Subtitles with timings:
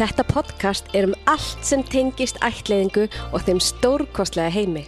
[0.00, 3.02] Þetta podcast er um allt sem tengist ætliðingu
[3.36, 4.86] og þeim stórkostlega heimi.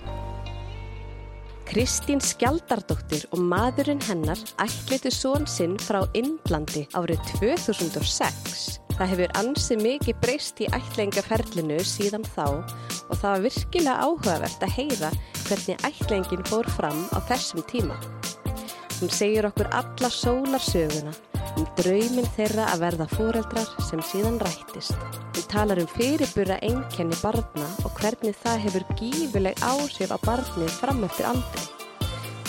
[1.69, 8.79] Kristín Skjaldardóttir og maðurinn hennar ætliðu són sinn frá Indlandi árið 2006.
[8.95, 14.75] Það hefur ansið mikið breyst í ætlingaferlinu síðan þá og það var virkilega áhugavert að
[14.79, 18.01] heyra hvernig ætlingin fór fram á þessum tíma.
[18.97, 21.13] Hún segir okkur alla sólarsöguna
[21.57, 24.97] um drauminn þeirra að verða fóreldrar sem síðan rættist.
[25.37, 31.03] Hún talar um fyrirbura einkenni barna og hvernig það hefur gífileg áhrif á barnið fram
[31.09, 31.69] eftir aldrei.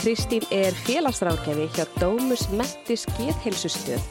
[0.04, 4.04] Kristín er félagsrákjafi hjá Dómus Mettis Geðheilsustöð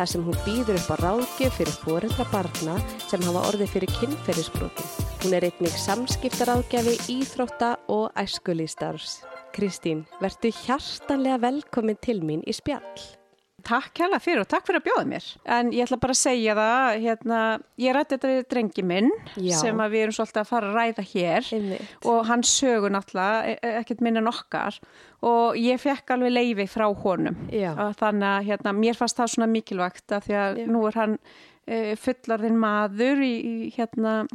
[0.00, 4.94] þar sem hún býður upp á ráðgjöf fyrir fóreldra barna sem hafa orðið fyrir kynferðisbrotum.
[5.20, 9.20] Hún er einnig samskiptaráðgjafi, íþrótta og æskulístars.
[9.52, 13.19] Kristín, verðu hjartanlega velkomin til mín í spjall.
[13.66, 15.26] Takk hella fyrir og takk fyrir að bjóða mér.
[15.56, 17.40] En ég ætla bara að segja það, hérna,
[17.82, 19.56] ég rætti þetta við drengi minn Já.
[19.60, 21.94] sem við erum svolítið að fara að ræða hér Einmitt.
[22.04, 24.78] og hann sögur náttúrulega, e- e- ekkert minna nokkar
[25.22, 27.36] og ég fekk alveg leifi frá honum.
[27.50, 30.66] Þannig að hérna, mér fannst það svona mikilvægt að því að Já.
[30.66, 31.18] nú er hann
[31.66, 34.26] e, fullarðin maður í, í hérna,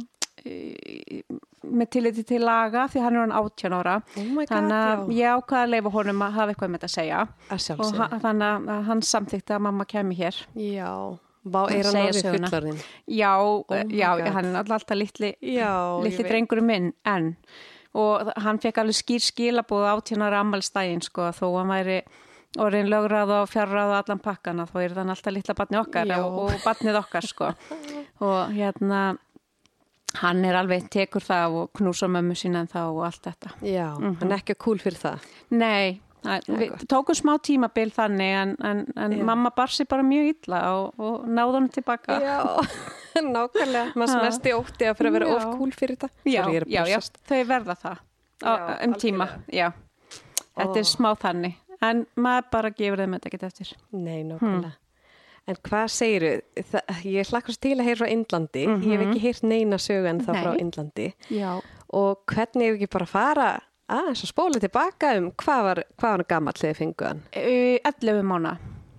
[0.44, 1.22] e,
[1.70, 3.94] með tilliti til laga því hann er hann 18 ára.
[4.16, 6.96] Oh god, Þannig að ég ákvaða að leifa honum að hafa eitthvað með þetta að
[6.96, 7.96] segja Að og sjálfsögðu.
[7.98, 10.40] ha- þannig að hann samþykti að mamma kemi hér.
[10.56, 10.90] Já,
[11.44, 12.50] vá, er hann söguna.
[12.50, 12.82] fullorðin?
[13.06, 13.32] Já,
[13.70, 16.30] my já, hann er alltaf litli, Já, litli veit.
[16.32, 17.36] drengurinn minn en
[17.96, 22.02] og hann fekk alveg skýr skilabóð átjónara ammælstægin sko þó hann væri
[22.60, 26.18] orðin lögrað og fjarrað og allan pakkana þá er þann alltaf litla barni okkar Já.
[26.24, 27.48] og, og barnið okkar sko
[28.26, 29.16] og hérna
[30.14, 33.88] hann er alveg tekur það og knúsa mömmu sína en þá og allt þetta Já,
[33.98, 35.24] hann er ekki cool fyrir það.
[35.50, 40.30] Nei, það, við tókum smá tímabil þannig en, en, en mamma bar sér bara mjög
[40.34, 42.38] illa og, og náði hann tilbaka Já,
[43.36, 43.92] nákvæmlega.
[43.96, 46.16] Maður mest í ótti að fyrir að vera of cool fyrir það.
[46.24, 46.98] Já, Sorry, já, já,
[47.28, 48.00] þau verða það
[48.44, 49.68] á, Já, um tíma, já.
[50.56, 53.72] Þetta er smá þannig, en maður bara gefur þeim þetta ekki eftir.
[53.92, 54.76] Nei, nákvæmlega.
[55.46, 56.30] En hvað segiru?
[57.06, 58.64] Ég hlakkast til að heyra frá Indlandi.
[58.66, 60.60] Ég hef ekki heyrt neina sögu en þá frá Nei.
[60.64, 61.08] Indlandi.
[61.30, 61.50] Já.
[61.94, 63.50] Og hvernig er ekki bara fara
[63.86, 67.20] aðeins að spóla tilbaka um hvað var, hvað var gammal þegar þið fengu hann?
[67.30, 68.56] Uh, 11 mánu.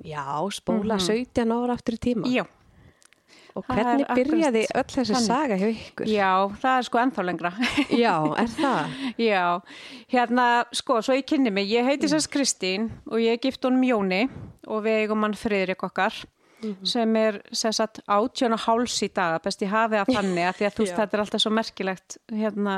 [0.08, 0.24] Já,
[0.56, 2.32] spóla 17 ára aftur í tíma.
[2.32, 2.46] Já.
[3.58, 5.28] Og er hvernig byrjaði öll þessi þannig.
[5.28, 6.10] saga hjá ykkur?
[6.14, 6.32] Já,
[6.62, 7.52] það er sko ennþá lengra.
[8.04, 8.98] Já, er það?
[9.20, 9.44] Já,
[10.14, 10.48] hérna,
[10.78, 14.28] sko, svo ég kynni mig, ég heiti sérst Kristín og ég er gift honum Jóni
[14.70, 16.22] og við eigum hann Friðrik okkar
[16.88, 20.68] sem er sérst átjón og háls í dag, best ég hafi að þannig að því
[20.68, 22.76] að þú veist, þetta er alltaf svo merkilegt, hérna,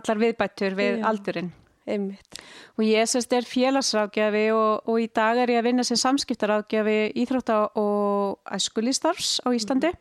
[0.00, 1.06] allar viðbættur við Já.
[1.12, 1.52] aldurinn.
[1.86, 2.40] Einmitt.
[2.74, 6.96] Og ég sérst er félagsráðgjafi og, og í dag er ég að vinna sem samskiptaráðgjafi
[7.22, 9.92] íþrótta og æskulístarfs á Íslandi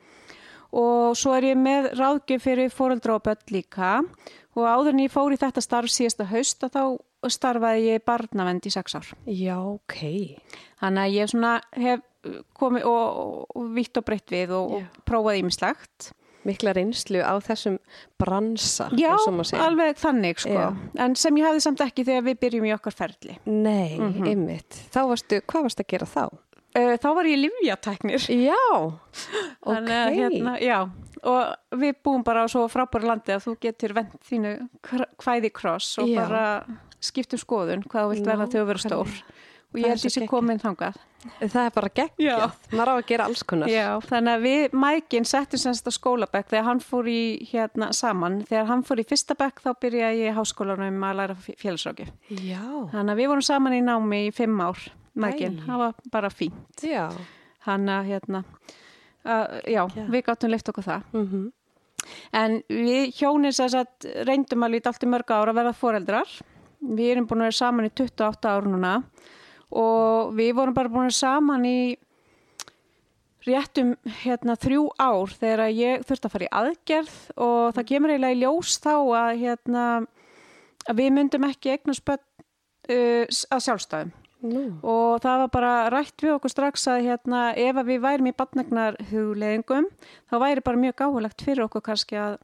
[0.76, 4.00] og svo er ég með ráðgjöf fyrir fóreldra og börn líka
[4.56, 6.84] og áður en ég fór í þetta starf síðasta haust að þá
[7.36, 9.08] starfaði ég barnavend í sex ár.
[9.30, 9.98] Já, ok.
[10.82, 11.34] Þannig að ég
[11.86, 12.04] hef
[12.58, 16.12] komið og, og, vitt og breytt við og, og prófaði ímislegt.
[16.46, 17.80] Mikla reynslu á þessum
[18.22, 18.92] bransa.
[18.94, 19.16] Já,
[19.58, 20.54] alveg þannig sko.
[20.54, 20.68] Já.
[21.02, 23.40] En sem ég hafði samt ekki þegar við byrjum í okkar ferli.
[23.50, 24.78] Nei, einmitt.
[24.94, 26.24] Þá varstu, hvað varstu að gera þá?
[26.76, 28.30] Uh, þá var ég livjatæknir.
[28.30, 28.62] Já,
[29.74, 29.90] ok.
[29.90, 30.80] Hérna, já,
[31.26, 34.54] og við búum bara á svo frábæru landi að þú getur vend þínu
[35.22, 36.20] kvæði kross og Já.
[36.22, 36.44] bara
[37.04, 39.16] skiptum skoðun hvað þú vilt verða þegar þú verður stór.
[39.76, 40.32] Og ég held þessi geggjað.
[40.32, 41.00] komin þangað.
[41.42, 42.22] Það er bara geggjað.
[42.22, 42.52] Já.
[42.72, 43.72] Maður á að gera alls konar.
[43.72, 48.38] Já, þannig að við, Mækin, settum semst á skólabekk þegar hann fór í hérna saman.
[48.48, 52.08] Þegar hann fór í fyrsta bekk þá byrjaði ég í háskólanum að læra félagsráki.
[52.46, 52.62] Já.
[52.94, 55.60] Þannig að við vorum saman í námi í fimm ár, Mækin.
[55.66, 56.86] Það var bara fínt.
[56.86, 57.10] Já.
[57.66, 58.44] Þannig að, hérna,
[59.26, 60.08] að, já, Já.
[60.14, 61.14] við gáttum lift okkur það.
[61.18, 61.46] Mm
[62.38, 66.34] En við hjónin sem sagt reyndum alveg í allt í mörg ára að verða foreldrar.
[66.86, 68.92] Við erum búin að vera saman í 28 ár núna
[69.76, 71.78] og við vorum bara búin saman í
[73.46, 73.94] réttum
[74.24, 77.16] hérna þrjú ár þegar ég þurfti að fara í aðgerð
[77.46, 79.84] og það kemur eiginlega í ljós þá að hérna
[80.86, 84.14] að við myndum ekki eignast börn uh, að sjálfstæðum
[84.46, 84.64] Nú.
[84.86, 88.34] og það var bara rætt við okkur strax að hérna, ef að við værim í
[88.38, 89.88] batnagnar hugleðingum
[90.30, 92.36] þá væri bara mjög gáhulegt fyrir okkur kannski að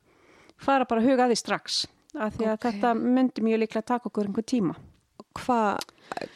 [0.62, 1.84] fara bara huga því strax
[2.18, 2.64] af því að Ok.
[2.66, 4.74] þetta myndi mjög líklega taka okkur einhver tíma.
[5.38, 5.80] Hvað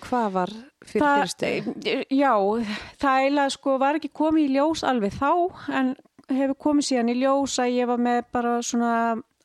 [0.08, 0.52] hva var
[0.86, 2.06] fyrir Það- fyrirstöðu?
[2.16, 2.34] Já,
[3.02, 5.32] það eiginlega sko var ekki komið í ljós alveg þá
[5.80, 5.96] en
[6.30, 8.94] hefur komið síðan í ljós að ég var með bara svona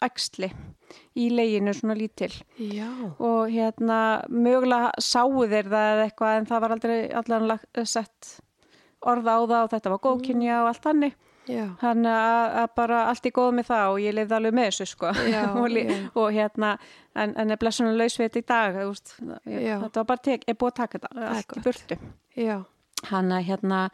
[0.01, 0.53] æxli
[1.19, 2.87] í leginu svona lítil Já.
[3.19, 3.99] og hérna
[4.31, 8.31] mögulega sáu þeir það eitthvað en það var aldrei allan sett
[9.03, 11.30] orða á það og þetta var góðkynja og allt þannig Já.
[11.49, 14.89] Þannig að, að bara allt í góð með það og ég lifði alveg með þessu
[14.91, 15.13] sko.
[15.31, 15.79] Já, og,
[16.23, 16.73] og hérna
[17.15, 19.15] en, en er blessunum laus við þetta í dag veist,
[19.49, 21.65] ég, þetta var bara tek, er búið að taka þetta allt í gott.
[21.67, 22.01] burtu.
[23.11, 23.85] Hann að hérna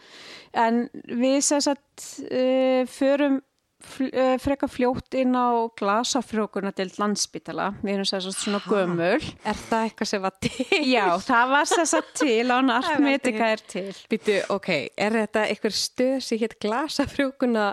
[0.59, 3.45] en við sem sagt uh, förum fl uh,
[3.87, 9.21] freka fljótt inn á glasafrjókuna til landsbytala við erum sagt svona gömul.
[9.45, 10.69] Er það eitthvað sem var til?
[10.91, 13.91] já, það var sagt til án Það var artmetika er til.
[14.11, 17.67] Býtu, ok, er þetta eitthvað stöð sem hétt glasafrjókuna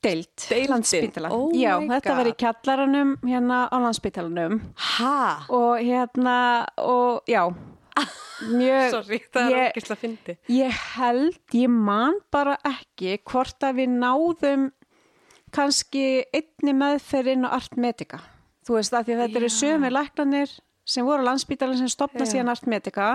[0.00, 4.54] deilt, landsbytala Oh já, þetta var í kjallaranum hérna á landsbytalanum
[4.96, 5.44] Ha?
[5.52, 6.38] og hérna
[6.80, 7.44] og já.
[8.40, 10.34] Mjög, Sorry, það er ég, ekki að fyndi.
[10.56, 14.62] ég held, ég man bara ekki hvort að við náðum
[15.54, 16.04] kannski
[16.34, 18.20] einni meðferð inn á Artmedica
[18.66, 19.56] þú veist að því að þetta eru Já.
[19.60, 20.52] sömu læknanir
[20.90, 22.32] sem voru á landsbítalinn sem stopna Já.
[22.34, 23.08] síðan Artmedica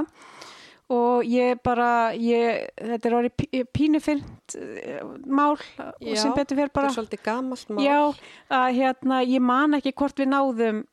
[0.93, 6.69] og ég bara ég, þetta er orðið pí- pínufyrnt eh, mál og sem betur fyrir
[6.69, 7.81] Þetta bara er svolítið gamalt mál.
[7.81, 8.01] Já,
[8.53, 10.83] að hérna, ég man ekki hvort við náðum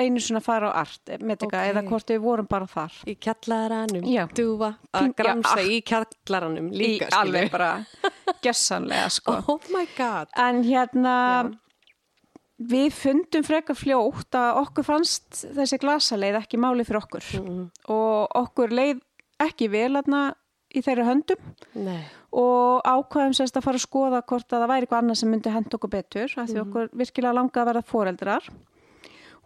[0.00, 1.70] einu svona fara á art medika Ok.
[1.70, 2.92] eða hvort við vorum bara þar.
[3.06, 4.26] Í kjallaranum, Já.
[4.32, 7.08] Pín- að gramsa í kjallaranum líka.
[7.08, 7.72] Í, alveg bara
[8.42, 9.38] gessanlega sko.
[9.48, 10.28] Oh my god.
[10.36, 11.58] En hérna, Já.
[12.60, 18.28] við fundum frekar fljótt að okkur fannst þessi glasaleið ekki máli fyrir okkur Mm, og
[18.36, 19.00] okkur leið
[19.40, 20.34] ekki vel aðna
[20.76, 21.40] í þeirra höndum
[21.74, 22.02] nei.
[22.36, 25.50] og ákvaðum sérst að fara að skoða hvort að það væri eitthvað annað sem myndi
[25.54, 28.50] henda okkur betur af því okkur virkilega langa að verða foreldrar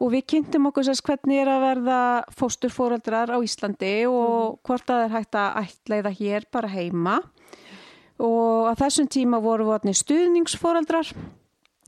[0.03, 2.01] og við kynntum okkur sérst hvernig er að verða
[2.35, 7.17] fósturforeldrar á Íslandi og hvort að það er hægt að ætleiða hér bara heima
[8.23, 9.69] og á þessum tíma voru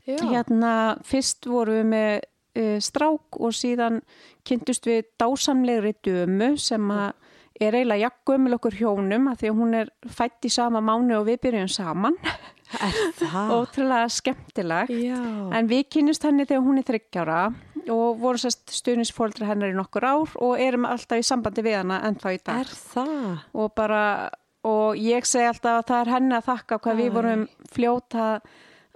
[0.07, 0.23] við Já.
[0.31, 0.73] hérna
[1.03, 2.11] fyrst vorum við með
[2.57, 4.01] uh, strák og síðan
[4.47, 7.11] kynntust við dásamlegri dömu sem að
[7.57, 11.25] er eiginlega jakkumil okkur hjónum að því að hún er fætt í sama mánu og
[11.27, 12.17] við byrjum saman
[12.69, 13.51] það?
[13.57, 15.17] ótrúlega skemmtileg Já.
[15.57, 17.39] en við kynnust henni þegar hún er þryggjára
[17.93, 22.01] og voru sérst stuðnisfóldri hennar í nokkur ár og erum alltaf í sambandi við hana
[22.09, 23.41] ennþá í dag Er það?
[23.53, 24.03] og bara
[24.67, 27.13] og ég segi alltaf að það er henni að þakka hvað við Æ.
[27.15, 28.25] vorum fljóta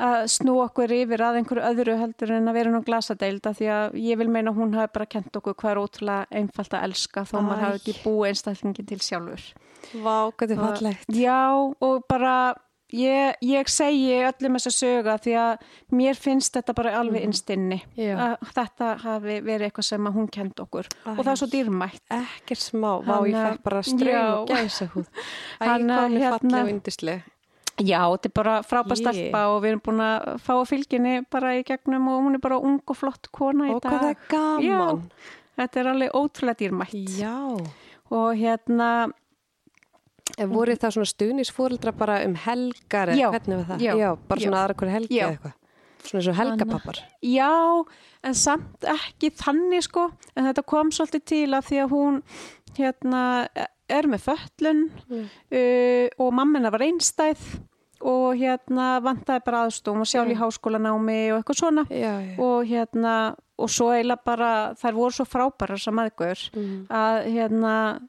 [0.02, 3.98] að snú okkur yfir að einhverju öðru heldur en að vera nú glasadeilda því að
[4.02, 7.36] ég vil meina hún hafi bara kent okkur hvað er ótrúlega einfalt að elska þó
[7.38, 7.42] Æ.
[7.46, 9.44] maður hafi ekki búið einstaklingin til sjálfur.
[10.02, 11.06] Vá, hvað er fallegt.
[11.14, 12.34] Já og bara
[12.94, 15.58] ég, ég segi öllum þessa söga því að
[15.92, 18.06] mér finnst þetta bara alveg innstinni Mhm.
[18.06, 18.16] Já.
[18.18, 21.10] að þetta hafi verið eitthvað sem að hún kent okkur Æ.
[21.18, 22.02] og það er svo dýrmætt.
[22.12, 22.92] Ekkert smá.
[23.04, 24.34] Vá, ég Hanna- fekk bara ströym Já.
[24.42, 25.08] og gæsa húð.
[25.62, 27.24] Æ, Hanna, hvað er hérna- falleg og yndisleg.
[27.82, 31.48] Já, þetta er bara frábært stelpa og við erum búin að fá að fylginni bara
[31.58, 33.92] í gegnum og hún er bara ung og flott kona í Og dag.
[33.92, 34.62] hvað er gaman.
[34.62, 35.02] Já,
[35.58, 37.18] þetta er alveg ótrúlega dýrmætt.
[37.18, 37.68] Já.
[38.12, 39.12] Og hérna,
[40.38, 43.30] En voru það svona stuðnisfóreldra bara um helgar eða Já.
[43.34, 43.82] hvernig var það?
[43.82, 44.16] Já.
[44.28, 44.64] bara svona Já.
[44.64, 45.26] aðra hverju helgi Já.
[45.28, 45.58] eða eitthvað.
[46.02, 47.00] Svona eins og helgapappar.
[47.22, 47.86] já,
[48.24, 52.22] en samt ekki þannig sko, en þetta kom svolítið til af því að hún
[52.78, 53.48] hérna
[53.90, 55.28] er með föllun Mm.
[55.52, 57.38] uh, og mammina var einstæð
[58.02, 61.84] og hérna vantaði bara aðstofum og sjálf í háskólanámi og eitthvað svona.
[61.92, 62.40] Já, já.
[62.40, 66.88] og hérna og svo eiginlega bara, þær voru svo frábærar sem aðgur Mm.
[66.90, 68.02] að hérna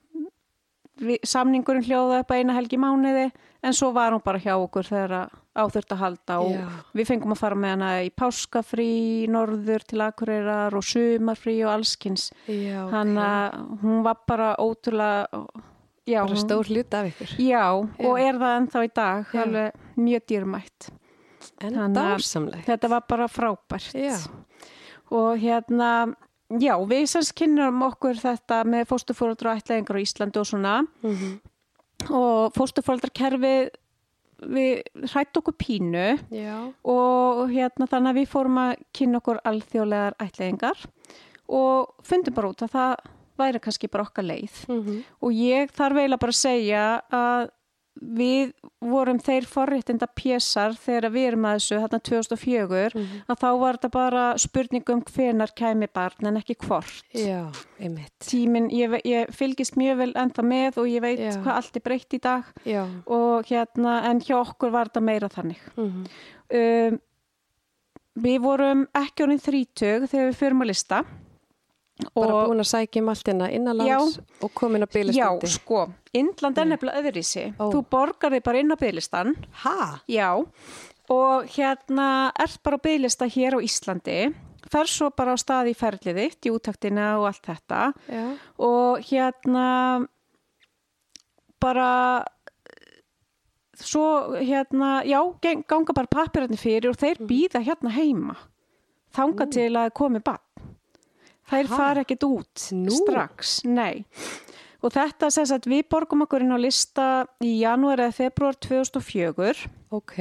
[1.26, 3.30] samningurinn hljóða upp að eina helgi mánuði
[3.62, 6.68] en svo var hún bara hjá okkur þegar áþurft að halda og Já.
[6.96, 12.30] við fengum að fara með hana í páskafrí, norður til Akureyrar og sumarfrí og allskins
[12.48, 15.26] Já, hann að hún var bara ótrúlega
[16.08, 17.36] já, Bara stór hlut af ykkur.
[17.38, 19.42] já, og er það ennþá í dag Já.
[19.44, 20.90] alveg mjög dýrmætt
[21.60, 22.64] En Þannig að- dásamleg.
[22.66, 24.16] þetta var bara frábært Já.
[25.10, 26.14] og hérna
[26.60, 30.74] já, við sem kynnum okkur þetta með fóstufóreldra og ætlaðingar á Íslandi og svona.
[31.04, 31.40] Mm
[32.10, 33.68] og fóstufóreldrakerfið
[34.52, 36.56] við hrætt okkur pínu Já.
[36.82, 40.80] og hérna þannig að við fórum að kynna okkur alþjóðlegar ætlaðingar
[41.52, 42.94] og fundum bara út að það
[43.38, 44.56] væri kannski bara okkar leið.
[44.68, 47.50] Mm og ég þarf eiginlega bara að segja að
[48.00, 53.20] við vorum þeir forréttinda pésar þegar við erum að þessu þarna 2004 Mhm.
[53.28, 57.02] að þá var þetta bara spurning um hvenar kæmi barn en ekki hvort.
[57.14, 57.52] Já,
[58.18, 61.36] tíminn, ég, ég fylgist mjög vel ennþá með og ég veit Já.
[61.42, 62.44] hvað allt er breytt í dag
[63.06, 65.58] og hérna en hjá okkur var þetta meira þannig.
[65.76, 66.04] Mm
[66.52, 66.98] um,
[68.20, 70.98] við vorum ekki orðin þrítug þegar við förum að lista
[72.14, 75.50] Bara og búin að sækja um allt hérna innanlands og komin að Já, bylistandi.
[75.54, 75.82] sko,
[76.14, 77.44] Indland er nefnilega öðrísi.
[77.58, 77.70] Ó.
[77.72, 80.00] Þú borgar þig bara inn á bygglistan, Ha?
[80.08, 80.28] já,
[81.10, 84.34] og hérna ert bara á bygglista hér á Íslandi,
[84.70, 88.36] fer svo bara á stað í ferlið þitt, í úttaktina og allt þetta Já.
[88.58, 90.06] og hérna
[91.60, 92.24] bara
[93.74, 95.18] svo hérna, já,
[95.66, 98.36] ganga bara pappirarnir fyrir og þeir býða hérna heima
[99.16, 100.38] þanga til að komi bann
[101.52, 101.76] þær Ha?
[101.76, 102.96] fara ekkit út Nú?
[103.02, 104.02] strax, nei
[104.82, 107.04] og þetta sem sagt við borgum okkur inn á lista
[107.44, 110.16] í janúar eða februar 2004 Ok.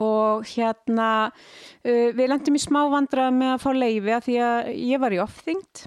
[0.00, 4.70] og hérna uh, við lendum í smá vandræða með að fá leifi að því að
[4.92, 5.82] ég var í offþyngd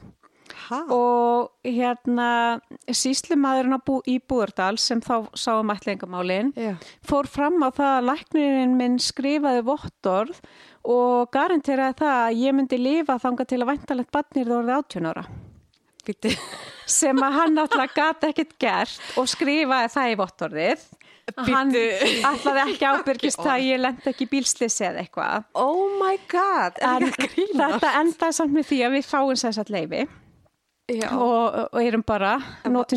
[0.66, 0.80] Ha?
[0.90, 6.74] og hérna síslumadurinn á bú, í Búðardal sem þá sáum ætlingamálin Já.
[7.06, 10.40] fór fram á það að læknirinn minn skrifaði vottorð
[10.86, 15.10] og garanteraði það að ég myndi lifa þanga til að væntalegt barnir það orðið 18
[15.12, 15.26] ára
[16.06, 16.34] Býtti.
[16.98, 20.86] sem að hann náttúrulega gati ekkert gert og skrifaði það í vottorðið
[21.50, 26.78] hann ætlaði ekki ábyrgist það að ég lendi ekki bílslisi eða eitthvað Oh my god.
[26.86, 27.72] En grína?
[27.74, 30.04] þetta endaði samt með því að við fáum sér satt leifi.
[31.18, 32.36] Og, og erum bara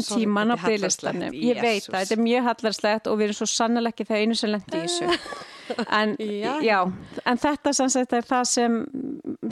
[0.05, 3.47] sorry, tíman á hallærislegt, ég veit það, þetta er mjög hallarslegt og við erum svo
[3.49, 5.07] sannlega ekki það einu sem lendi í þessu.
[5.93, 6.55] En, Já.
[6.65, 6.79] já,
[7.29, 8.77] en þetta sagt er það sem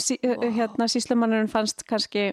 [0.01, 2.31] sí, hérna, síslumannurinn fannst kannski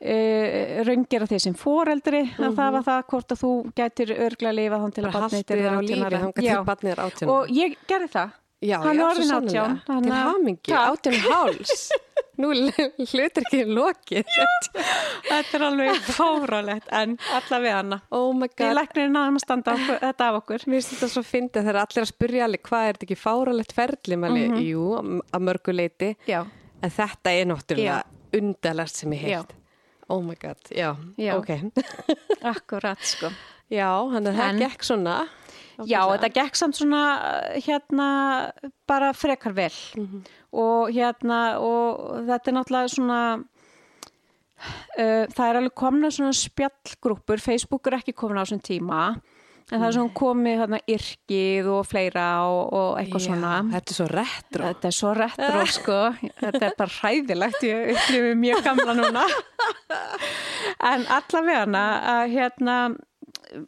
[0.00, 4.78] Uh, raungera því sem foreldri að það var það hvort að þú gætir örglega lifa
[4.80, 6.64] þann til að Mhm.
[6.64, 8.30] Barnið er átján og ég gerði það
[8.60, 9.82] Já, hann er orðinn sannarlega.
[9.88, 11.84] átján, Til hamingi, átján háls.
[12.40, 14.24] Nú hlutur ekki lokið.
[15.28, 18.74] þetta er alveg fáralegt en allavega hana Oh my god.
[18.76, 22.04] læknirinn náðum að standa okkur, þetta af okkur Mér finnst þetta svo fyndið þegar allir
[22.04, 24.62] að spyrja alveg hvað er þetta ekki fáralegt ferli mæli, Mhm.
[24.70, 24.84] jú,
[25.32, 26.40] að mörgu leiti já,
[26.82, 28.02] en þetta er náttúrulega
[28.40, 29.52] undarlegt sem ég heilt
[30.10, 31.36] Oh my god, já, Já.
[31.36, 31.72] ok
[32.42, 33.30] akkurat sko
[33.70, 35.16] Já, hann að það En- gekk svona
[35.88, 37.02] Já, þetta gekk samt svona
[37.56, 38.08] hérna
[38.88, 39.72] bara frekar vel.
[39.96, 40.22] Mhm.
[40.52, 43.20] og hérna og þetta er náttúrulega svona
[44.98, 49.02] uh, það er alveg komna svona spjallgrúpur, Facebook er ekki komin á þessum tíma
[49.70, 53.52] en það er svona komið hérna yrkið og fleira og, og eitthvað svona.
[53.70, 54.64] Þetta er svo retro.
[54.66, 55.98] Þetta er svo retro sko,
[56.40, 59.26] þetta er bara hræðilegt, ég upplifi mjög gamla núna.
[60.90, 62.74] En allavega að hérna,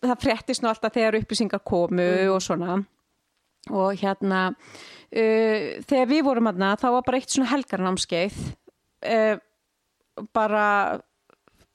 [0.02, 2.80] það fréttist nú alltaf þegar upplýsingar komu og svona.
[3.70, 8.38] Og hérna, uh, þegar við vorum aðna, þá var bara eitt svona helgarnámskeið,
[9.12, 9.34] uh,
[10.34, 10.66] bara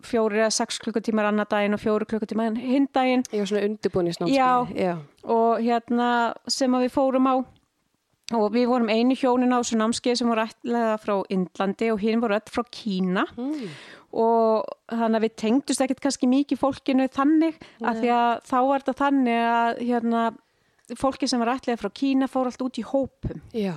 [0.06, 3.24] fjóri eða sex klukkutímar annar daginn og fjóri klukkutímar hinn daginn.
[3.32, 6.10] Ég var svona undirbúinisnámskeið og hérna
[6.52, 7.36] sem að við fórum á
[8.36, 12.24] og við vorum einu hjónin á þessu námskeið sem voru ætlaða frá Indlandi og hinn
[12.24, 13.24] voru öll frá Kína.
[13.38, 13.70] Mm.
[14.18, 18.86] Og þannig að við tengdust ekkert kannski mikið fólkinu þannig að því að þá var
[18.86, 20.24] þetta þannig að hérna,
[20.98, 23.44] fólki sem var ætlaða frá Kína fór allt út í hópum.
[23.54, 23.76] Já,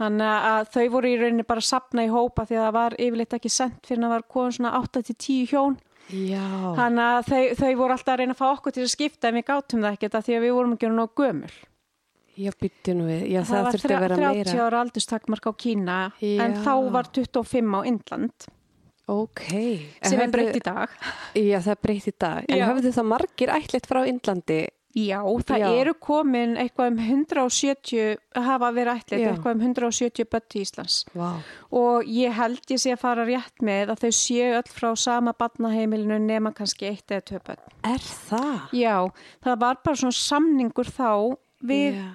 [0.00, 2.98] þannig að þau voru í rauninni bara að sapna í hópa því að það var
[2.98, 5.80] yfirleitt ekki sendt fyrir að það var komin svona 8-10 hjón.
[6.10, 6.42] Já.
[6.74, 9.36] þannig að þau, þau voru alltaf að reyna að fá okkur til að skipta en
[9.38, 11.52] við gátum það ekkert að því að við vorum ekki nóg gömul.
[12.40, 14.64] Já, bytti nú við, já, það, það var þurfti að vera 30 meira.
[14.64, 16.62] ára aldurstakmark á Kína en Já.
[16.64, 18.46] þá var 25 á Indland
[19.10, 19.46] Ok
[20.06, 20.92] sem er breytt í dag
[21.34, 22.66] Já, það er breytt í dag En Já.
[22.70, 25.68] höfðu það margir ætlitt frá Indlandi Já, það Já.
[25.84, 29.28] eru komin eitthvað um 170 hafa verið ætlit Já.
[29.30, 31.28] eitthvað um 170 börn til Íslands Vá
[31.78, 35.34] og ég held ég sé að fara rétt með að þau séu öll frá sama
[35.38, 38.58] barnaheimilinu nema kannski eitt eða tvö börn Er það?
[38.74, 38.96] Já,
[39.46, 41.10] það var bara svona samningur þá
[41.70, 42.10] við Já.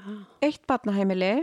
[0.50, 1.34] eitt barnaheimili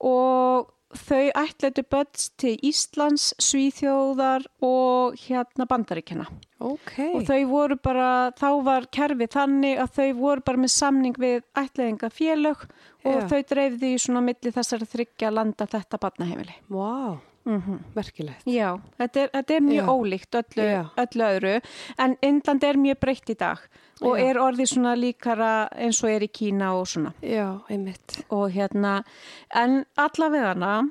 [0.00, 6.26] og þau ætletu börn til Íslands, Svíþjóðar og hérna Bandaríkjana.
[6.60, 11.16] Ok Og þau voru bara, þá var kerfið þannig að þau voru bara með samning
[11.20, 12.66] við ætleðinga félög
[13.06, 13.26] og Já.
[13.30, 16.58] þau dreifði í svona milli þessari þryggja landa þetta barnaheimili.
[16.68, 17.16] Vá,
[17.50, 19.90] Mm merkilegt Já, þetta er, þetta er mjög Já.
[19.90, 20.66] ólíkt öllu,
[21.02, 21.54] öllu öðru
[21.98, 23.64] en Indland er mjög breytt í dag
[24.00, 24.24] og Já.
[24.28, 27.12] er orðið svona líkara eins og er í Kína og svona.
[27.20, 29.02] Já, einmitt og hérna
[29.50, 30.90] en allavegana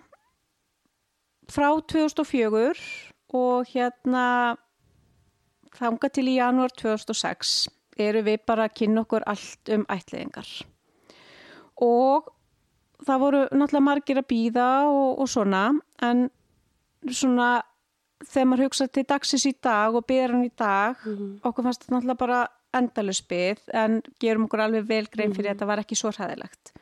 [1.50, 2.76] frá 2004
[3.40, 4.26] og hérna
[5.80, 10.52] þanga til í janúar 2006 eru við bara að kynna okkur allt um ætliðingar
[11.86, 12.30] og
[13.08, 15.64] það voru náttúrulega margir að býða og, og svona
[16.04, 16.28] en
[17.08, 17.50] svona
[18.28, 21.06] þegar maður hugsa til dagsins í dag og býðar hann í dag
[21.48, 22.42] okkur fannst þetta náttúrulega bara
[22.76, 26.74] endalus byð en gerum okkur alveg vel grein fyrir að þetta var ekki svo hræðilegt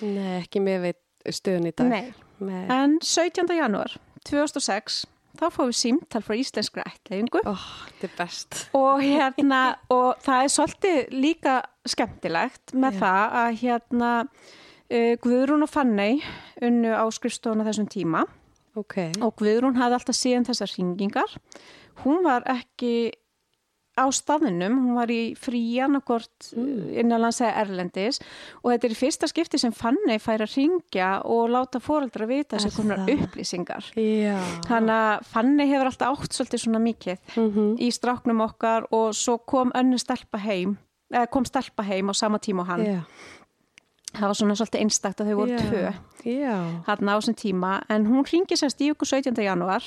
[0.00, 2.12] Nei, ekki með við stöðun í dag Nei.
[2.40, 2.64] Nei.
[2.72, 3.46] En 17.
[3.56, 3.94] janúar
[4.28, 5.04] 2006
[5.38, 6.86] þá fóðum við símtal frá íslenskra
[8.08, 9.60] er best og hérna
[9.92, 11.54] og það er svolítið líka
[11.88, 13.00] skemmtilegt með Já.
[13.04, 16.20] það að hérna uh, Guðrún og Fanney
[16.60, 18.26] unnu á skrifstofuna þessum tíma
[18.78, 21.38] Ok og Guðrún hafði alltaf síðan þessar hringingar
[22.04, 23.12] hún var ekki
[23.98, 26.90] á staðinum, hún var í frían og hvort mm.
[27.02, 28.20] innanlands eða erlendis
[28.62, 32.72] og þetta er fyrsta skipti sem Fanny fær að ringja og láta fóreldra vita þessi
[32.76, 33.90] konar upplýsingar.
[33.98, 34.38] Já.
[34.68, 37.74] Þannig að Fanny hefur alltaf átt svolítið svona mikið Mm -hmm.
[37.78, 40.78] í stráknum okkar og svo kom önnu stelpa heim,
[41.12, 42.86] eða kom stelpa heim á sama tíma og hann.
[42.86, 43.00] Já.
[44.14, 45.60] Það var svona svolítið einstakt að þau voru Já.
[45.66, 45.84] tvö
[46.86, 49.38] hérna á þessum tíma en hún ringir sérst í okkur 17.
[49.44, 49.86] januar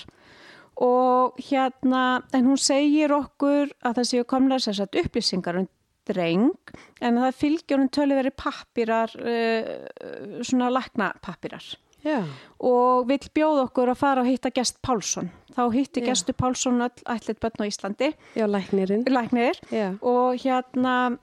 [0.81, 5.69] og hérna en hún segir okkur að það séu komlar sérst upplýsingar um
[6.07, 11.63] dreng en það fylgja hún tölu verið pappirar uh, svona lakna pappirar
[12.03, 12.19] Já.
[12.59, 16.09] og vill bjóða okkur að fara og hitta gest Pálsson þá hitti Já.
[16.09, 19.05] gestu Pálsson öll ætlit börn á Íslandi Já, læknirinn.
[19.07, 19.61] læknir
[20.01, 21.17] og hérna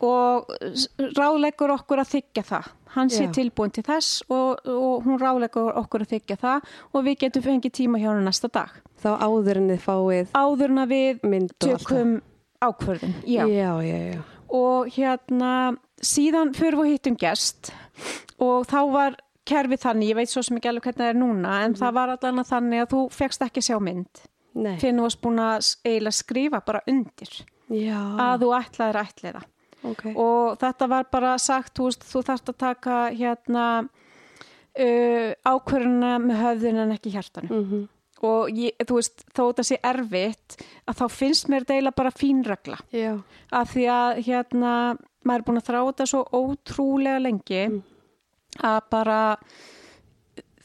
[0.00, 0.52] og
[1.18, 6.04] ráðleggur okkur að þykja það hann sé tilbúin til þess og, og hún ráðleggur okkur
[6.04, 9.70] að þykja það og við getum fengið tíma hjá hann næsta dag Þá áður en
[9.72, 11.48] þið fáið áður en að við það.
[11.64, 12.12] tökum
[12.62, 13.42] ákvörðin já.
[13.50, 14.22] Já, já,
[14.52, 15.52] og hérna
[16.02, 17.72] síðan fyrir við hittum gest
[18.42, 19.16] og þá var
[19.48, 22.12] kerfið þannig, ég veit svo sem ekki alveg hvernig það er núna en það var
[22.14, 24.22] allan að þannig að þú fegst ekki að sjá mynd
[24.52, 24.76] Nei.
[24.78, 27.32] fyrir þú varst búin að skrifa bara undir
[27.72, 27.98] Já.
[28.20, 29.42] að þú ætlaðir að ætliða
[29.82, 30.04] Ok.
[30.14, 36.84] og þetta var bara sagt, þú, þú þarft að taka hérna uh, ákvörðuna með höfðin
[36.84, 37.88] en ekki hjartanu Mm
[38.22, 40.54] og ég, þú veist, þó þetta sé erfitt
[40.86, 43.16] að þá finnst mér deila bara fín regla Já.
[43.50, 44.74] af því að hérna
[45.26, 47.80] maður er búin að þrá þetta svo ótrúlega lengi Mm.
[48.62, 49.18] að bara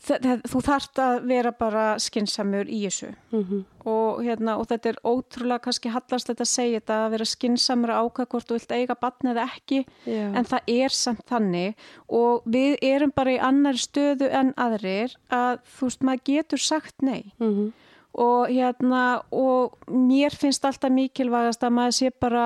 [0.08, 3.14] þú þarft að vera bara skinsamur í þessu.
[3.34, 7.28] Mm og, hérna, og þetta er ótrúlega kannski hallast þetta að segja þetta að vera
[7.32, 9.78] skinsamur að ákvæða hvort þú vilt eiga batn eða ekki.
[10.04, 10.26] Já.
[10.36, 11.86] en það er samt þannig.
[12.12, 17.00] Og við erum bara í annari stöðu en aðrir að þú veist maður getur sagt
[17.00, 17.32] nei.
[17.40, 17.72] Mm
[18.18, 22.46] og hérna og mér finnst alltaf mikilvægast að maður sé bara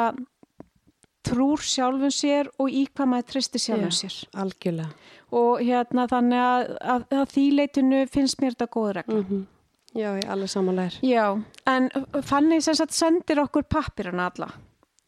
[1.28, 4.92] trúr sjálfum sér og í hvað maður tristi sjálfum sér Algjörlega.
[5.32, 9.50] og hérna þannig að, að, að því leitinu finnst mér þetta góð regla Mm
[9.92, 10.94] Já, ég alveg samanlegar.
[11.04, 11.26] Já,
[11.68, 11.90] en
[12.24, 14.48] Fanny sem sagt sendir okkur pappirana alla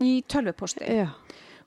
[0.03, 1.05] í tölvuposti Já.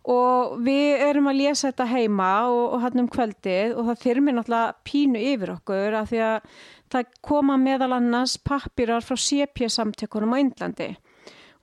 [0.04, 4.36] og við erum að lesa þetta heima og, og hann um kvöldið og það þyrmir
[4.36, 6.50] náttúrulega pínu yfir okkur af því að
[6.92, 10.90] það koma meðal annars pappirar frá CP samtökunum á Indlandi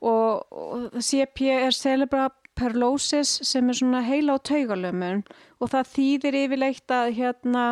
[0.02, 5.24] og, og CP er Cerebral Perlosis sem er svona heila á taugalömun
[5.60, 7.64] og það þýðir yfirleitt að hérna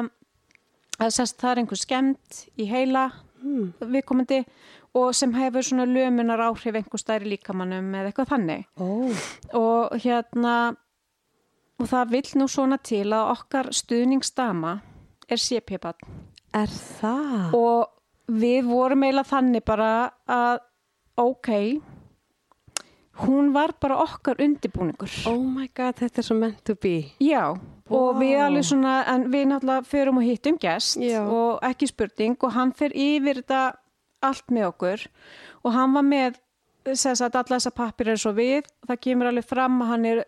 [1.02, 3.10] að sest, það er einhver skemmt í heila
[3.42, 3.72] Mm.
[3.82, 4.44] viðkomandi
[4.94, 9.10] og sem hefur svona lömunar áhrif einhver stæri líkamannum eða eitthvað þannig Ó.
[9.58, 10.76] og hérna
[11.82, 14.76] og það vill nú svona til að okkar stuðningsdama
[15.28, 16.06] er CP-bann
[16.54, 17.56] Er það?
[17.58, 19.90] og við vorum eiginlega þannig bara
[20.30, 20.60] að
[21.18, 21.50] ok
[23.26, 27.12] hún var bara okkar undibúningur Oh my god, þetta er svo meant to be.
[27.20, 27.56] já
[27.92, 28.20] og Vá.
[28.22, 31.20] við alveg svona en við náttúrulega förum og hittum gest Já.
[31.28, 33.74] og ekki spurning og hann fer yfir þetta
[34.24, 35.04] allt með okkur
[35.66, 36.40] og hann var með
[36.86, 40.24] alla þessa pappir eins og við það kemur alveg fram að hann er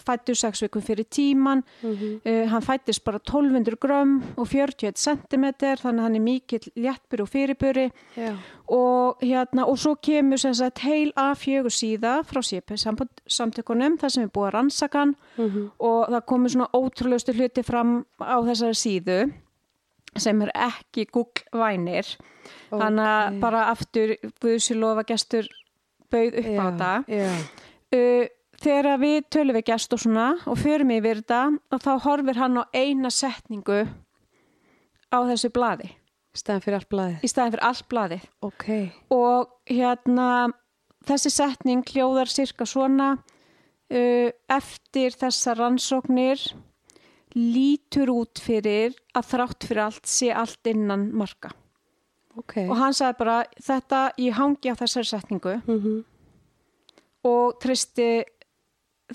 [0.00, 1.62] fættur sex vikum fyrir tíman.
[1.82, 2.20] Mhm.
[2.26, 5.44] uh, hann fættist bara 1200 grömm og 41 cm
[5.82, 7.90] þannig hann er mikill léttbur og fyrirburi.
[8.16, 8.36] Já.
[8.68, 12.76] og hérna og svo kemur sem sagt heil A4 síða frá CP
[13.28, 15.16] samtökunum þar sem er búið að rannsaka hann.
[15.36, 19.32] Mm og það komur svona ótrúleustu hluti fram á þessari síðu
[20.16, 22.06] sem er ekki Google-vænir
[22.70, 25.48] þannig að bara aftur Guðsilofa gestur
[26.12, 26.92] bauð upp á þetta.
[27.08, 27.28] Já.
[27.98, 28.26] uh,
[28.64, 31.40] þegar við tölum við gest og svona og förum yfir þetta
[31.74, 33.82] og þá horfir hann á eina setningu
[35.12, 35.90] á þessu blaði
[36.34, 37.18] Stæðan fyrir allt blaðið.
[37.22, 38.64] í staðin fyrir allt blaðið Ok.
[39.14, 40.28] og hérna
[41.06, 46.42] þessi setning hljóðar cirka svona uh, eftir þessa rannsóknir
[47.34, 51.52] lítur út fyrir að þrátt fyrir allt sé allt innan marka
[52.38, 52.64] Ok.
[52.66, 56.02] og hann sagði bara þetta ég hangi á þessari setningu Mm
[57.24, 58.20] og tristi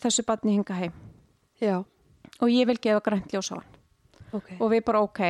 [0.02, 0.94] þessu barni hinga heim.
[1.62, 1.84] Já.
[2.40, 3.68] og ég vil gefa grænt ljós á hann.
[4.34, 4.50] Ok.
[4.60, 5.22] og við bara ok.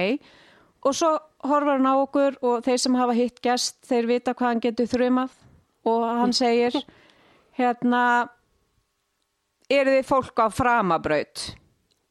[0.85, 1.09] Og svo
[1.43, 4.87] horfar hann á okkur og þeir sem hafa hitt gest þeir vita hvað hann getur
[4.91, 5.31] þrjumað
[5.85, 6.75] og hann segir
[7.59, 8.29] hérna
[9.69, 11.47] eru þið fólk á framabraut?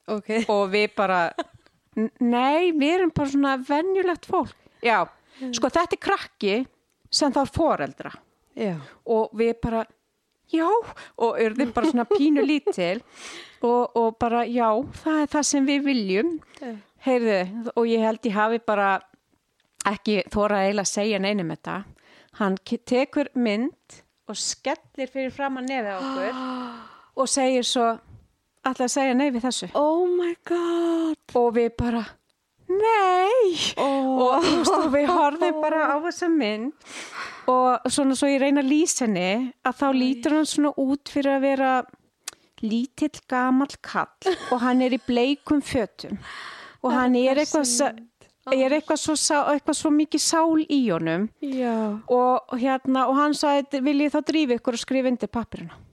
[0.09, 0.29] Ok.
[0.49, 1.33] og við bara
[1.99, 4.55] "N- nei, við erum bara svona venjulegt fólk.
[4.83, 5.05] Já,
[5.53, 6.67] sko þetta er krakki
[7.11, 8.13] sem þarf foreldra.
[8.59, 8.75] Já.
[9.07, 9.85] og við bara
[10.53, 10.69] já,
[11.19, 13.03] og urðum bara svona pínu lítil.
[13.63, 14.71] Og, og bara já,
[15.03, 16.35] það er það sem við viljum.
[17.07, 17.39] Heyrðu,
[17.75, 18.91] og ég held ég hafi bara
[19.89, 21.79] ekki þóra eiginlega að segja neinum þetta.
[22.39, 26.43] Hann tekur mynd og skellir fyrir fram að nefið á okkur
[27.23, 27.89] og segir svo
[28.69, 29.71] alltaf að segja nei við þessu?
[29.79, 31.19] Oh my god.
[31.39, 32.05] Og við bara
[32.69, 33.57] nei.
[33.81, 34.29] Oh.
[34.29, 36.93] og þú veist, og við horfum bara á þessa mynd
[37.49, 41.39] og svona svo ég reyna að lýsa henni að þá lítur hann svona út fyrir
[41.39, 41.73] að vera
[42.61, 46.19] lítill gamall kall og hann er í bleikum fötum.
[46.83, 47.67] Og hann er eitthvað
[48.55, 49.15] er eitthvað svo,
[49.53, 51.29] eitthvað svo mikið sál í honum.
[52.09, 55.85] Og, hérna, og hann sagði vil ég þá drífi ykkur og skrifa undir pappirina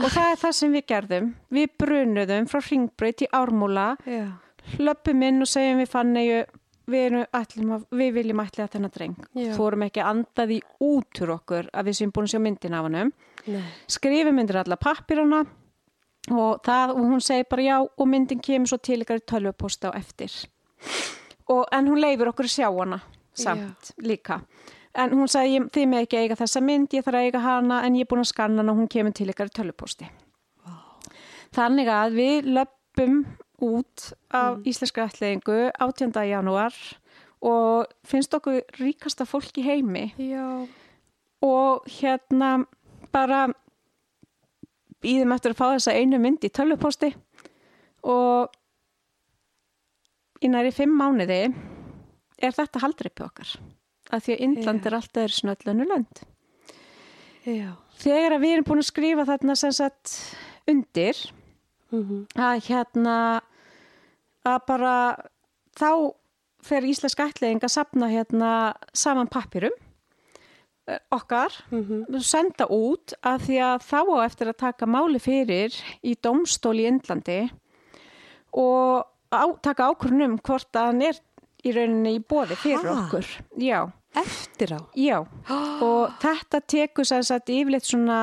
[0.00, 1.26] og það er það sem við gerðum.
[1.52, 3.88] Við brunuðum frá ringbreyt í ármúla.
[4.08, 4.24] Já.
[4.76, 6.40] Hlöppum inn og segjum við fannegu
[6.92, 9.16] við, ætlum við viljum ætla að þennan dreng.
[9.38, 9.52] Já.
[9.56, 12.90] fórum ekki andað í út úr okkur að við séum búin að sjá myndin af
[13.46, 13.62] Nei.
[13.88, 15.44] Skrifum myndir alla pappirana
[16.28, 19.88] og, það, og hún segir bara já og myndin kemur svo til ykkar í tölvuposta
[19.88, 20.34] á eftir.
[21.48, 23.00] Og, en hún leifir okkur að sjá hana
[23.32, 24.40] samt líka.
[24.94, 27.96] En hún sagði þið með ekki eiga þessa mynd ég þarf að eiga hana en
[27.96, 30.10] ég er búin að skanna hana og hún kemur til ykkar í tölvuposti.
[31.54, 33.22] Þannig að við löpum
[33.60, 34.66] út af mm.
[34.72, 36.12] íslenska ætlingu 18.
[36.28, 36.76] janúar
[37.40, 40.66] og finnst okkur ríkasta fólk í heimi Já
[41.40, 42.66] og hérna
[43.12, 43.48] bara
[45.00, 47.10] býðum eftir að fá þessa einu mynd í tölvuposti
[48.08, 48.52] og
[50.44, 51.42] í næri fimm mánuði
[52.40, 53.54] er þetta haldreipi okkar
[54.10, 54.88] að því að Indland Já.
[54.88, 56.24] er alltaf er snöllönu lönd
[57.48, 57.70] Já
[58.00, 60.16] þegar að við erum búin að skrifa þarna sem sagt
[60.68, 61.16] undir
[61.90, 63.16] mm að hérna
[64.48, 64.94] að bara
[65.78, 65.90] þá
[66.64, 68.50] fer íslensk ætliðing að sapna hérna
[68.96, 69.72] saman pappirum
[70.88, 71.54] eh, okkar
[72.24, 76.86] senda út að því að þá á eftir að taka máli fyrir í domstól í
[76.90, 77.40] Indlandi
[78.56, 81.20] og á, taka ákvörnum hvort að hann er
[81.64, 82.94] í rauninni í bóði fyrir Ha?
[83.04, 83.26] okkur.
[83.60, 83.80] Já,
[84.16, 85.20] Eftir á já.
[85.86, 88.16] Og þetta tekur sér satt yfirleitt svona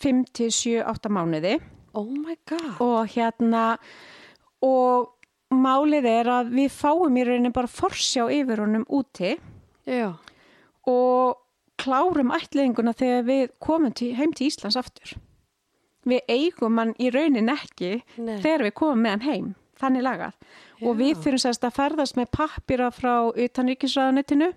[0.00, 1.58] 5 til 7, 8 mánuði
[1.98, 3.76] Oh my god og hérna
[4.64, 5.14] og
[5.54, 9.36] málið er að við fáum í rauninni bara forsjá yfir honum úti
[9.88, 10.12] Já
[10.88, 11.38] og
[11.78, 15.14] klárum ætliðinguna þegar við komum til, heim til Íslands aftur.
[16.08, 18.38] Við eigum hann í raunin ekki Nei.
[18.42, 20.38] þegar við komum með hann heim, þannig lagað.
[20.80, 20.98] Og Já.
[21.02, 24.52] við þurfum sérst að ferðast með pappira frá utanríkisræðanetinu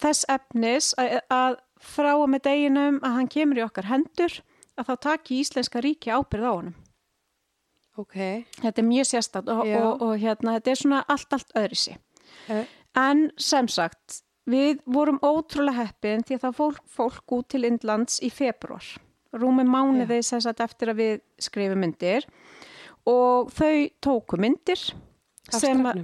[0.00, 4.40] þess efnis að, að frá og með deginum að hann kemur í okkar hendur
[4.80, 6.78] að þá taki Íslenska ríki ábyrð á honum.
[8.00, 8.16] Ok.
[8.60, 11.96] Þetta er mjög sérstætt og, og, og hérna, þetta er svona allt, allt öðrisi.
[12.50, 17.64] Eh, En sem sagt, við vorum ótrúlega heppin því að það fór fólk út til
[17.66, 18.86] Indlands í februar.
[19.34, 22.26] Rúmi mánuði sem sagt eftir að við skrifum myndir
[23.10, 24.78] og þau tóku myndir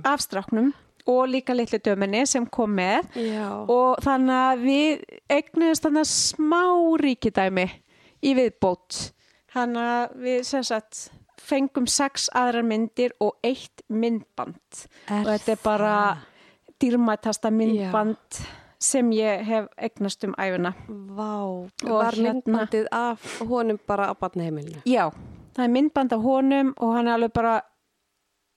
[0.04, 0.72] Af stráknum
[1.08, 3.06] og líka litlu döminni sem kom með.
[3.16, 3.46] Já.
[3.70, 6.60] Og þannig að við eignuðist þannig smá
[7.00, 7.64] ríkidæmi
[8.26, 8.98] í viðbót.
[9.54, 11.06] Þannig að við sem sagt
[11.40, 14.84] fengum sex aðrar myndir og eitt myndband.
[15.08, 15.94] Er og þetta er bara
[16.80, 18.40] dýrmætasta myndband
[18.80, 20.72] sem ég hef eignast um æfina.
[20.88, 21.32] Vá.
[21.42, 24.82] Og Var hérna- myndbandið af honum bara á barnaheimilinu?
[24.86, 25.10] Já,
[25.56, 27.60] það er myndband af honum og hann er alveg bara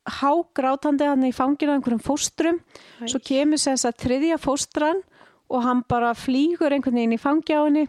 [0.08, 2.60] hágrátandi hann í fanginu af einhverjum fóstrum.
[3.08, 5.02] Svo kemur þess að þriðja fóstran
[5.50, 7.88] og hann bara flýgur einhvern veginn í fangi á henni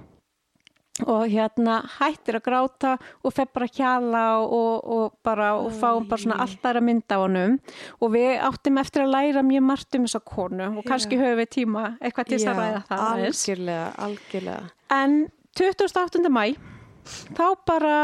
[1.02, 2.92] og hérna hættir að gráta
[3.26, 7.11] og fer bara að hjala og, og bara og fáum bara svona allt aðra mynd
[7.11, 7.57] á honum.
[7.98, 11.50] Og við áttum eftir að læra mjög margt um þessa konu og kannski höfum við
[11.57, 14.70] tíma eitthvað til þess að ræða það algjörlega, algjörlega.
[14.94, 15.18] En
[15.59, 16.30] 28.
[16.30, 16.44] mæ
[17.35, 17.96] þá bara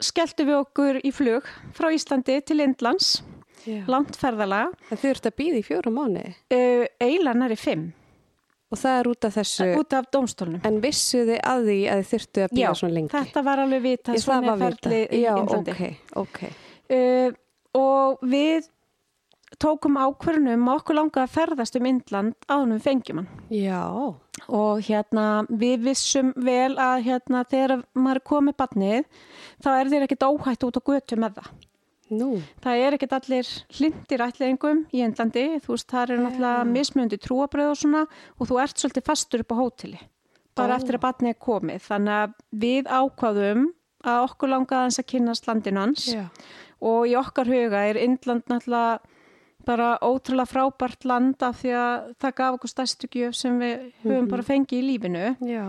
[0.00, 3.20] skelltum við okkur í flug frá Íslandi til Indlands,
[4.88, 7.90] En þið ert að býða í fjórum mánu uh, eiginlega næri fimm,
[8.70, 10.60] og það er út af þessu út af dómstólnum.
[10.68, 13.12] En vissu þið að því að þið þurftu að býða svona lengi?
[13.16, 14.66] þetta var alveg það svona er vita.
[14.66, 15.72] ferli í Já, Indlandi.
[15.72, 16.42] ok, ok.
[16.90, 17.32] Uh,
[17.80, 18.68] og við
[19.60, 23.30] tókum ákvörunum og okkur langaði að ferðast um Indland áðunum við fengjum hann.
[23.50, 23.82] Já,
[24.46, 29.26] og hérna við vissum vel að hérna þegar maður er komið barnið
[29.64, 31.50] þá er þér ekkert óhætt út á götu með það.
[32.14, 32.30] Nú,
[32.62, 37.72] Það er ekkert allir hlindir ætliðingum í Indlandi, þú veist það er náttúrulega mismjöndi trúabröð
[37.72, 38.06] og svona
[38.38, 40.00] og þú ert svolítið fastur upp á hóteli
[40.58, 40.78] bara Ó.
[40.80, 41.84] eftir að barnið er komið.
[41.86, 43.62] Þannig að við ákvaðum
[44.10, 46.26] að okkur langaði hans að kynast landinu hans já,
[46.80, 49.00] og í okkar huga er Indland náttúrulega
[49.68, 54.30] bara ótrúlega frábært land af því að það gaf okkur stærstu gjöf sem við höfum
[54.30, 55.26] bara fengið í lífinu.
[55.44, 55.66] Já,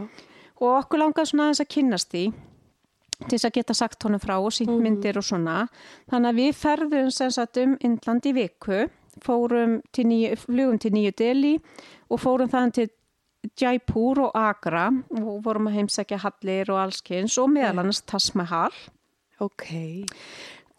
[0.62, 2.30] og okkur aðeins að kynnast því
[3.28, 5.66] til þess að geta sagt honum frá og sínt myndir og svona.
[6.12, 8.88] Þannig að við ferðum sem sagt um Indland í viku,
[9.22, 11.54] fórum til nýju, flugum til nýju deli
[12.10, 12.90] og fórum þaðan til
[13.58, 18.76] Jaipur og Agra og vorum að heimsækja Hallir og allskins og meðal annars Taj Mahal.
[19.42, 19.66] Ok.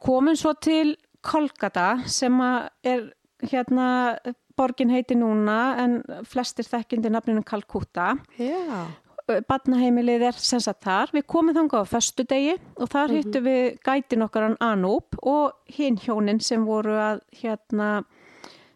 [0.02, 3.10] Komum svo til Kolkata sem er
[3.42, 4.18] hérna,
[4.58, 8.12] borgin heiti núna en flestir þekkindi nafninu Kalkutta.
[8.38, 8.86] Já.
[9.26, 11.12] Badnaheimilið er sem sagt þar.
[11.14, 13.16] Við komum þangað á föstu degi og þar Mhm.
[13.22, 18.04] hittum við gætin okkar hann Anúp og hinn hjónin sem voru að hérna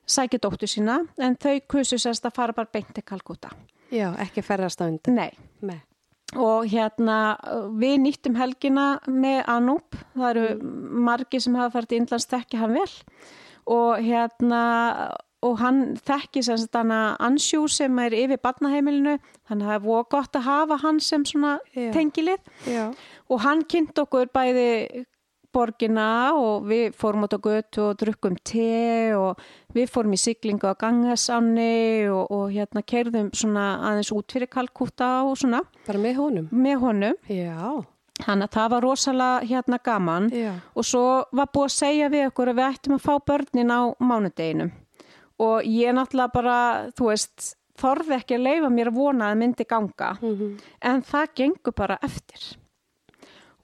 [0.06, 3.50] sækja dóttu sína en þau kusu sérst að fara bara beint til Kalkutta.
[3.90, 5.14] Já, ekki ferðast á undan.
[5.14, 5.32] Nei.
[5.62, 5.80] Nei.
[6.34, 7.38] Og hérna
[7.78, 9.94] við nýttum helgina með Anúp.
[10.16, 12.90] Það eru margi sem hafa farið til Indlands þekki hann vel
[13.66, 19.18] og hérna og hann þekki sem sagt hana Ansjú sem er yfir badnaheimilinu
[19.48, 21.90] þannig að það er voru gott að hafa hann sem svona Já.
[21.92, 22.40] tengilið
[22.72, 22.86] Já.
[23.28, 25.04] og hann kynnt okkur bæði
[25.56, 29.40] borgina og við fórum út á götu og drukkum te og
[29.76, 35.22] við fórum í siglingu á gangasanni og, og hérna kerðum svona aðeins út fyrir Kalkúta
[35.24, 36.48] og svona Bara með honum.
[36.52, 37.84] með honum Já.
[38.16, 40.52] Þannig að það var rosalega hérna gaman Já.
[40.74, 41.04] og svo
[41.36, 44.70] var búið að segja við okkur að við ættum að fá börnin á mánudeginum
[45.38, 46.58] og ég náttúrulega bara,
[46.96, 50.14] þú veist, þorði ekki að leifa mér að vona að myndi ganga.
[50.22, 50.54] Mhm.
[50.82, 52.56] en það gengur bara eftir.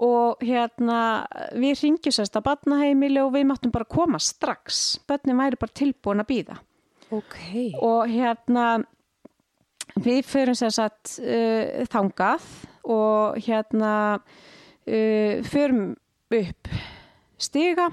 [0.03, 4.99] Og hérna við ringjum sérst að badnaheimili og við máttum bara koma strax.
[5.07, 6.59] Börnin væri bara tilbúin að býða
[7.13, 7.37] Ok.
[7.81, 8.85] og hérna
[10.01, 12.43] við förum sér satt uh, þangað
[12.85, 13.93] og hérna
[14.89, 15.95] uh, förum
[16.33, 16.69] upp
[17.39, 17.91] stiga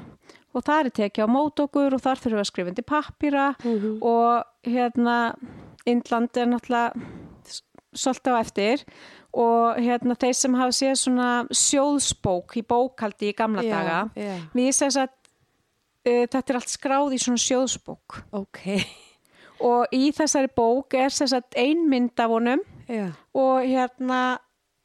[0.53, 3.47] og það er tekið á mót okkur og þar þurfum við að skrifa undir pappýra
[3.63, 3.99] Mhm.
[4.01, 5.17] og hérna
[5.85, 6.93] Indland er náttúrulega
[7.95, 8.83] svolítið á eftir
[9.33, 14.35] og hérna þeir sem hafa séð svona sjóðsbók í bókaldi í gamla Já, daga já.
[14.53, 15.09] við sér að
[16.09, 18.59] uh, þetta er allt skráð í svona sjóðsbók Ok.
[19.61, 23.11] og í þessari bók er sem sagt ein mynd af honum Já.
[23.33, 24.39] og hérna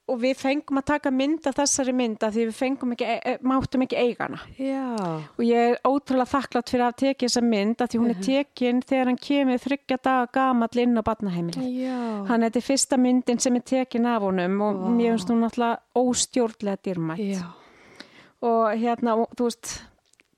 [0.07, 3.39] og við fengum að taka mynd af þessari mynd af því við fengum ekki, e-
[3.41, 4.97] máttum ekki eigana Já.
[5.39, 8.83] og ég er ótrúlega þakklátt fyrir að tekið þessa mynd af því hún er tekin
[8.85, 11.89] þegar hann kemur þryggja daga gamall inn á badnaheimili
[12.29, 14.89] hann er þetta fyrsta myndin sem er tekin af honum og Vá.
[14.93, 17.49] mér finnst hún náttúrulega óstjórnlega dýrmætt Já.
[18.45, 19.73] og hérna, og, þú veist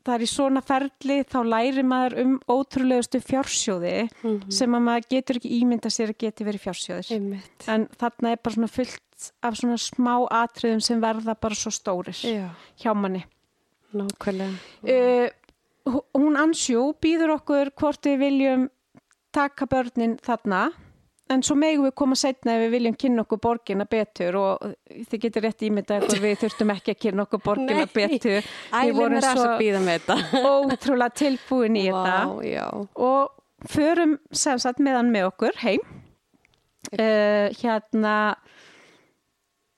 [0.06, 4.52] það er í svona ferli, þá læri maður um ótrúlegustu fjársjóði Mhm.
[4.52, 7.66] sem að maður getur ekki ímynda sér að geti verið fjársjóðir Einmitt.
[7.66, 9.00] en þarna er bara svona fullt
[9.42, 12.50] af svona smá atriðum sem verða bara svo stórir Já.
[12.80, 13.24] hjá manni
[13.96, 14.56] Nákvæmlega.
[14.84, 18.66] uh, hún ansjú býður okkur hvort við viljum
[19.32, 20.66] taka börnin þarna
[21.32, 24.66] en svo megum við koma setna ef við viljum kynna okkur borgina betur og
[25.10, 27.94] þið getur rétt ímyndað ykkur við þurftum ekki að kynna okkur borgina Nei.
[27.94, 30.18] betur við vorum svo að þetta.
[30.54, 32.66] ótrúlega tilbúin í þetta Vá, já.
[32.94, 35.82] og förum sem sagt meðan með okkur heim
[36.94, 38.16] uh, hérna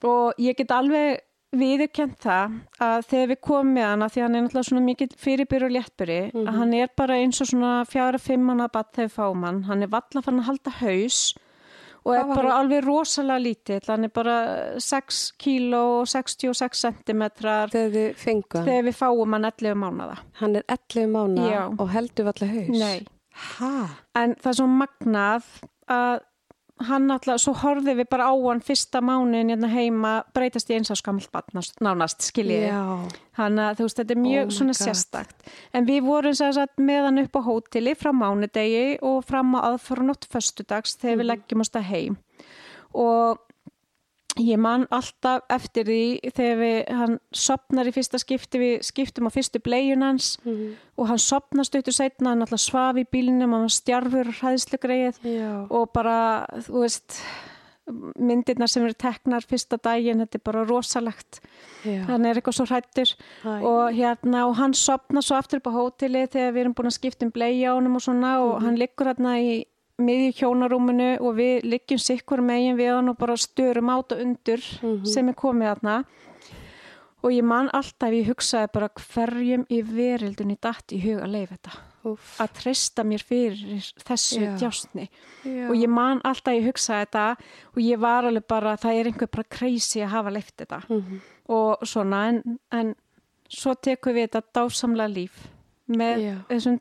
[0.04, 1.24] og ég get alveg
[1.58, 5.64] viðurkent það að þegar við komum með hana því hann er náttúrulega svona mikið fyrirbyrð
[5.68, 9.14] og léttbyrði að hann er bara eins og svona fjara fimm manna batt þegar við
[9.16, 11.20] fáum hann hann er valla fann að halda haus
[12.04, 12.58] og er bara hann?
[12.60, 14.36] alveg rosalega lítill hann er bara
[14.80, 18.68] 6 kíló og 66 centimetrar Þegar þið fengu hann.
[18.68, 21.64] þegar við fáum hann 11 mánada Hann er 11 mánu Já.
[21.78, 22.78] og heldur allir haus.
[22.78, 23.06] Nei.
[24.18, 25.48] En það er svo magnað
[25.88, 26.20] að
[26.86, 30.90] hann alltaf, svo horfið við bara á hann fyrsta mánuðin hérna heima breytast í eins
[30.90, 32.68] á skamalt batnast, nánast, skiljið.
[33.38, 34.86] Þannig að þú veist, þetta er Oh mjög my svona God.
[34.86, 35.36] sérstakt.
[35.74, 39.60] En við vorum sér satt með hann upp á hóteli frá mánudegi og fram á
[39.72, 41.20] aðfórunótt föstudags þegar Mhm.
[41.20, 42.16] við leggjum oss það heim.
[42.94, 43.38] Og
[44.38, 49.30] ég man alltaf eftir því þegar við, hann sopnar í fyrsta skipti, við skiptum á
[49.34, 50.74] fyrstu bleiun hans Mhm.
[50.98, 55.66] og hann sopnast auðvitað setna, hann alltaf svaf í bílnum og hann stjarfur hræðslegreið Já.
[55.70, 57.20] og bara, þú veist
[58.20, 61.38] myndirnar sem eru teknar fyrsta daginn, þetta er bara rosalegt
[61.86, 62.02] Já.
[62.04, 63.14] hann er eitthvað svo hrættur
[63.64, 66.98] og hérna, og hann sopna svo aftur upp á hóteli þegar við erum búin að
[66.98, 69.64] skipta um bleið á honum og svona og hann liggur hérna í
[69.98, 74.62] miðju hjónarúminu og við liggjum sikkur megin við hann og bara störum át og undur
[75.08, 75.96] sem er komið þarna
[77.18, 81.56] og ég man alltaf, ég hugsaði bara hverjum í verildunni datt í hug að leifa
[81.56, 82.36] þetta Úff.
[82.40, 84.52] að treysta mér fyrir þessu Já.
[84.60, 85.08] djásni
[85.42, 85.66] Já.
[85.68, 87.24] og ég man alltaf ég hugsaði þetta
[87.74, 91.20] og ég var alveg bara, það er einhver bara crazy að hafa leift þetta Mhm.
[91.48, 92.94] og svona en, en
[93.50, 95.48] svo tekum við þetta dásamlega líf
[95.88, 96.34] með Já.
[96.48, 96.80] þessum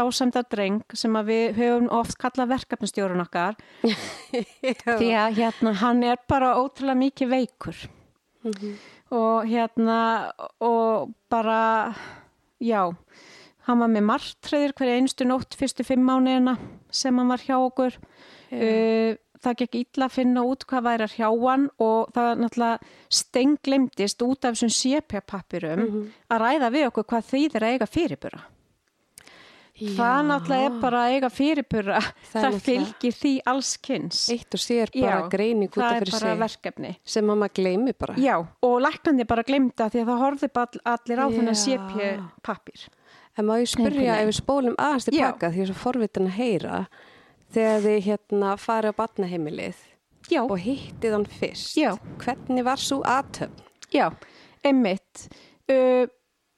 [0.00, 3.54] dásamda dreng sem við höfum oft kallað verkefnastjórun okkar
[5.00, 7.86] því að hérna hann er bara ótrúlega mikið veikur
[8.40, 8.70] Mhm.
[9.12, 10.32] og hérna
[10.64, 11.92] og bara
[12.56, 12.86] já,
[13.66, 16.54] hann var með martröður hverja einstu nótt fyrstu fimm mánuðina
[16.90, 19.12] sem hann var hjá okkur uh,
[19.44, 22.80] það gekk illa að finna út hvað væri að hjá hann og það náttúrulega
[23.20, 26.08] stenglemdist út af þessum sépjapappirum Mhm.
[26.32, 28.40] að ræða við okkur hvað þýðir að eiga fyrirbura.
[29.80, 31.98] Það náttúrulega er bara að eiga fyrirbura,
[32.30, 34.20] Það það, er fylgir því allskynns.
[34.34, 36.90] Eitt og sér bara Já, greining út Það af er fyrir bara sig verkefni.
[37.04, 38.16] sem að maður gleymi bara.
[38.20, 38.34] Já,
[38.68, 41.62] og læknandi bara glemta því að það horfði bara allir á þennan Já.
[41.64, 42.88] sépjapappir.
[43.38, 45.30] En ég spyrja ef við spólum aðeins til Já.
[45.30, 46.80] baka því að svo forvitin að heyra
[47.54, 49.80] þegar þið hérna farið á batnaheimilið
[50.30, 51.74] Já, og hittið hann fyrst.
[51.78, 51.94] Já.
[52.20, 53.64] Hvernig var svo aðtöfn?
[53.90, 54.10] já,
[54.62, 55.24] einmitt.
[55.70, 56.06] Uh,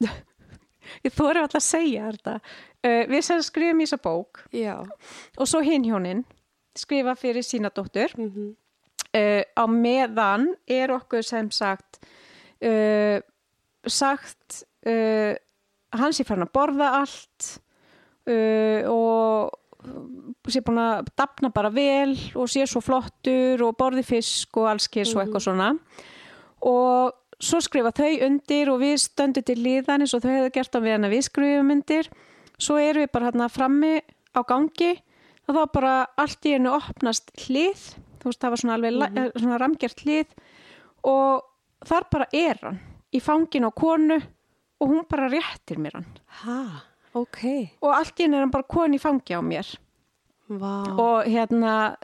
[1.05, 2.35] ég þóri alltaf að segja þetta.
[2.83, 4.75] Uh, við sem skrifum í þessa bók Já.
[5.39, 6.25] og svo hinn hjónin
[6.75, 8.11] skrifa fyrir sína dóttur.
[8.17, 8.55] Mm
[9.13, 11.99] Uh, á meðan er okkur sem sagt
[12.65, 13.21] uh,
[13.85, 14.63] sagt
[15.93, 17.59] hans er farin að borða allt
[18.89, 19.53] og
[20.49, 25.13] sé búin að dapna bara vel og sé svo flottur og borði fisk og allskis
[25.13, 25.69] og eitthvað svona
[26.65, 30.73] og svo skrifa þau undir og við stöndum til líðan eins og þau hefðu gert
[30.73, 32.09] á við hann að við skrifum undir
[32.61, 33.93] svo erum við bara hérna frammi
[34.33, 34.93] á gangi.
[35.43, 37.81] Og þá bara allt í einu opnast hlið.
[38.21, 40.35] Þú veist það var svona alveg mm svona ramgjart hlið.
[41.03, 41.43] Og
[41.83, 42.79] þar bara er hann
[43.13, 44.17] í fangin á konu
[44.79, 46.07] og hún bara réttir mér hann.
[46.43, 46.59] Ha,
[47.13, 47.41] ok.
[47.81, 49.67] og allt í einu er hann bara konu í fangi á mér.
[50.53, 50.83] Vá.
[50.99, 51.95] og hérna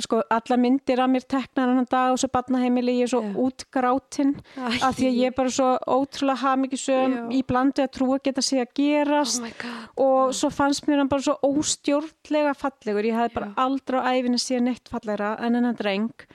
[0.00, 3.32] sko alla myndir að mér teknar hann dag og svo badnaheimili ég er svo Já.
[3.44, 4.80] útgrátin Æ.
[4.80, 7.24] af því að ég er bara svo ótrúlega hafmyggisum Já.
[7.36, 11.26] í blandu að trúa geta sig að gerast Oh og svo fannst mér hann bara
[11.26, 13.54] svo óstjórnlega fallegur, ég hafði bara Já.
[13.66, 16.26] aldrei á æfinu síðan neitt fallegra en hennan dreng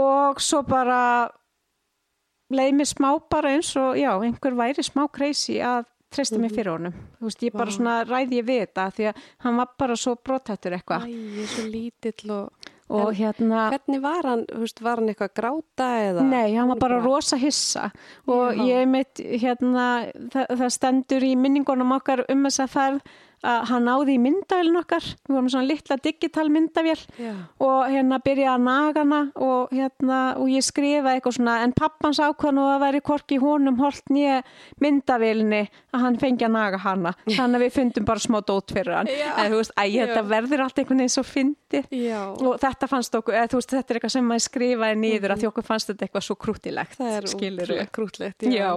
[0.00, 1.28] og svo bara
[2.50, 6.72] leið mér smá bara eins og já, einhver væri smá crazy að treysta mig fyrir
[6.74, 7.70] honum þú veist, ég bara Mhm.
[7.70, 7.76] Vá.
[7.76, 11.42] svona ræði ég við þetta því að hann var bara svo brotættur eitthvað Æ, ég
[11.42, 12.68] er svo lítill og...
[12.90, 16.22] og hérna Hvernig var hann, þú veist, var hann eitthvað að gráta eða?
[16.26, 17.90] Nei, hann var bara rosa hissa
[18.26, 18.64] og Já.
[18.66, 23.00] ég mitt, hérna, það, það stendur í minningunum okkar um þess að ferð
[23.46, 27.32] að hann náði í myndavélin okkar, við vorum svona litla digital myndavél Já.
[27.64, 32.20] og hérna byrjaði að naga hana og hérna, og ég skrifa eitthvað svona en pappans
[32.20, 34.42] ákvæðan og að væri korki honum holt nýja
[34.84, 35.62] myndavélinni
[35.94, 39.10] að hann fengi að naga hana þannig að við fundum bara smá dót fyrir hann
[39.10, 39.30] Já.
[39.30, 40.28] eða þú veist, æ, þetta Já.
[40.34, 42.20] verður allt einhvern veginn svo fyndið Já.
[42.28, 45.42] og þetta fannst okkur, eða þú veist, þetta er eitthvað sem maður skrifaði niður að
[45.42, 48.44] því okkur fannst þetta eitthvað svo krútilegt Það er krútlegt.
[48.50, 48.70] Já,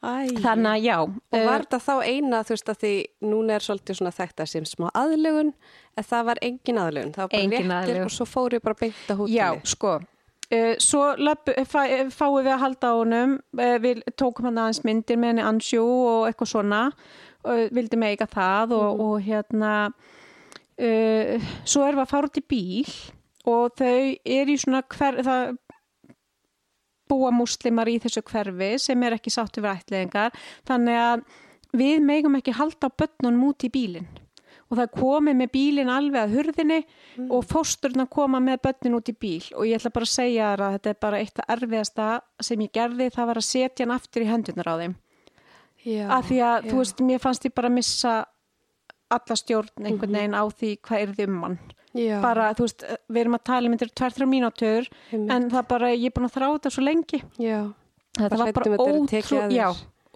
[0.00, 0.32] Æ.
[0.40, 2.92] þannig að já Og var þetta þá eina, þú veist, að því
[3.32, 5.52] núna er svolítið svona þetta sem smá aðlugun,
[5.96, 8.04] en það var engin aðlugun, það var bara Engin réttir aðlögun.
[8.04, 9.36] og svo fóru bara beint að hóteli.
[9.36, 14.48] Já, sko uh, svo löp, fá, fáum við að halda á honum uh, við tókum
[14.48, 16.82] hann aðeins myndir með henni ansjú og eitthvað svona
[17.44, 19.00] og vildi eiga það og, Mhm.
[19.00, 19.74] og hérna
[20.80, 22.94] uh, svo erum við að fara út í bíl
[23.50, 25.56] og þau er í svona hver, það
[27.10, 31.26] búa múslimar í þessu hverfi sem er ekki sáttu við ætliðingar þannig að
[31.82, 34.08] við megum ekki halda á börnunum út í bílinn.
[34.70, 36.80] Og það komið með bílinn alveg að hurðinni
[37.26, 39.42] og fósturna koma með börnin út í bíl.
[39.58, 42.10] Og ég ætla bara að segja þér að þetta er bara eitt af erfiðasta
[42.46, 44.94] sem ég gerði það var að setja hann aftur í hendunar á þeim.
[45.80, 46.04] Já.
[46.12, 46.70] af því að já.
[46.70, 48.14] þú veist, mér fannst ég bara að missa
[49.10, 51.56] alla stjórn einhvern veginn á því hvað er þið um hann
[51.94, 52.20] Já.
[52.22, 55.30] bara, þú veist, við erum að tala um þetta er tvær, þrjá mínútur Einmitt.
[55.34, 57.58] en það bara, ég er búin að þrá þetta svo lengi Já.
[58.18, 59.68] þetta Bara var bara um ótrú já,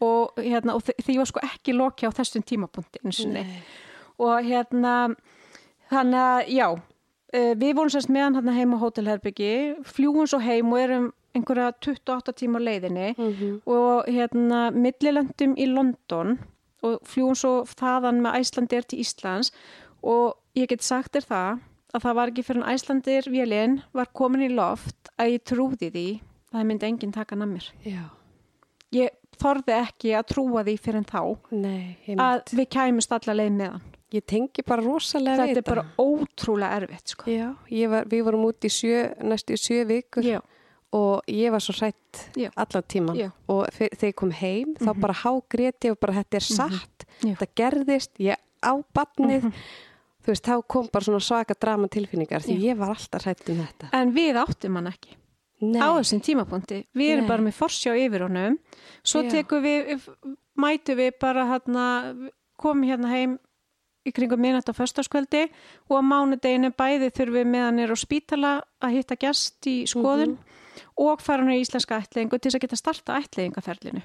[0.05, 3.03] og, hérna, og því var sko ekki loki á þessum tímapunkti
[4.19, 4.95] og hérna
[5.91, 9.53] þannig að já uh, við vorum sérst meðan hérna heim á hótelherbyggi
[9.85, 13.63] fljúum svo heim og erum einhverja 28 tíma leiðinni Mhm.
[13.67, 16.39] og hérna millilendum í London
[16.85, 19.51] og fljúum svo þaðan með Æslandir til Íslands
[20.03, 21.65] og ég get sagt þér það
[21.95, 25.91] að það var ekki fyrir en Æslandir vélinn var komin í loft að ég trúði
[25.95, 27.69] því að það myndi enginn taka hann að mér.
[27.87, 28.05] Já.
[28.95, 31.21] ég þorði ekki að trúa því fyrir en þá
[31.59, 33.91] Nei, að við kæmust alla leið með hann.
[34.15, 37.31] Ég tengi bara rosalega við þetta er bara ótrúlega erfitt sko.
[37.33, 37.49] Já,
[37.91, 40.39] var, við vorum út í sjö, næstu í sjö vikur já,
[40.95, 42.53] og ég var svo hrætt Já.
[42.55, 43.33] allan tíman Já.
[43.51, 47.09] og þegar ég kom heim þá bara hágrét ég og bara þetta er satt.
[47.25, 47.33] Já.
[47.33, 49.51] þetta gerðist, ég á badnið
[50.25, 52.65] þú veist, þá kom bara svona svaka drama tilfinningar því Já.
[52.71, 53.91] ég var alltaf hrætt um þetta.
[53.93, 55.17] En við áttum hann ekki.
[55.65, 57.31] Nei, á þessum tímapunkti, við erum Nei.
[57.31, 58.59] bara með forsjá yfir honum.
[59.07, 59.31] Svo Já.
[59.39, 60.09] tekum við
[60.61, 61.85] mætu við bara hérna,
[62.61, 63.39] komum hérna heim
[64.05, 65.47] í kringum minnat á föstaskvöldi
[65.89, 68.53] og á mánudeginu bæði þurfum við meðan er á spítala
[68.85, 70.37] að hitta gest í skoðun
[71.01, 74.03] og fara hann í íslenska ætlingu til þess að geta starta ætlingaferlinu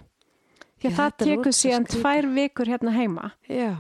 [0.80, 3.32] því Já, að það þetta er tekur síðan tvær vikur hérna heima.
[3.52, 3.72] Já,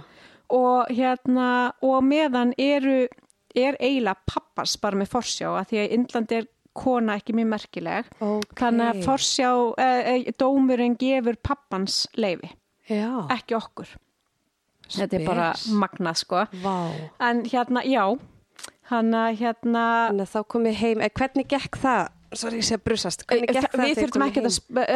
[0.49, 1.49] og hérna
[1.85, 3.07] og meðan eru
[3.55, 6.47] er eiginlega pappas bara með forsjá að því að Indland er
[6.79, 8.51] kona ekki mjög merkileg Ok.
[8.59, 9.49] þannig að forsjá,
[9.81, 9.87] e,
[10.29, 12.51] e, dómurinn gefur pappans leifi,
[12.89, 13.95] Já, ekki okkur
[14.89, 15.73] þetta er bara Spes.
[15.73, 16.75] magnað sko vá.
[17.19, 18.05] en hérna, já
[18.89, 22.07] hann að hérna Þannig að þá komið heim, eh, hvernig gekk það?
[22.33, 23.23] Sorry, brusast.
[23.25, 24.41] Hvernig gekk það við þurfum ekki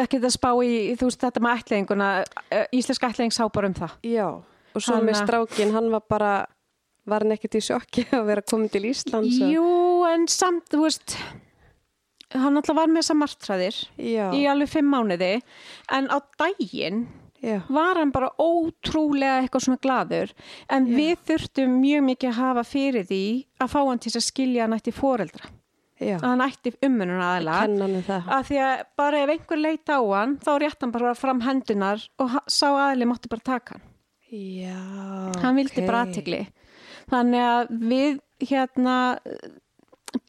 [0.04, 2.10] ekki að spá í veist þetta með ætleðinguna
[2.72, 4.28] íslensk ætleðing sá bara um það Já,
[4.76, 6.34] og svo Hann með strákin, hann var bara,
[7.05, 9.39] var hann ekkert í sjokki að vera komin til Íslands?
[9.41, 9.65] og- Jú,
[10.11, 11.17] en samt, þú veist
[12.34, 15.36] hann alltaf var með þessa martræðir Já, í alveg fimm mánuði
[15.93, 17.03] en á daginn
[17.43, 20.32] já, var hann bara ótrúlega eitthvað svona gladur
[20.74, 20.95] en Já.
[20.97, 23.21] við þurftum mjög mikið að hafa fyrir því
[23.61, 25.51] að fá hann til að skilja hann ætti foreldra
[26.01, 26.17] já.
[26.17, 28.30] að hann ætti ummunum um það.
[28.38, 32.07] að því að bara ef einhver leit á hann þá rétt hann bara fram hendunar
[32.17, 33.86] og sá aðli mátti bara taka hann
[34.34, 34.77] Já,
[35.43, 35.86] hann vildi ok.
[35.88, 36.39] bara aðtegli
[37.11, 38.19] þannig að við
[38.49, 38.95] hérna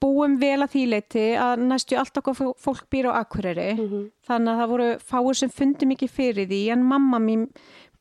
[0.00, 4.10] búum vel að því leiti að næstu allt okkar fó- fólk býr á Akureyri Mhm.
[4.28, 7.46] þannig að það voru fáir sem fundi mikið fyrir því en mamma mín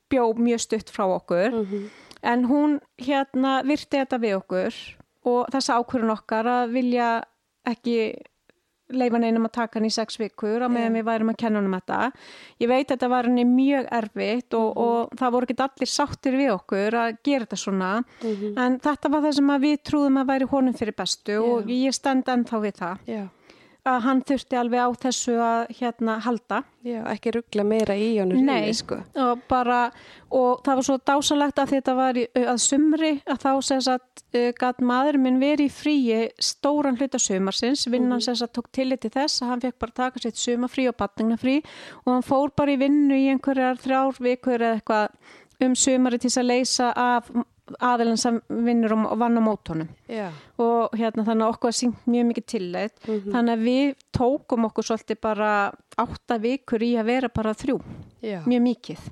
[0.10, 1.90] bjó mjög stutt frá okkur Mhm.
[2.24, 4.74] en hún hérna virti þetta við okkur
[5.26, 7.24] og þessa ákvörun okkar að vilja
[7.66, 8.16] ekki
[8.94, 11.70] leifa neinum að taka hann í sex vikur á meðan við værum að kenna hann
[11.70, 12.00] um þetta.
[12.62, 16.40] Ég veit að þetta var henni mjög erfitt og, og það voru ekki allir sáttir
[16.40, 17.92] við okkur að gera þetta svona.
[18.66, 22.30] En þetta var það sem við trúðum að væri honum fyrir bestu og ég stend
[22.30, 23.08] ennþá við það.
[23.10, 23.24] Já,
[23.84, 28.46] að hann þurfti alveg á þessu að hérna halda já, ekki ruggla meira í honum
[28.48, 29.00] Nei, rífi, sko.
[29.20, 29.80] og bara
[30.34, 34.06] og það var svo dásalegt að þetta var í, að sumri að þá sess að
[34.40, 38.26] uh, gat maður minn verið í fríi stóran hluta sumarsins, vinnan mm.
[38.30, 41.60] sess að tók tillit til þess að hann fekk bara taka sitt sumafrí og batningnafrí
[42.06, 46.32] og hann fór bara í vinnu í einhverjar þrjár vikur eða eitthvað um sumari til
[46.32, 47.34] þess að leysa af
[47.80, 50.28] aðeins sem vinnur og vann á mótónum Já,
[50.60, 54.88] og hérna þannig að okkur var syngt mjög mikið tilleitt þannig að við tókum okkur
[54.90, 55.52] svolítið bara
[56.04, 57.78] átta vikur í að vera bara þrjú,
[58.20, 59.06] já, mjög mikið.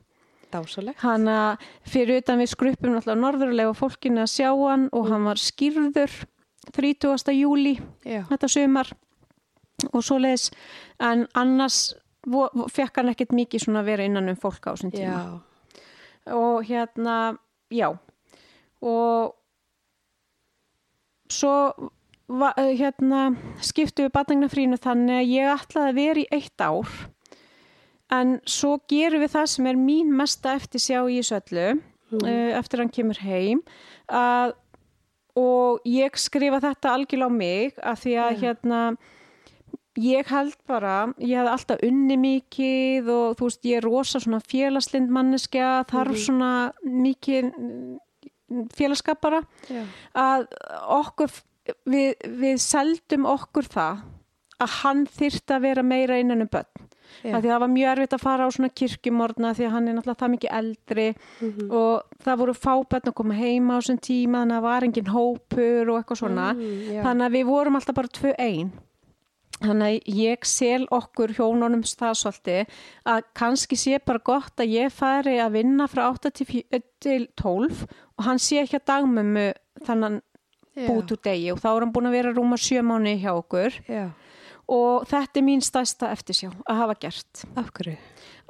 [0.51, 0.99] Dásalegt.
[0.99, 5.39] hann að fyrir utan við skruppum náttúrulega norðurlega fólkinu að sjá hann og hann var
[5.39, 6.17] skýrður
[6.75, 7.31] 30.
[7.37, 8.91] júli Já, þetta sumar
[9.93, 10.51] og svo leiðis
[10.99, 11.93] en annars
[12.75, 15.21] fekk hann ekkert mikið svona að vera innan um fólk á þessum tíma.
[16.35, 17.37] Og hérna,
[17.71, 17.87] já
[18.81, 19.37] og
[21.31, 21.55] svo
[22.31, 23.31] va, hérna
[23.63, 26.97] skiptu við batningnafrínu þannig að ég ætlaði að vera í eitt ár.
[28.11, 31.67] En svo gerum við það sem er mín mesta eftir sjá í þessu öllu
[32.11, 32.27] mm.
[32.59, 33.61] eftir hann kemur heim
[34.11, 34.57] að,
[35.39, 38.81] og ég skrifa þetta algjörlega á mig að því að hérna
[40.01, 44.43] ég held bara, ég hef alltaf unni mikið og þú veist ég er rosa svona
[44.43, 46.51] félagslind manneskja þarf svona
[46.83, 47.51] mikið
[48.51, 49.81] mm, félagskap bara já,
[50.13, 50.45] að
[50.99, 51.31] okkur
[51.87, 54.03] við, við seldum okkur það
[54.61, 56.87] að hann þyrfti að vera meira innan um börn.
[57.25, 59.87] Að því að það var mjög erfitt að fara á svona kirkjumorna því að hann
[59.91, 61.07] er náttúrulega það mikið eldri
[61.41, 61.71] Mhm.
[61.71, 65.11] og það voru fábætn að koma heima á þessum tíma þannig að það var engin
[65.11, 66.45] hópur og eitthvað svona.
[66.53, 68.71] Mm, þannig að við vorum alltaf bara tvö ein
[69.61, 72.71] þannig að ég sel okkur hjónunum svolítið
[73.05, 76.81] að kannski sé bara gott að ég fari að vinna frá 8 til, fjö- eh,
[76.99, 77.85] til 12
[78.17, 79.47] og hann sé ekki að dagmömmu
[79.85, 80.21] þannig
[80.71, 80.87] Já.
[80.87, 83.75] bút úr degi og þá er hann búin að vera rúma sjö mánu hjá okkur
[83.91, 84.05] já,
[84.71, 87.97] og þetta er mín stærsta eftirsjá að hafa gert af hverju?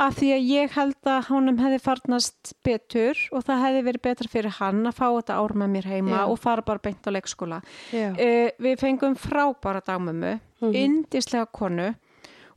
[0.01, 4.29] af því að ég held að honum hefði farnast betur og það hefði verið betra
[4.31, 6.23] fyrir hann að fá þetta ár með mér heima Já.
[6.29, 10.75] og fara bara beint á leikskóla uh, við fengum frábæra dagmömmu Mhm.
[10.75, 11.93] indislega konu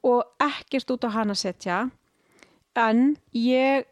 [0.04, 1.90] og ekkert út á hana setja
[2.76, 3.84] en ég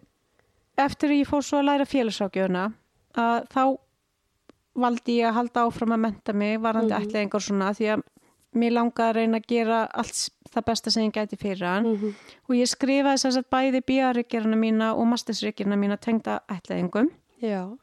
[0.78, 2.72] eftir að ég fór svo að læra félagsrákjöfuna
[3.16, 3.78] að þá
[4.74, 7.40] valdi ég að halda áfram að menta mig varandi mm Mhm.
[7.40, 8.02] svona því að
[8.54, 12.14] mér langaði að reyna að gera allt það besta sem ég gæti fyrir hann Mhm.
[12.48, 17.10] og ég skrifaði þess að bæði bíaríkjörna mína og mastersríkjörna mína tengda ætlaðingum
[17.42, 17.78] já,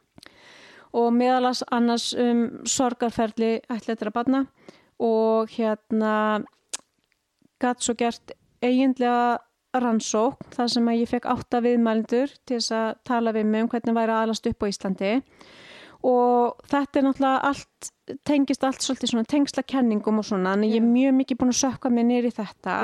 [0.92, 4.46] og meðalans annars um sorgarferli ætlaðra barna
[5.00, 6.14] og hérna
[7.60, 8.32] gatt svo gert
[8.64, 9.38] eiginlega
[9.80, 13.68] rannsókn þar sem að ég fekk átta viðmælendur til þess að tala við mig um
[13.72, 15.12] hvernig væri að alast upp á Íslandi.
[16.10, 17.90] Og þetta er náttúrulega allt
[18.26, 21.60] tengist allt svolítið svona tengsla kenningum og svona en ég er mjög mikið búin að
[21.60, 22.78] sökka mig nýri þetta.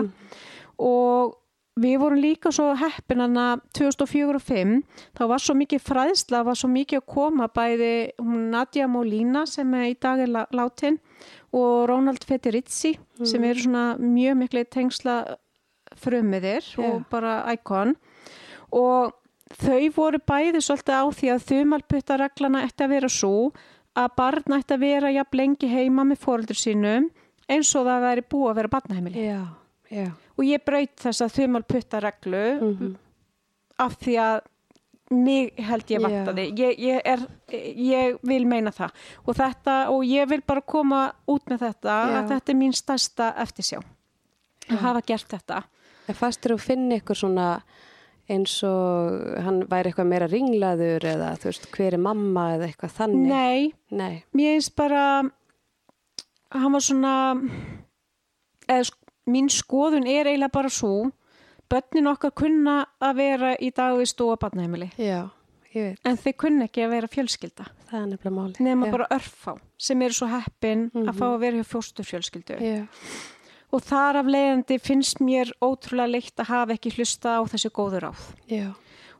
[0.85, 1.35] Og
[1.81, 3.47] við vorum líka svo heppin hana
[3.77, 4.77] 2004 og 2005
[5.19, 7.93] þá var svo mikið fræðsla, var svo mikið að koma bæði
[8.23, 11.01] hún Nadia Molina sem er í dag er lá- látin
[11.55, 15.19] og Ronald Federizzi sem eru svona mjög miklu tengsla
[15.97, 17.05] frumiðir og Já.
[17.11, 17.95] bara íkon
[18.75, 19.15] og
[19.61, 23.37] þau voru bæði svolítið á því að þumalputtareglana ætti að vera svo
[23.97, 27.09] að barn ætti að vera jafn lengi heima með fóröldur sínum
[27.47, 29.27] eins og það væri búið að vera barnaheimili.
[29.31, 29.43] Já,
[29.89, 30.09] já.
[30.37, 32.95] Og ég braut þessa þumal putta reglu Mm
[33.83, 34.39] af því að
[35.15, 36.47] mig held ég vantaði.
[36.59, 37.23] Ég, ég, er,
[37.79, 38.95] ég vil meina það.
[39.25, 42.17] Og, þetta, og ég vil bara koma út með þetta Já.
[42.21, 43.83] að þetta er mín stærsta eftirsjá.
[44.67, 45.63] Að hafa gert þetta.
[46.11, 47.49] En fastur að finna ykkur svona
[48.27, 52.97] eins og hann væri eitthvað meira ringlaður eða þú veist, hver er mamma eða eitthvað
[52.97, 53.29] þannig?
[53.31, 54.15] Nei, Nei.
[54.35, 55.03] mér finnst bara
[56.51, 57.13] hann var svona
[58.67, 58.91] eða
[59.31, 61.11] mín skoðun er eiginlega bara svo
[61.73, 65.29] börnin okkar kunna að vera í dagvist og að barnaheimili Já,
[65.75, 66.01] ég veit.
[66.05, 68.67] en þeir kunna ekki að vera fjölskylda Það er nefnilega máli.
[68.67, 68.93] nema Já.
[68.97, 72.85] bara örfá sem eru svo heppin að fá að vera hjá fjóstufjölskyldu Já.
[73.73, 78.09] og þar af leiðandi finnst mér ótrúlega leitt að hafa ekki hlusta á þessi góður
[78.51, 78.73] Já.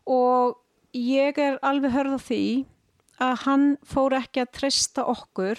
[0.07, 0.57] og
[0.97, 2.43] ég er alveg hörð á því
[3.21, 5.57] að hann fór ekki að treysta okkur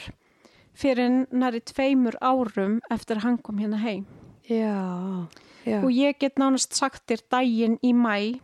[0.77, 4.03] fyrir næri tveimur árum eftir að hann kom hérna heim.
[4.45, 5.25] Já.
[5.67, 5.79] Já.
[5.83, 8.39] Og ég get nánast sagt þér daginn í mæ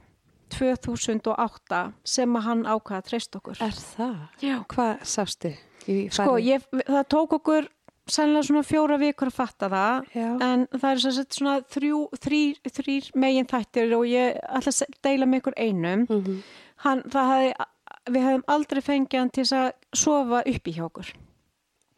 [0.54, 3.62] 2008 sem að hann ákvaða að treysta okkur.
[3.64, 4.18] Er það?
[4.44, 4.58] Já.
[4.74, 5.54] Hvað sástu?
[5.84, 7.68] Sko, ég, það tók okkur
[8.10, 10.30] sennilega svona fjóra vikur að fatta það Já.
[10.44, 15.44] en það er svona þrjú, þrýr, þrýr megin þættir og ég ætla að deila með
[15.44, 16.06] ykkur einum.
[16.10, 16.42] Mhm.
[16.84, 17.68] Hann, það hefði,
[18.12, 21.14] við hefðum aldrei fengið hann til að sofa upp í hjá okkur.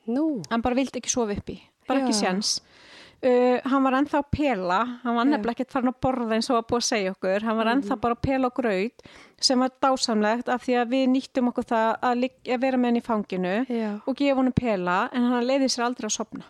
[0.06, 0.26] Nú.
[0.52, 1.58] Hann bara vildi ekki sofa upp í,
[1.88, 2.06] bara Já.
[2.06, 2.60] ekki séns.
[3.26, 6.60] Uh, hann var ennþá að pela, hann var nefnilega ekkert farin að borða eins og
[6.60, 7.80] var búið að segja okkur, hann var Mhm.
[7.82, 9.02] ennþá bara að pela og graut
[9.42, 13.00] sem var dásamlegt af því að við nýttum okkur það að, að vera með hann
[13.02, 13.90] í fanginu Já.
[14.06, 16.44] og gefa hann pela en hann leiði sér aldrei að sopna,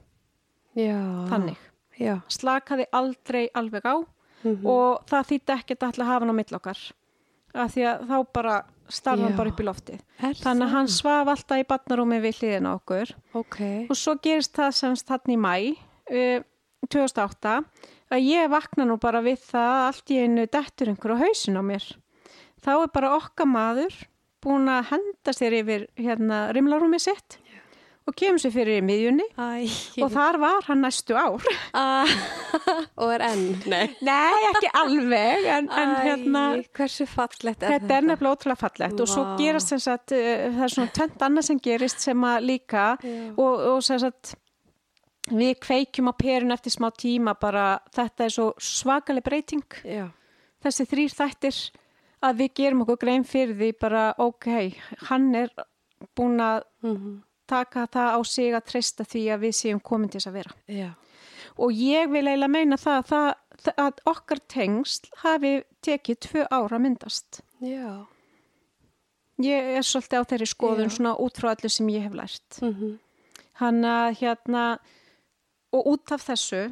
[0.75, 0.99] Já.
[1.31, 1.57] þannig.
[1.99, 2.19] Já.
[2.27, 3.95] Slakaði aldrei alveg á
[4.43, 4.65] Mhm.
[4.67, 6.79] og það þýtti ekkert að að hafa hann á mill okkar
[7.55, 9.99] af því að þá bara starfa hann bara upp í loftið.
[10.21, 13.87] Er Þannig að hann svaf alltaf í batnarúmi við hliðina okkur Ok.
[13.89, 15.77] og svo gerist það semst hann í mæ
[16.11, 16.43] uh,
[16.91, 17.55] 2008
[18.15, 21.59] að ég vakna nú bara við það að allt í einu dettur einhver á hausin
[21.59, 21.87] á mér.
[22.61, 23.97] Þá er bara okkar maður
[24.45, 27.39] búin að henda sér yfir hérna rimlarúmi sitt
[28.05, 29.65] og kemur sér fyrir í miðjunni Æ.
[30.05, 31.41] og þar var hann næstu ár.
[31.75, 32.07] Ah,
[33.01, 33.57] og er enn.
[33.67, 33.89] Nei.
[34.05, 36.43] Nei, ekki alveg, en, en hérna...
[36.55, 40.45] Æ, hversu fallegt er Þetta er nefnilega ótrúlega fallegt og svo gerast sem sagt, uh,
[40.55, 43.17] það er svona tvent annað sem gerist sem að líka Já.
[43.33, 44.35] og, og sem sagt
[45.31, 50.09] við kveikjum á perun eftir smá tíma bara þetta er svo svakaleg breyting Já.
[50.63, 51.57] þessi þrýr þættir
[52.25, 54.47] að við gerum okkur grein fyrir því bara ok,
[55.09, 55.49] hann er
[56.15, 57.23] búin að Mhm.
[57.47, 60.53] taka það á sig að treysta því að við séum komin til þess að vera
[60.67, 60.89] Já.
[61.57, 66.79] og ég vil eiginlega meina það að, það, að okkar tengsl hafi tekið tvö ára
[66.79, 68.05] myndast Já.
[69.41, 72.59] Ég er svolítið á þeirri skoðun svona út frá allir sem ég hef lært.
[72.61, 72.99] Mhm.
[73.59, 74.79] Hann að hérna,
[75.75, 76.63] og út af þessu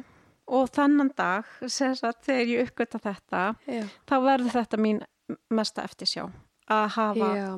[0.48, 3.84] og þannan dag, sagt, þegar ég uppgötta þetta, Já.
[4.08, 4.98] þá verður þetta mín
[5.50, 6.26] mesta eftirsjá.
[6.68, 7.48] Að hafa, Já,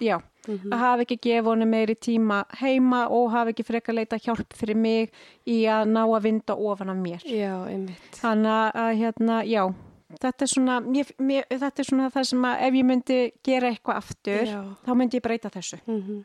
[0.00, 0.70] já, Mhm.
[0.72, 4.76] að hafa ekki gefa honum meiri tíma heima og hafa ekki frekar leita hjálp fyrir
[4.76, 5.10] mig
[5.46, 7.20] í að ná að vinda ofan af mér.
[8.20, 9.74] Þannig að, að hérna, já,
[10.20, 13.70] þetta er svona, mér, mér, þetta er svona það sem að ef ég myndi gera
[13.72, 14.46] eitthvað aftur,
[14.86, 15.80] þá myndi ég breyta þessu.
[15.86, 16.24] Mhm.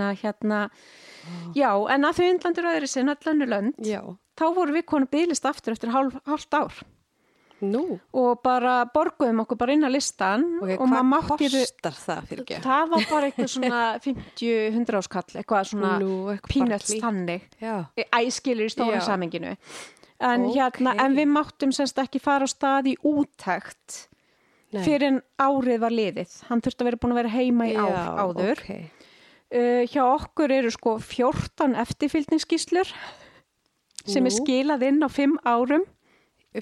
[0.00, 0.60] að hérna,
[1.54, 2.24] já, en að þau
[2.76, 4.00] öðru sinn, öll önnu lönd, Já.
[4.38, 6.72] þá voru við konu bygglist aftur eftir hálf, hálft ár
[7.60, 7.98] Nú.
[8.14, 11.48] og bara borguðum okkur bara inn á listan Ok, og maður mátti
[12.06, 12.28] það
[12.62, 15.90] það var bara eitthvað svona 50-100 áskall, eitthvað svona
[16.46, 16.92] peanuts
[17.58, 17.74] Já.
[18.14, 19.56] æskilur í stóra saminginu.
[20.20, 20.54] En Ok.
[20.54, 24.06] hérna, en við máttum semst ekki fara á stað í úttækt
[24.84, 26.32] fyrir en árið var liðið.
[26.48, 27.84] Hann þurfti að vera búin að vera heima í Já,
[28.22, 28.58] áður.
[28.62, 28.90] ok.
[29.48, 32.90] Uh, hjá okkur eru sko 14 eftirfylgningsskíslur
[34.08, 35.86] sem er skilað inn á 5 árum.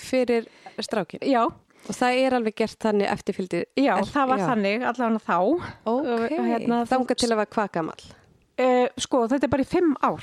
[0.02, 0.46] Fyrir
[0.82, 1.22] strákin.
[1.26, 1.46] Já,
[1.86, 3.60] Og það er alveg gert þannig eftirfylgdi.
[3.78, 5.36] já er, það var þannig allavega þá.
[5.86, 8.06] Ok, Og hérna, þanga þú- til að vera hvað gamall.
[8.58, 10.22] Uh, sko, þetta er bara í 5 ár.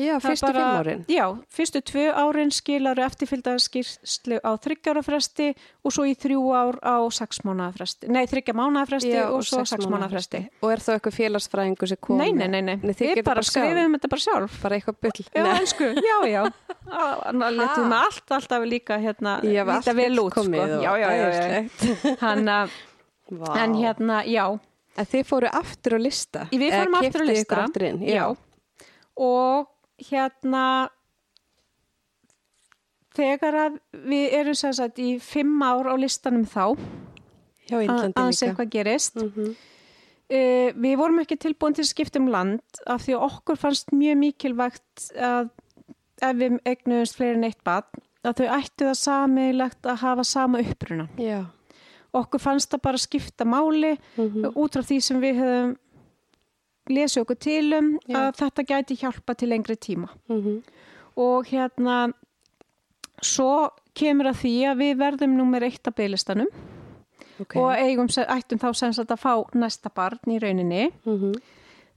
[0.00, 1.00] Já, Það fyrstu bara- fimm árin.
[1.08, 5.48] Já, fyrstu tvö árin skilaru eftirfylgdaskíslu á þryggjára fresti
[5.84, 8.08] og svo í þrjú ár á sex mánuða fresti.
[8.08, 10.40] Nei, þryggja mánuða fresti Já, og svo sex mánuða mánaða fresti.
[10.62, 12.16] Og er þá eitthvað félagsfræðingur sem kom?
[12.18, 12.76] Nei, nei, nei, nei.
[12.80, 14.62] þið Við bara skrifum þetta bara sjálf.
[14.62, 15.26] Bara eitthvað byll.
[15.36, 16.42] Já, einsku, já, já.
[16.92, 20.42] Þannig letum við allt, alltaf líka hérna, líta vel út, sko.
[20.42, 21.28] komið og Já, já, já, já.
[21.28, 22.18] æðislegt.
[22.24, 22.80] Hann, að-
[23.60, 24.46] en hérna, já,
[24.96, 26.40] En þið fóru aftur á lista?
[26.52, 27.60] við fórum aftur að keyptuð lista.
[27.64, 27.84] aftur?
[28.04, 28.24] Já.
[29.16, 29.68] Og
[30.10, 30.88] hérna,
[33.16, 33.78] þegar að
[34.08, 36.64] við erum sem sagt í fimm ár á listanum þá,
[37.72, 38.48] aðeins líka.
[38.48, 39.52] eitthvað gerist, Mhm.
[40.32, 43.90] Uh, við vorum ekki tilbúin til að skipta um land af því að okkur fannst
[43.92, 45.50] mjög mikilvægt að
[46.22, 47.84] ef við eignuðumst fleiri en eitt barn
[48.24, 51.08] að þau ættu það samilegt að hafa sama uppruna.
[51.18, 51.44] Já.
[52.14, 55.76] Okkur fannst það bara skipta máli Mm út frá því sem við höfum
[56.90, 58.16] lesið okkur til um Já.
[58.18, 60.08] að þetta gæti hjálpa til lengri tíma.
[60.28, 60.62] -hmm.
[61.16, 62.12] Og hérna,
[63.22, 66.48] svo kemur að því að við verðum nummer eitt að bygglistanum
[67.40, 67.56] Ok.
[67.56, 70.90] og eigum, ættum þá sem sagt að fá næsta barn í rauninni.
[71.04, 71.34] Mm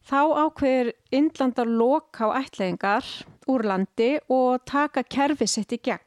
[0.05, 3.05] Þá ákveður Indland að loka á ætlingar
[3.49, 5.99] úr landi og taka kerfi sitt í gegn.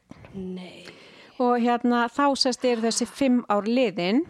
[0.55, 0.85] Nei.
[1.39, 4.23] Og hérna þá sérst er þessi fimm ár liðin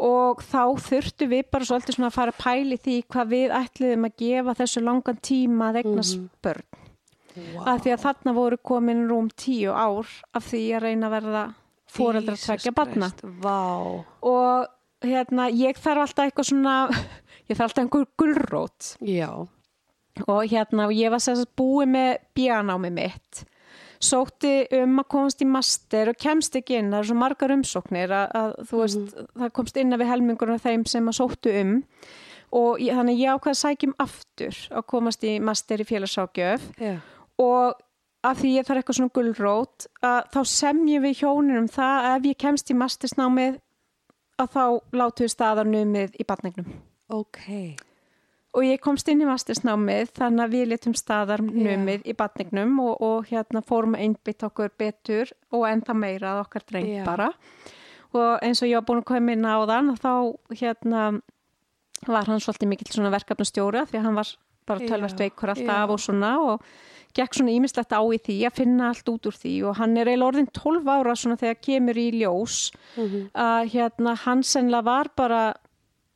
[0.00, 4.06] og þá þurftu við bara svolítið svona að fara að pæli því hvað við ætliðum
[4.08, 6.66] að gefa þessu langan tíma að eignast börn.
[7.30, 7.62] Wow.
[7.70, 11.44] Af því að þarna voru komin rúm tíu ár af því að reyna að verða
[11.90, 13.10] foreldra tvekja barna.
[13.44, 13.60] Vá.
[14.26, 16.74] Og hérna ég þarf alltaf eitthvað svona,
[17.48, 18.94] ég þarf alltaf einhver gulrót.
[19.04, 19.30] Já.
[20.26, 23.44] og hérna og ég var sérst búið með bjánámi mitt
[24.00, 28.14] sótti um að komast í master og kemst ekki inn, það er svo margar umsóknir
[28.16, 31.76] að, að þú veist, það komst inn við helmingur af þeim sem að sóttu um.
[32.56, 36.96] Og ég, þannig ég ákvað að sækjum aftur að komast í master í félagsákjöf Já.
[37.38, 37.78] og
[38.26, 42.16] af því ég þarf eitthvað svona gullrót að þá semjum við hjónir um það að
[42.16, 43.60] ef ég kemst í mastersnámið
[44.40, 44.64] að þá
[44.98, 46.74] látu við staðarnumið í batningnum
[47.10, 47.40] Ok.
[48.54, 52.96] Og ég komst inn í mastersnámið þannig að við letum staðar numið í batningnum og,
[53.00, 57.04] og hérna fórum einbytt okkur betur og enda meira að okkar dreng Já.
[57.06, 57.30] bara
[58.12, 60.12] og eins og ég var búin að koma inn á þann þá
[60.58, 61.02] hérna
[62.08, 64.32] var hann svolítið mikill svona verkefnastjóra því að hann var
[64.66, 65.54] bara Já, tölvert veikur já.
[65.54, 66.64] alltaf og svona og
[67.14, 70.06] gekk svona ímislegt á í því að finna allt út úr því og hann er
[70.10, 72.58] eiginlega orðin 12 ára svona þegar kemur í ljós
[72.96, 73.30] Mhm.
[73.34, 75.40] að hérna hann sennilega var bara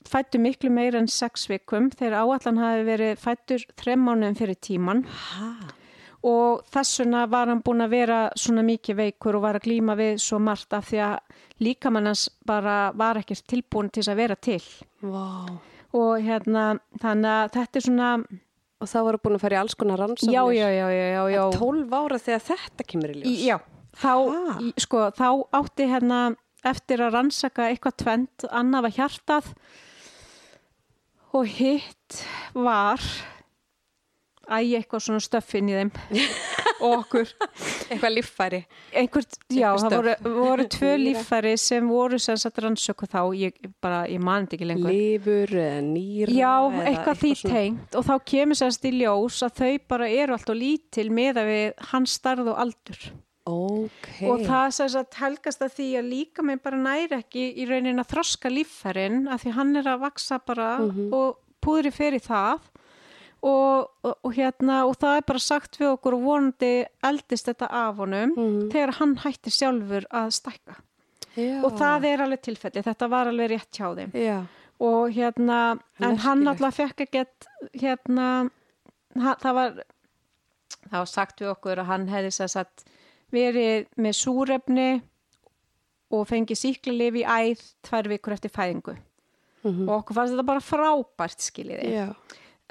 [0.09, 5.05] fættur miklu meira en sex vikum þegar áallan hafi verið fættur þrem mánuðum fyrir tíman
[5.05, 5.49] Hæ?
[6.25, 9.97] og þess vegna var hann búin að vera svona mikið veikur og var að glíma
[9.99, 11.19] við svo margt af því að
[11.67, 14.63] líkamannans bara var ekkert tilbúin til þess að vera til
[15.05, 15.45] Vá.
[15.95, 16.65] og hérna
[17.03, 18.15] þannig að þetta er svona
[18.83, 20.35] Og það voru búin að fara í alls konar rannsóknir.
[20.35, 21.43] já, já, já, já, já, já.
[21.57, 23.45] 12 ára þegar þetta kemur í ljós.
[23.47, 23.57] Já,
[23.97, 24.57] þá, Ha?
[24.61, 26.19] í- sko, þá átti hérna
[26.69, 29.49] eftir að rannsaka eitthvað tvent, annað var hjartað
[31.35, 32.21] og hitt
[32.55, 33.03] var
[34.45, 35.91] æg eitthvað svona stöffin í þeim.
[36.85, 37.31] Og okkur.
[37.95, 38.59] Eitthvað líffæri.
[38.99, 43.57] einhvert, já, Eitthvað það voru, voru tvö líffæri sem voru sem sagt rannsöku þá, ég
[43.85, 44.93] bara, ég man þetta ekki lengur.
[44.93, 46.35] Lífur eða nýra.
[46.35, 47.97] Já, eða eitthvað því svona- tengt.
[48.01, 51.87] Og þá kemur sérst í ljós að þau bara eru alltaf lítil með að við
[51.95, 53.01] hans starð og aldur
[53.47, 54.07] Ok.
[54.25, 58.01] og það sérst að helgast að því að líka með bara næri ekki í raunin
[58.01, 60.69] að þroska líffærin af því hann er að vaksa bara
[61.13, 62.63] og púðri fyrir það
[63.45, 66.73] og, og, og hérna og það er bara sagt við okkur og vonandi
[67.05, 68.71] eldist þetta af honum Mhm.
[68.73, 70.77] þegar hann hættir sjálfur að stækka
[71.37, 71.61] Já.
[71.67, 74.39] og það er alveg tilfelli, þetta var alveg rétt hjá þeim Já.
[74.81, 78.49] og hérna, en hann alltaf fekk ekkert hérna
[79.21, 79.71] ha- það var
[80.89, 82.85] það var sagt við okkur að hann hefði sér satt
[83.35, 84.89] verið með súrefni
[86.15, 88.97] og fengið síklarlif í æð tvær vikur eftir fæðingu
[89.65, 89.89] Mhm.
[89.89, 91.93] og okkur fannst þetta bara frábært skiljiði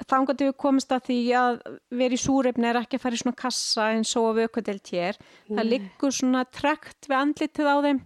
[0.04, 1.56] þannig að við komist að því að
[1.90, 4.90] vera í súrefni er ekki að fara í svona kassa eins og við okkur delt
[4.94, 8.00] hér það liggur svona trekt við andlitið á þeim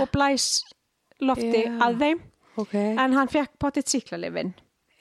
[0.00, 0.46] og blæs
[1.20, 1.78] lofti Já.
[1.84, 2.20] að þeim
[2.56, 2.74] Ok.
[2.74, 4.54] en hann fekk potið síklarlifin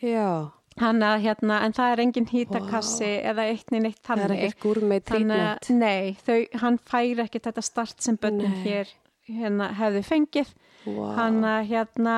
[0.04, 0.52] Já.
[0.52, 4.44] hann að hérna, en það er engin hítakassi eða eitt neinn eitt Það er þannig
[4.48, 5.04] ekkert Þannig
[5.36, 5.70] að- treatment.
[5.80, 8.64] nei, þau, hann fær ekki þetta start sem Nei.
[8.64, 8.88] hér
[9.28, 10.54] hérna, hefðu fengið
[10.86, 11.16] Vá.
[11.16, 12.16] hann að hérna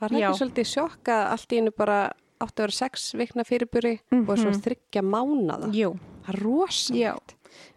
[0.00, 0.28] Var það já.
[0.30, 4.36] ekki svolítið sjokk að allt í einu bara átti að vera sex vikna fyrirburi og
[4.36, 5.72] svo þryggja mánada?
[5.72, 6.94] jú, Það er rosa.
[6.94, 7.14] já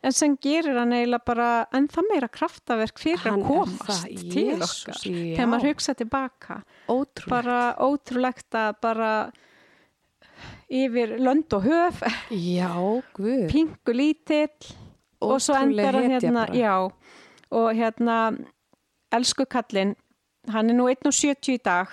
[0.04, 4.50] en sem gerir hann eiginlega bara ennþá meira kraftaverk fyrir Hann að komast það, til
[4.52, 7.30] Jesús, okkar þegar maður hugsa tilbaka Ótrúlega.
[7.30, 9.32] bara ótrúlegt að bara
[10.70, 12.04] yfir lönd og höf.
[12.30, 12.74] Já,
[13.14, 13.48] guð.
[13.50, 14.76] pingu lítill.
[15.20, 16.92] Og svo Ótrúleg endar hann hérna já,
[17.52, 18.38] og hérna
[19.12, 19.96] elsku kallinn
[20.48, 21.90] hann er nú 1,70 í dag.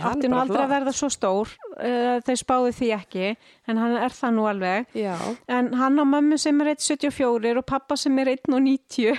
[0.00, 1.50] Átti nú aldrei að verða svo stór.
[1.80, 3.30] Uh, þau spáðu því ekki
[3.66, 4.92] en hann er það nú alveg.
[4.94, 5.16] Já,
[5.48, 9.16] en hann á mömmu sem er 1,74 og pappa sem er 1,90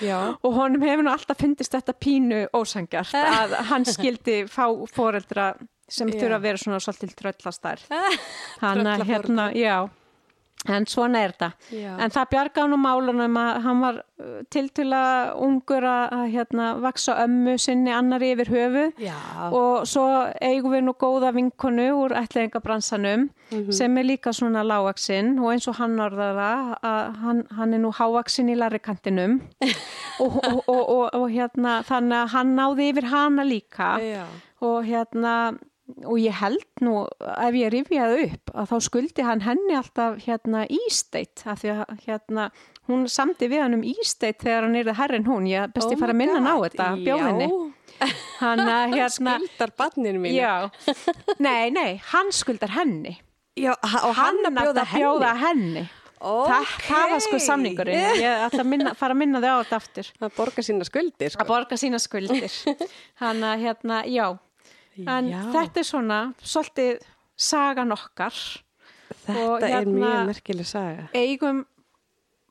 [0.00, 0.34] já.
[0.42, 5.52] og honum hefur nú alltaf fyndist þetta pínu ósangjart að hann skildi fá foreldra
[5.92, 6.20] sem Já.
[6.20, 6.86] þurfa að vera svona hann
[8.86, 9.10] að Tröllaforeldrar.
[9.12, 9.76] hérna, já
[10.70, 11.92] en svona er þetta Já.
[11.98, 13.98] en það bjarga hann um málunum að hann var
[14.54, 15.02] tiltula
[15.42, 19.16] ungur að að, hérna vaksa ömmu sinni annar yfir höfu Já.
[19.50, 20.04] og svo
[20.38, 23.26] eigum við nú góða vinkonu úr ætlaðingabransanum
[23.74, 27.82] sem er líka svona lágvaksinn og eins og hann orðar það að hann, hann er
[27.82, 29.40] nú hávaksinn í larrikantinum
[30.22, 33.92] og, og, og, og, hérna þannig að hann náði yfir hana líka
[34.62, 35.36] og hérna
[36.04, 40.64] og ég held nú ef ég rifjaði upp að þá skuldi hann henni alltaf hérna
[40.70, 42.48] ísteitt af því að hérna
[42.90, 45.98] hún samdi við hann um ísteitt þegar hann er það herrin hún, ég best ég
[45.98, 47.50] Oh fara að minna ná God, þetta bjóðinni
[48.40, 50.36] hann að hérna Skuldar banninu mínu.
[50.38, 50.70] já,
[51.46, 53.18] nei, nei, hann skuldar henni.
[53.58, 55.82] Já, og hann að bjóða að bjóða henni.
[55.84, 55.90] henni.
[56.22, 58.20] Það, það var sko samningurinn.
[58.22, 60.10] Ég ætla að minna, fara að minna þau á þetta aftur.
[60.20, 61.42] Það borga sína skuldir, sko.
[61.42, 62.58] að borga sína skuldir.
[63.22, 64.26] Hann að hérna, já
[64.98, 65.42] en Já.
[65.52, 67.02] þetta er svona svolítið
[67.36, 68.34] sagan okkar
[69.26, 71.08] Þetta og er hérna- mjög merkileg saga.
[71.14, 71.64] eigum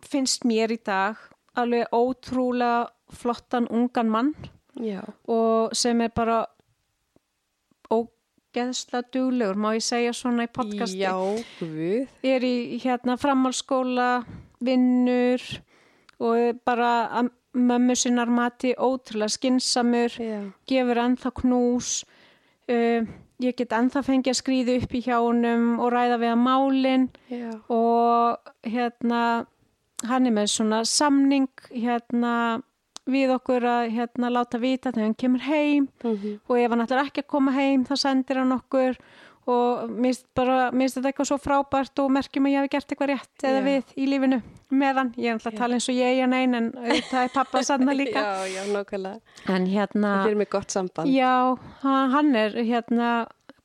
[0.02, 1.18] finnst mér í dag
[1.56, 4.34] alveg ótrúlega flottan ungan mann
[4.80, 5.02] Já.
[5.28, 6.46] og sem er bara
[7.92, 11.14] ógeðsla duglegur, má ég segja svona í podcasti Já,
[12.24, 14.24] er í hérna framhalskóla
[14.64, 15.42] vinnur
[16.22, 17.24] og er bara
[17.54, 20.42] mömmu sinnar mati ótrúlega skinsamur Já.
[20.68, 22.04] gefur ennþá knús
[22.72, 23.05] uh,
[23.41, 27.07] ég get ennþá fengið að skrýða upp í hjá honum og ræða við að málin
[27.32, 27.51] Já.
[27.74, 29.22] og hérna
[30.09, 32.34] hann er með svona samning hérna
[33.11, 36.39] við okkur að hérna láta vita þegar hann kemur heim Mhm.
[36.47, 38.97] og ef hann ætlar ekki að koma heim þá sendir hann okkur
[39.50, 43.46] og mér finnst þetta eitthvað svo frábært og merkjum að ég hef gert eitthvað rétt
[43.50, 43.66] eða Já.
[43.66, 46.56] við í lífinu með hann ég er alltaf að tala eins og ég er einn
[46.60, 46.68] en
[47.10, 49.20] það er pappa sanna líka Já, já, nákvæmlega.
[49.56, 51.10] en hérna Þeir eru með gott samband.
[51.12, 51.34] Já,
[51.82, 53.10] hann er hérna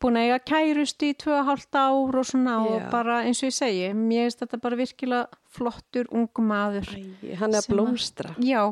[0.01, 2.89] búin að eiga kærust í tvö og hálft ár og svona og Já.
[2.93, 6.89] bara eins og ég segi, mér finnst þetta bara virkilega flottur ungum maður.
[6.97, 8.35] Æ, hann er að Sem að- blómstra.
[8.45, 8.65] Já,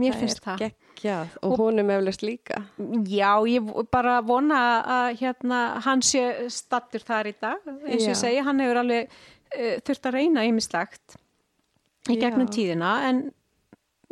[0.00, 0.58] mér finnst það.
[0.58, 0.64] það.
[0.66, 2.62] er geggjað og, hún er meðlust líka.
[3.10, 4.60] Já, ég bara vona
[4.96, 7.68] að hérna, hann sé stattur þar í dag.
[7.84, 11.18] Eins og ég segi, hann hefur alveg uh, þurft að reyna ýmislegt
[12.10, 12.54] í gegnum Já.
[12.58, 13.22] tíðina en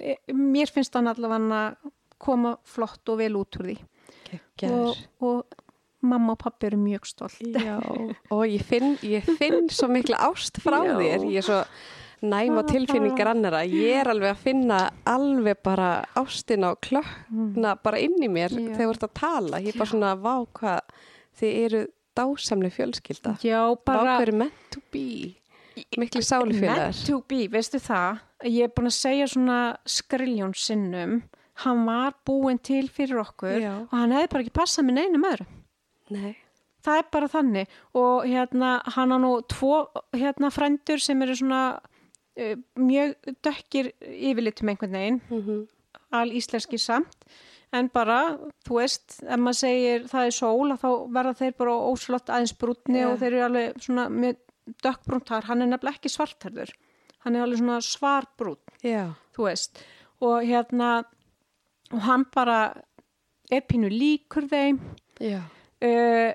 [0.00, 1.90] e, mér finnst hann allavega að
[2.22, 3.80] koma flott og vel út úr því.
[4.30, 5.02] Geggjaður.
[5.20, 5.62] Og, og
[6.06, 7.42] mamma og pappi eru mjög stolt.
[7.42, 7.76] Já,
[8.32, 10.94] og ég finn, ég finn svo mikla ást frá Já.
[10.98, 11.60] þér, ég er svo
[12.22, 18.00] næm á tilfinningar annara, ég er alveg að finna alveg bara ástin á klökna bara
[18.02, 18.76] inn í mér Já.
[18.76, 20.96] þegar þú ert að tala, ég er bara svona vá hvað,
[21.40, 21.82] þið eru
[22.18, 25.06] dásamlega fjölskylda, Já, vá bara hvað eru meant to be?
[25.98, 28.22] Miklu sálufélagar meant to be, veistu það?
[28.46, 29.58] Ég er búin að segja svona
[29.88, 31.18] skriljón sinnum,
[31.64, 33.74] hann var búinn til fyrir okkur Já.
[33.88, 35.48] og hann hefði bara ekki passað með neinum öðru
[36.12, 36.34] Nei,
[36.84, 37.78] það er bara þannig.
[37.98, 41.62] Og hérna hann á nú tvo hérna frændur sem eru svona
[42.78, 45.22] mjög dökkir yfirlitum einhvern veginn.
[45.30, 45.64] Mm
[46.12, 47.24] al íslenski samt.
[47.72, 52.28] En bara, þú veist, ef maður segir það er sól, þá verða þeir bara óslott
[52.28, 53.06] aðeins brúnni Já.
[53.08, 54.42] og þeir eru alveg svona með
[54.84, 56.74] dökkbrúntar, hann er nefnilega ekki svartarður
[57.24, 59.82] hann er alveg svona svarbrún já, þú veist,
[60.22, 60.92] og hérna
[61.92, 62.60] og hann bara
[63.52, 64.78] er pínu líkur þeim.
[65.20, 65.42] Já.
[65.82, 66.32] Uh,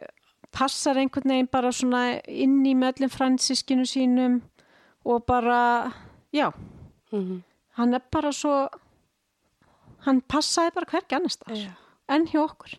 [0.53, 4.41] passar einhvern veginn bara svona inn í með öllum fransískinu sínum
[5.07, 5.61] og bara,
[6.35, 6.49] já
[7.13, 7.43] mm
[7.77, 8.53] hann er bara svo
[10.07, 11.71] hann passaði bara hvergi annars þar Já.
[12.15, 12.71] en hjá okkur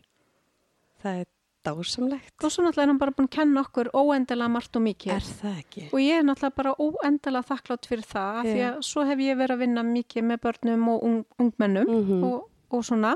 [1.04, 1.28] það er
[1.68, 5.12] dásamlegt og svo náttúrulega er hann bara búin að kenna okkur óendilega margt og mikið
[5.14, 5.84] er það ekki?
[5.92, 9.38] og ég er náttúrulega bara óendilega þakklátt fyrir það af því að svo hef ég
[9.38, 12.24] verið að vinna mikið með börnum og ung, ungmennum Mhm.
[12.24, 13.14] og, og svona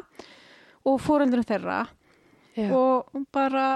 [0.86, 1.80] og fóreldurum þeirra
[2.56, 2.70] Já.
[2.74, 3.66] og bara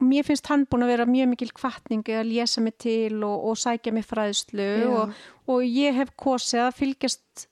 [0.00, 3.56] mér finnst hann búin að vera mjög mikil kvartningi að lesa mig til og, og
[3.60, 5.14] sækja mig fræðslu og,
[5.50, 7.46] og ég hef kosið að fylgjast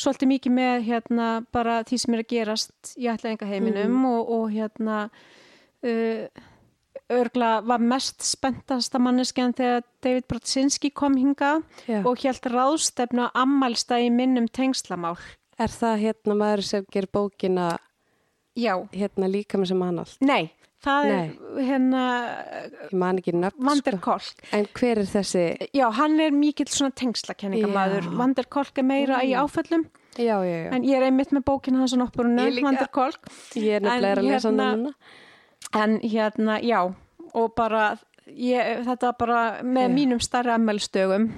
[0.00, 4.06] svolítið mikið með hérna bara því sem er að gerast í ætlaðinga heiminum Mhm.
[4.14, 5.00] og, og hérna
[5.84, 6.24] uh,
[7.10, 11.56] örgla var mest spenntasta manneskjan þegar David Brotsinski kom hinga
[11.88, 12.00] Já.
[12.06, 15.18] og hjælt ráðstefnu að ammælsta í minnum tengslamál.
[15.58, 17.76] er það hérna maður sem ger bókina
[18.56, 20.50] Já, hérna líka með sem hann allt nei,
[20.84, 21.30] það er
[21.68, 22.02] hérna
[22.90, 23.98] ég man ekki nöfn sko.
[24.00, 24.44] Kolk.
[24.56, 25.44] en hver er þessi
[25.76, 28.08] Já, hann er mikill svona tengslakenningamaður.
[28.10, 28.16] Já.
[28.20, 29.84] Vander Kolk er meira í áföllum,
[30.16, 32.66] já, já, já, en ég er einmitt með bókina hans og nokkurinu, Ég líka.
[32.70, 33.30] Vander Kolk.
[33.54, 34.94] ég er nefnilega að lesa hérna- hana núna
[35.76, 36.80] En hérna, já,
[37.34, 41.28] og bara, ég, þetta bara með mínum starra ammælstögum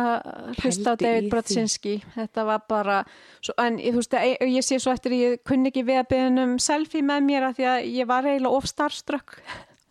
[0.00, 1.30] að hlusta á David því.
[1.32, 1.94] Brotsinski.
[2.14, 2.96] Þetta var bara,
[3.40, 4.16] svo, en ég, þú veist,
[4.54, 7.60] ég, sé svo eftir, ég kunni ekki við að beða um selfie með mér að
[7.60, 9.38] því að ég var eiginlega of starströkk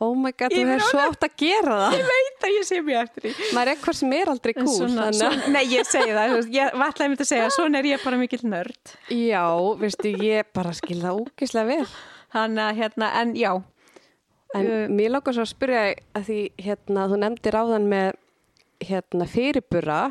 [0.03, 1.93] Oh my god, þú er svo átt að gera það.
[1.95, 3.49] Ég veit að ég sé mér eftir því.
[3.55, 4.71] Maður er eitthvað sem er aldrei cool.
[4.73, 8.03] Svona, svona, nei, ég segi það, veist, ég ætlaði mér að segja, svona er ég
[8.03, 8.95] bara mikill nörd.
[9.13, 9.45] Já,
[9.79, 11.93] veistu, ég bara skil það ógislega vel.
[12.33, 13.53] Þannig að, hérna, en já,
[14.53, 15.79] En Uh, mér svo að spyrja
[16.13, 18.17] að því, hérna, þú nefndir áðan með,
[18.87, 20.01] hérna, fyrirbura,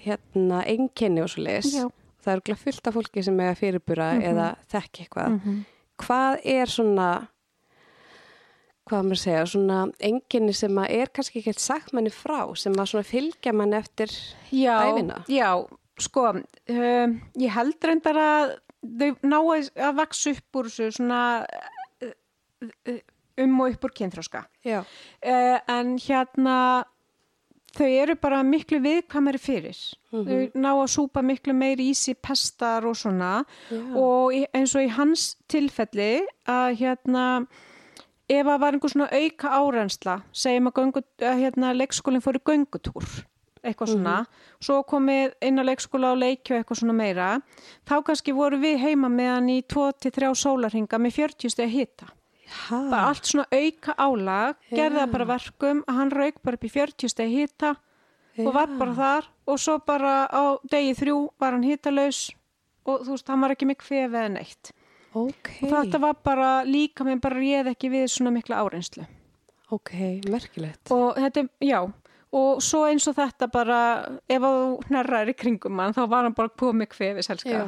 [0.00, 1.72] hérna, einkenni og svo leis.
[1.74, 1.88] Já.
[2.20, 5.36] Það eru fullt af fólki sem eiga fyrirbura eða þekki eitthvað.
[5.38, 5.60] Mhm.
[6.00, 7.08] Hvað er svona,
[8.88, 12.92] hvað maður að segja, svona einkenni sem er kannski ekki sagt manni frá, sem að
[12.92, 14.12] svona fylgja manni eftir
[14.50, 15.24] já, æfina?
[15.28, 15.68] já,
[16.00, 21.20] sko, um, ég held reyndar að þau ná að, að vaksa upp úr þessu svona
[22.04, 22.14] uh,
[22.88, 23.00] uh,
[23.44, 24.44] um og upp úr kynþróska.
[24.64, 24.84] Uh,
[25.68, 26.56] en hérna,
[27.76, 29.78] þau eru bara miklu viðkvæmari fyrir.
[30.10, 33.80] Þau ná að súpa miklu meiri í sig pestar og svona Já.
[33.94, 36.12] og eins og í hans tilfelli
[36.50, 37.26] að hérna
[38.30, 42.44] ef að var einhver svona auka árensla segjum að, göngu, að hérna, leikskólinn fór í
[42.46, 43.10] göngutúr
[43.60, 44.14] eitthvað svona,
[44.62, 47.26] svo komið inn á leikskóla og leikju eitthvað svona meira
[47.88, 52.08] þá kannski voru við heima með hann í 2-3 sólarhinga með 40 steg hita
[52.50, 55.02] Ha, bara allt svona auka álag gerði Já.
[55.04, 57.76] það bara verkum að hann rauk bara upp í 40 steg hita
[58.40, 62.30] og var bara þar og svo bara á degi þrjú var hann hitalaus
[62.88, 64.72] og þú veist, hann var ekki með kvef eða neitt
[65.12, 69.06] ok, og þetta var bara líka með bara réð ekki við svona mikla áreinslu
[69.70, 69.94] ok,
[70.30, 70.90] merkilegt.
[70.94, 71.80] og þetta, já
[72.30, 73.78] og svo eins og þetta bara
[74.30, 74.56] ef þú
[74.88, 77.64] hnerrar í kringum hann þá var hann bara komið kvefi selska Já.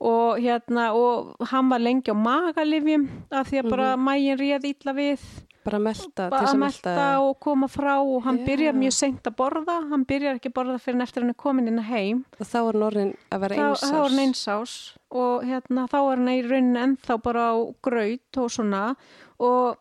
[0.00, 4.04] Og hérna og hann var lengi á magalifjum af því að bara Mhm.
[4.08, 5.20] mægin réð ítla við
[5.64, 7.20] Bara að melta, til bara að melta.
[7.20, 8.44] og koma frá og hann Já.
[8.46, 11.34] byrjar mjög seint að borða hann byrjar ekki að borða fyrir en eftir hann er
[11.34, 13.90] komin inn að heim Og þá er norðin að vera þá, einsás.
[13.90, 18.36] þá er hann einsás og hérna, þá er hann í rauninni ennþá bara á graut
[18.36, 18.96] og svona
[19.40, 19.76] og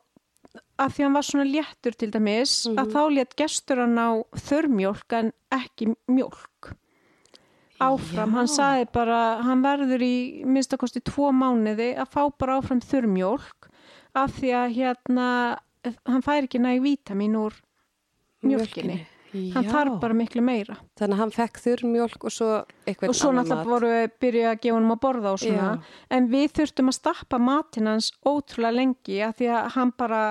[0.80, 2.78] að því hann var svona léttur til dæmis Mhm.
[2.78, 6.74] að þá létt gestur hann á þörmjólk en ekki mjólk
[7.90, 8.36] áfram, Já.
[8.38, 10.16] hann saði bara hann verður í
[10.48, 13.70] minnstakosti tvo mánuði að fá bara áfram þörmjólk
[14.20, 15.28] af því að hérna
[16.08, 17.58] hann fær ekki næg vítamin úr
[18.44, 19.00] mjólkinni,
[19.56, 19.72] hann Já.
[19.72, 20.78] þarf bara miklu meira.
[21.00, 22.50] Þannig að hann fekk þurrmjólk og svo
[22.86, 25.94] eitthvað og svo náttúrulega voru við byrjuð að gefa honum að borða og svona, Já.
[26.18, 30.24] en við þurftum að stappa matinn hans ótrúlega lengi að því að hann bara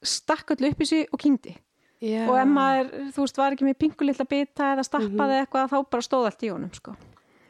[0.00, 1.56] stakk öllu upp í sig og kynnti
[2.00, 2.24] Já.
[2.30, 5.46] og ef maður, þú veist, var ekki með pingulilla bita eða stappaði Mhm.
[5.46, 6.94] eitthvað þá bara stóð allt í honum, sko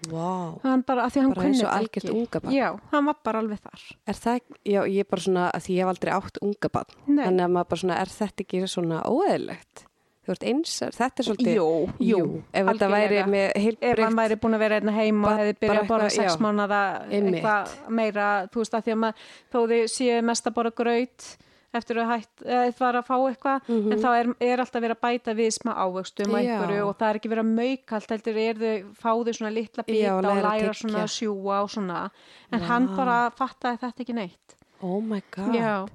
[0.09, 0.59] Vá.
[0.65, 4.15] hann bara, að því hann kunni þetta ekki já, hann var bara alveg þar Er
[4.15, 6.85] það, já, ég er bara svona, því ég hef aldrei átt unga.
[7.07, 7.25] Nei.
[7.27, 9.85] Þannig að maður bara svona, er þetta ekki svona óeðlegt?
[10.21, 11.55] Þú ert eins, þetta er svolítið...
[11.57, 11.69] Jú,
[12.01, 14.03] jú, Ef þetta væri með ef heilbreykt...
[14.05, 16.81] hann væri búin að vera einna heima og hefði byrjað að borða sex mánada
[17.11, 21.29] eitthvað meira, þú veist að því að maður, þó þið séu mest að borða graut
[21.75, 25.35] eftir að hætt, var að fá eitthvað en þá er, er alltaf verið að bæta
[25.39, 26.45] við smá ávöxtum og Mhm.
[26.45, 26.57] Já.
[26.59, 29.53] einhverju og það er ekki verið að mauka allt heldur er þau, fá þau svona
[29.55, 32.11] litla bita Já, og læra læra svona að sjúa og svona
[32.53, 32.97] en hann Vá.
[32.97, 35.55] bara fattaði þetta ekki neitt Oh my god.
[35.55, 35.89] Já,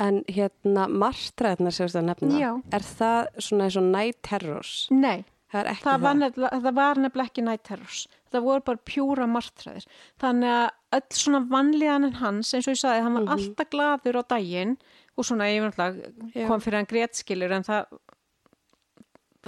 [0.00, 2.62] En hérna, marstræðnar sem þú ert að nefna, Já.
[2.72, 4.88] er það svona eins og night terrors?
[4.90, 6.66] nei Það það var, það.
[6.76, 8.04] var nefnilega ekki night terrors.
[8.30, 9.86] Það voru bara pjúra martræðir
[10.22, 14.22] þannig að öll svona vanlíðanin hans eins og ég sagði, hann var alltaf gladur á
[14.30, 14.76] daginn
[15.18, 17.98] og svona ég var náttúrulega kom fyrir hann grétskilur en það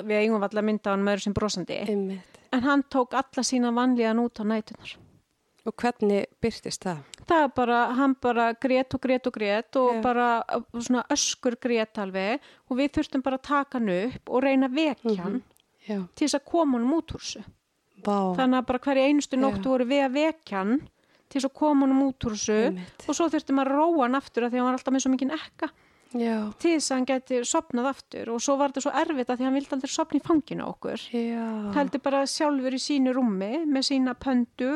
[0.03, 1.79] við eigum alltaf mynda á hann með öðru sem brosandi.
[1.87, 2.39] Einmitt.
[2.53, 4.97] en hann tók alla sína vanlíðan út á nætunar
[5.63, 7.05] Og hvernig byrtist það?
[7.31, 10.01] það er bara, hann bara grét og grét og grét og Já.
[10.03, 10.27] bara
[10.75, 14.75] svona öskur grét alveg og við þurftum bara að taka hann upp og reyna að
[14.81, 15.39] vekja hann
[15.89, 15.99] Já.
[16.15, 17.45] til þess að koma hann út úr þessu
[18.03, 18.19] Vá.
[18.39, 20.75] þannig að bara hverja einustu nóttu voru við að vekja hann
[21.29, 24.47] til þess að koma hann út úr þessu og svo þurftum að róa hann aftur
[24.47, 25.71] af því að hann var alltaf með svo mikið ekka
[26.13, 26.39] Já.
[26.61, 29.45] til þess að hann geti sopnað aftur og svo var þetta svo erfitt að því
[29.45, 31.05] að hann vildi aldrei sopna í fanginu á okkur
[31.79, 34.73] heldur bara sjálfur í sínu rúmi með sína pöndu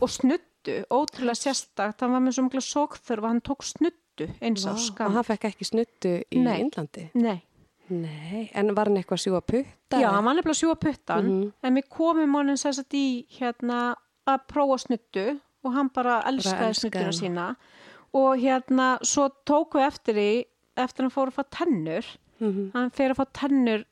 [0.00, 4.64] og snuttu ótrúlega sérstakt, hann var með svo mikla sókþörf að hann tók snuttu eins
[4.66, 4.78] á Vá.
[4.78, 6.56] Og skam hann fekk ekki snuttu í Nei.
[6.64, 7.04] Indlandi?
[7.18, 7.38] Nei,
[7.88, 8.50] Nei.
[8.54, 10.00] En var hann eitthvað að sjúga putta?
[10.00, 11.52] já, hann var nefnilega að sjúga puttan Mhm.
[11.62, 13.94] en við komum honum að í hérna
[14.26, 17.56] að prófa snuttu og hann bara elskaði snuttuna sína
[18.14, 20.44] og hérna svo tóku við eftir í
[20.76, 22.04] eftir hann fór að fá tennur
[22.40, 22.72] Mhm.
[22.74, 23.84] hann fer að fá tennur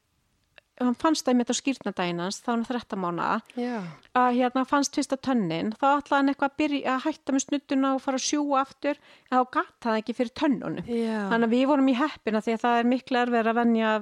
[0.82, 3.76] hann fannst það með þetta skýrnadaginn hans þá hann 13 mánuða Já.
[4.18, 7.92] að hérna fannst fyrsta tönnin þá ætlaði hann eitthvað að, byrja, að hætta með snuttuna
[7.94, 10.88] og fara að sjúga aftur en þá gata það ekki fyrir tönnunum.
[10.90, 13.92] Þannig að við vorum í heppina því að það er miklu erfið að venja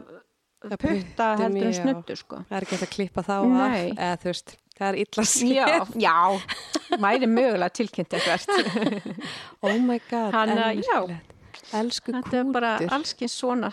[0.79, 2.41] putta heldur en snuttu sko.
[2.49, 5.55] Það er ekki að klippa þá af, eða þú veist, það er illa séð.
[5.59, 5.67] já,
[6.07, 8.43] já, væri mögulega tilkynnt eitthvað
[9.67, 11.33] Oh my god, merkilegt.
[11.73, 12.95] Elsku þetta er bara kútur.
[12.97, 13.73] allskins svona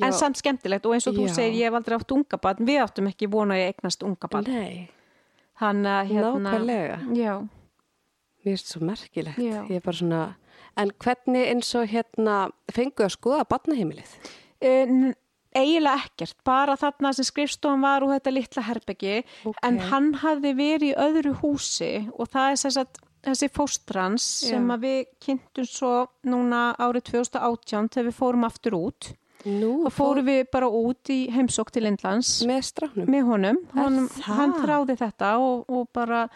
[0.00, 0.06] Já.
[0.06, 1.34] en samt skemmtilegt og eins og þú Já.
[1.36, 4.28] segir ég hef aldrei átt unga barn, við áttum ekki vona að ég eignast unga
[4.32, 4.88] barn Nei,
[5.60, 6.98] þannig að hérna nákvæmlega.
[7.16, 7.34] já,
[8.40, 9.36] Mér finnst svo merkilegt.
[9.38, 9.58] Já.
[9.68, 10.20] Ég er bara svona,
[10.80, 12.36] en hvernig eins og hérna
[12.72, 14.14] fengu að skoða barnaheimilið?
[14.64, 15.12] uh,
[15.52, 19.56] eiginlega ekkert bara þarna sem skrifstofan var og þetta litla herbeggi Ok.
[19.66, 24.62] en hann hafði verið í öðru húsi og það er þess að þessi fóstrans sem
[24.70, 24.74] Já.
[24.76, 29.10] að við kynntum svo núna árið 2018 þegar við fórum aftur út
[29.44, 33.06] Nú, og fórum við bara út í heimsók til Indlands með strafnum.
[33.08, 34.34] með honum, Er það?
[34.36, 36.28] hann þráði þetta og, og bara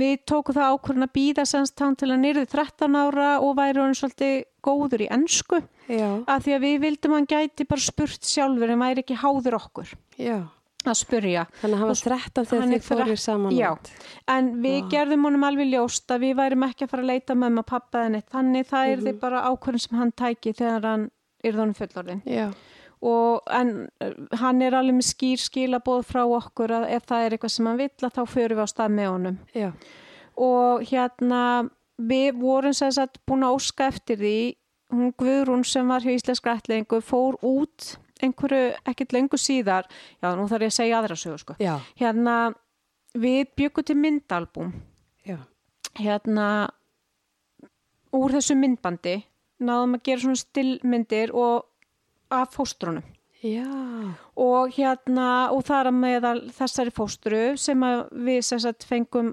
[0.00, 3.82] við tókum það ákvörðin að býða semst hann til að nýrði 13 ára og væri
[3.82, 5.60] hann svolítið góður í ennsku
[5.90, 9.58] Já, að því að við vildum hann gæti bara spurt sjálfur en væri ekki háður
[9.60, 10.38] okkur já.
[10.86, 13.70] að spurja Þannig að hann var 13 þegar hann er þið fóruð saman Já.
[14.32, 14.90] en við Vá.
[14.96, 18.04] gerðum honum alveg ljóst að við værim ekki að fara að leita með maður pappa
[18.06, 19.04] en eitt þannig það er Mhm.
[19.10, 21.10] því bara ákvörðin sem hann tæki þegar hann
[21.44, 22.46] þannig fullorðin Já,
[23.00, 23.72] og en
[24.04, 27.68] uh, hann er alveg með skýr skilaboð frá okkur að ef það er eitthvað sem
[27.70, 29.38] hann vill að þá förum við á stað með honum.
[29.56, 29.70] Já.
[30.40, 31.42] og hérna
[32.00, 34.38] við vorum sem sagt búin að óska eftir því.
[34.90, 39.86] Hún Guðrún sem var hjá Íslenska ætlingu fór út einhverju ekkert lengur síðar.
[40.20, 41.56] Já nú þarf ég að segja aðra sögur sko.
[41.62, 42.36] Já, hérna
[43.14, 44.72] við byggum til myndalbum
[45.26, 45.38] já.
[45.98, 46.46] hérna
[48.14, 49.16] úr þessu myndbandi
[49.60, 51.66] náðum að gera svona stillmyndir og
[52.30, 53.06] af fóstrunum.
[53.40, 53.64] Já,
[54.36, 59.30] og hérna og það er að meðal þessari fóstru sem að við sem sagt fengum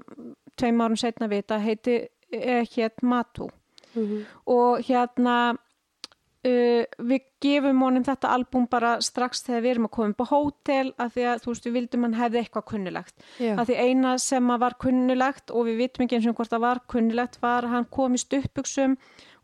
[0.56, 1.96] tveim árum setna að vita heiti
[2.32, 3.50] eh, hétt Matu
[3.92, 9.94] mhm, og hérna uh, við gefum honum þetta albúm bara strax þegar við erum að
[9.98, 13.28] koma upp á hótel af því að þú veist við vildum hann hefði eitthvað kunnulegt
[13.38, 13.52] já.
[13.54, 16.64] af því eina sem að var kunnulegt og við vitum ekki eins og hvort það
[16.66, 18.96] var kunnulegt var að hann kom í stuppbuxum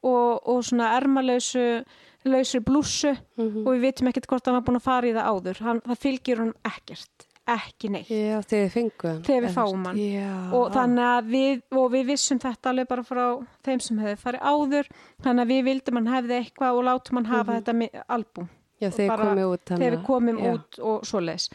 [0.05, 3.67] og, og svona ermalausu blússu Mhm.
[3.67, 5.99] og við vitum ekkert hvort hann var búin að fara í það áður hann, það
[6.05, 9.23] fylgir hann ekkert ekki neitt Já, þegar þið fengu hann.
[9.27, 9.97] Þegar við fáum hann.
[10.01, 10.31] Já.
[10.57, 13.25] og þannig að við, og við vissum þetta alveg bara frá
[13.67, 14.89] þeim sem hefði farið áður
[15.23, 18.49] þannig að við vildum hann hefði eitthvað og látum hann hafa þetta mi- albúm
[18.81, 19.65] Já, þegar bara komið út.
[19.75, 20.53] þegar við komum já.
[20.55, 21.49] út og svoleiðis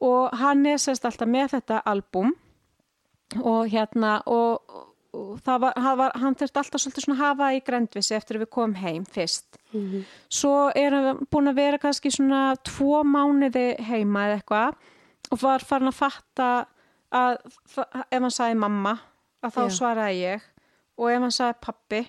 [0.00, 2.32] og hann er sérst alltaf með þetta albúm
[3.42, 4.60] og hérna og,
[5.14, 8.36] og það var, hann, var, hann þurfti alltaf svolítið svona að hafa í grendvissi eftir
[8.38, 10.04] að við komum heim fyrst Mhm.
[10.30, 14.74] svo er hann búin að vera kannski svona tvo mánuði heima eða eitthvað
[15.32, 16.48] og var farin að fatta
[17.12, 17.38] að
[18.10, 18.98] ef hann sagði mamma
[19.42, 19.74] að þá Já.
[19.78, 20.40] svaraði ég
[20.98, 22.02] og ef hann sagði pappi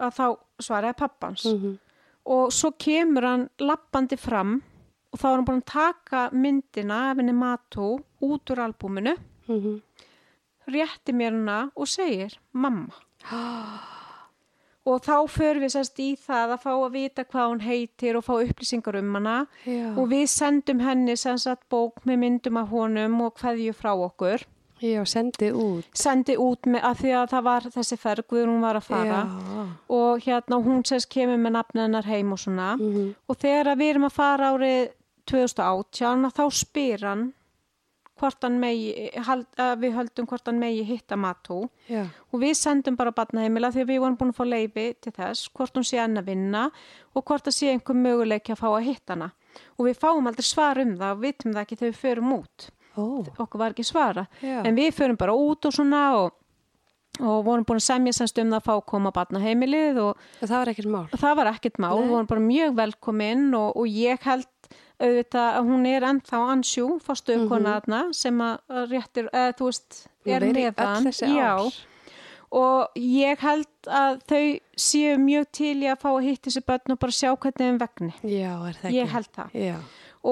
[0.00, 0.26] að þá
[0.62, 1.78] svaraði pappans Mhm.
[2.26, 4.62] og svo kemur hann lappandi fram
[5.12, 9.16] og þá er hann búin að taka myndina af henni Matu út úr albúminu
[9.48, 9.80] Mhm.
[10.68, 12.92] Rétti mér hana og segir mamma
[14.84, 18.24] og þá förum við sérst í það að fá að vita hvað hún heitir og
[18.26, 19.34] fá upplýsingar um hana
[19.66, 19.92] Já.
[19.94, 24.42] og við sendum henni sagt bók með myndum af honum og hverju frá okkur
[24.82, 25.84] Já, sendið út.
[25.94, 29.20] sendi út með að því að það var þessi ferg við hún var að fara
[29.22, 29.66] Já.
[29.94, 33.14] og hérna hún sérst kemur með nafna hennar heim og svona Mhm.
[33.28, 34.90] og þegar við erum að fara árið
[35.30, 37.32] 2018 að þá spyr hann
[38.22, 39.46] hvort hann megi, hald,
[39.82, 42.04] við höldum hvort hann megi hitta Matú Já.
[42.30, 45.48] og við sendum bara barnaheimila því að við vorum búin að fá leifi til þess
[45.56, 46.68] hvort hún sé enn að vinna
[47.12, 49.32] og hvort það sé einhver möguleiki að fá að hitta hana
[49.76, 52.68] og við fáum aldrei svar um það og vitum það ekki þegar við förum út
[52.92, 53.24] Ó.
[53.40, 54.60] okkur var ekki svara Já.
[54.62, 56.34] en við förum bara út og svona og,
[57.20, 60.26] og vorum búin að semja semst um það að fá að koma á barnaheimilið og
[60.40, 61.06] það var ekkert mál.
[61.40, 64.48] var ekkert mál, við vorum bara mjög velkominn og, og ég held
[65.02, 70.30] auðvitað að hún er ennþá ansjú fórstuðkona þarna sem að réttir, eða þú veist, er
[70.32, 71.80] vera í með öll hann þessi ár.
[72.52, 74.44] og ég held að þau
[74.76, 77.80] séu mjög til í að fá að hitta þessi börn og bara sjá hvernig þeim
[77.82, 78.96] vegni Já, er það ekki?
[78.98, 79.76] ég held það Já.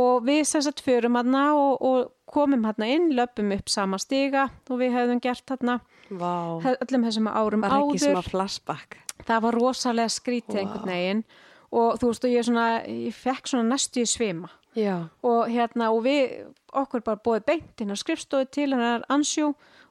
[0.01, 4.49] og við sem sagt förum hann og, og komum hann inn, löpum upp sama stiga
[4.68, 6.61] og við hefðum gert hann Vá.
[6.61, 8.99] öllum þessum árum Var ekki áður sem að flashback.
[9.27, 10.61] það var rosalega skrítið Vá.
[10.64, 11.25] einhvern veginn
[11.71, 14.49] og þú veist og ég svona ég fekk svona næstu í svima
[14.79, 15.09] Já.
[15.27, 16.47] og hérna og við
[16.79, 19.49] okkur bara búið beint inn á skrifstofu til hennar ansjú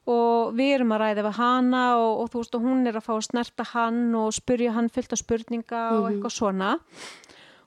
[0.08, 3.04] og við erum að ræða við hana og, og þú veist og hún er að
[3.04, 6.70] fá að snerta hann og spurja hann fullt af spurninga og eitthvað svona.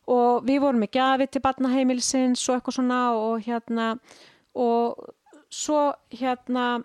[0.10, 3.92] Og við vorum með gjafi til barnaheimilsins og eitthvað svona og hérna
[4.58, 5.06] og
[5.54, 6.82] svo hérna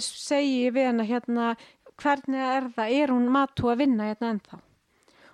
[0.00, 1.52] segi við hana hérna
[1.98, 4.60] hvernig er það, er hún matu að vinna hérna ennþá?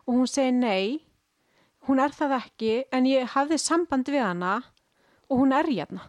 [0.04, 1.00] Og hún segi nei
[1.88, 4.54] hún er það ekki en ég hafði samband við hana
[5.30, 6.06] og hún er hérna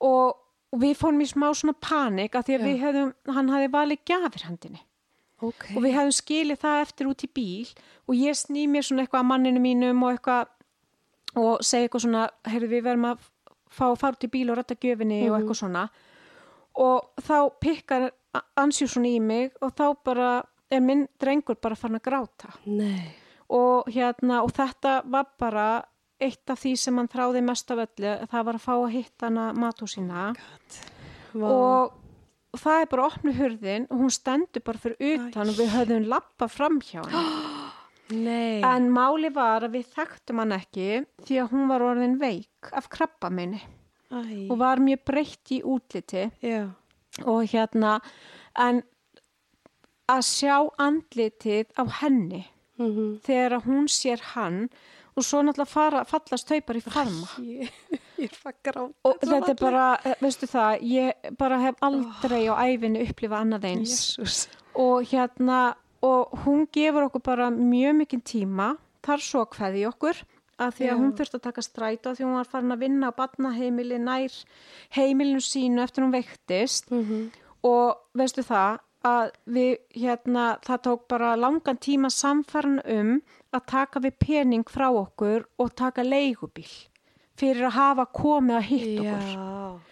[0.00, 0.34] og,
[0.74, 2.66] og við fórum í smá svona panik að því að Já.
[2.66, 4.82] við hefðum, hann hafði valið gjafir hendinni
[5.44, 5.64] Ok.
[5.74, 7.70] og við hefum skilið það eftir út í bíl
[8.08, 10.50] og ég sný mér svona eitthvað að manninu mínum og eitthvað
[11.34, 13.24] og segi eitthvað svona, heyrðu við verðum að
[13.74, 15.84] fá að fara út í bíl og rætta gjöfinni og eitthvað svona
[16.84, 18.08] og þá pikkar
[18.58, 20.30] ansjú svona í mig og þá bara
[20.70, 23.14] er minn drengur bara farin að gráta Nei.
[23.52, 25.66] Og hérna og þetta var bara
[26.22, 29.26] eitt af því sem hann þráði mest af öllu það var að fá að hitta
[29.28, 30.24] hana matúsina
[31.34, 31.48] Vá.
[31.50, 36.06] og það er bara opnu hurðin og hún stendur bara fyrir utan og við höfðum
[36.12, 37.32] lappa fram hjá hann
[38.14, 38.60] Nei.
[38.60, 40.88] en máli var að við þekktum hann ekki
[41.24, 43.62] því að hún var orðin veik af krabba minni
[44.12, 44.46] Æ.
[44.52, 46.68] og var mjög breytt í útliti Já.
[47.24, 47.98] og hérna
[48.60, 48.82] en
[50.12, 52.44] að sjá andlitið á henni
[52.78, 54.68] Mm þegar að hún sér hann
[55.14, 57.70] og svo náttúrulega fara, fallast þau bara í farma Ég,
[58.18, 58.92] ég er að gráta.
[59.06, 63.68] og þetta er bara, eh, veistu það ég bara hef aldrei á æfinni upplifað annað
[63.70, 64.48] eins Jésús.
[64.74, 65.60] og hérna
[66.02, 68.72] og hún gefur okkur bara mjög mikinn tíma
[69.06, 70.24] þar svo kveði okkur
[70.58, 70.98] að því að Já.
[70.98, 74.34] hún þurfti að taka stræta því hún var farin að vinna á batnaheimili nær
[74.94, 77.30] heimilinu sínu eftir hún veiktist Mm
[77.64, 83.20] og veistu það að við hérna það tók bara langan tíma samfæran um
[83.54, 86.70] að taka við pening frá okkur og taka leigubíl
[87.36, 89.36] fyrir að hafa komið að hitt okkur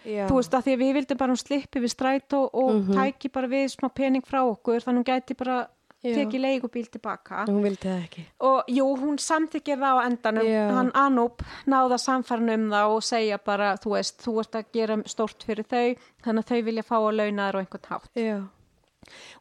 [0.07, 0.25] Já.
[0.29, 2.93] Þú veist að því að við vildum bara hún slippi við strætó og Mhm.
[2.97, 5.67] tæki bara við smá pening frá okkur þannig hún gæti bara
[6.03, 6.15] Já.
[6.15, 8.23] tekið leigubíl tilbaka Hún vildi það ekki.
[8.41, 10.71] og jú, hún samþykir það á endanum Já.
[10.73, 14.97] hann Anúp náða samfæran um það og segja bara, þú veist, þú ert að gera
[15.05, 18.41] stórt fyrir þau, þannig að þau vilja fá að launa þær á einhvern hátt Já.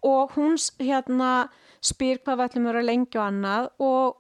[0.03, 1.31] Og hún hérna
[1.83, 4.19] spyr hvað við ætlum að vera lengi og annað og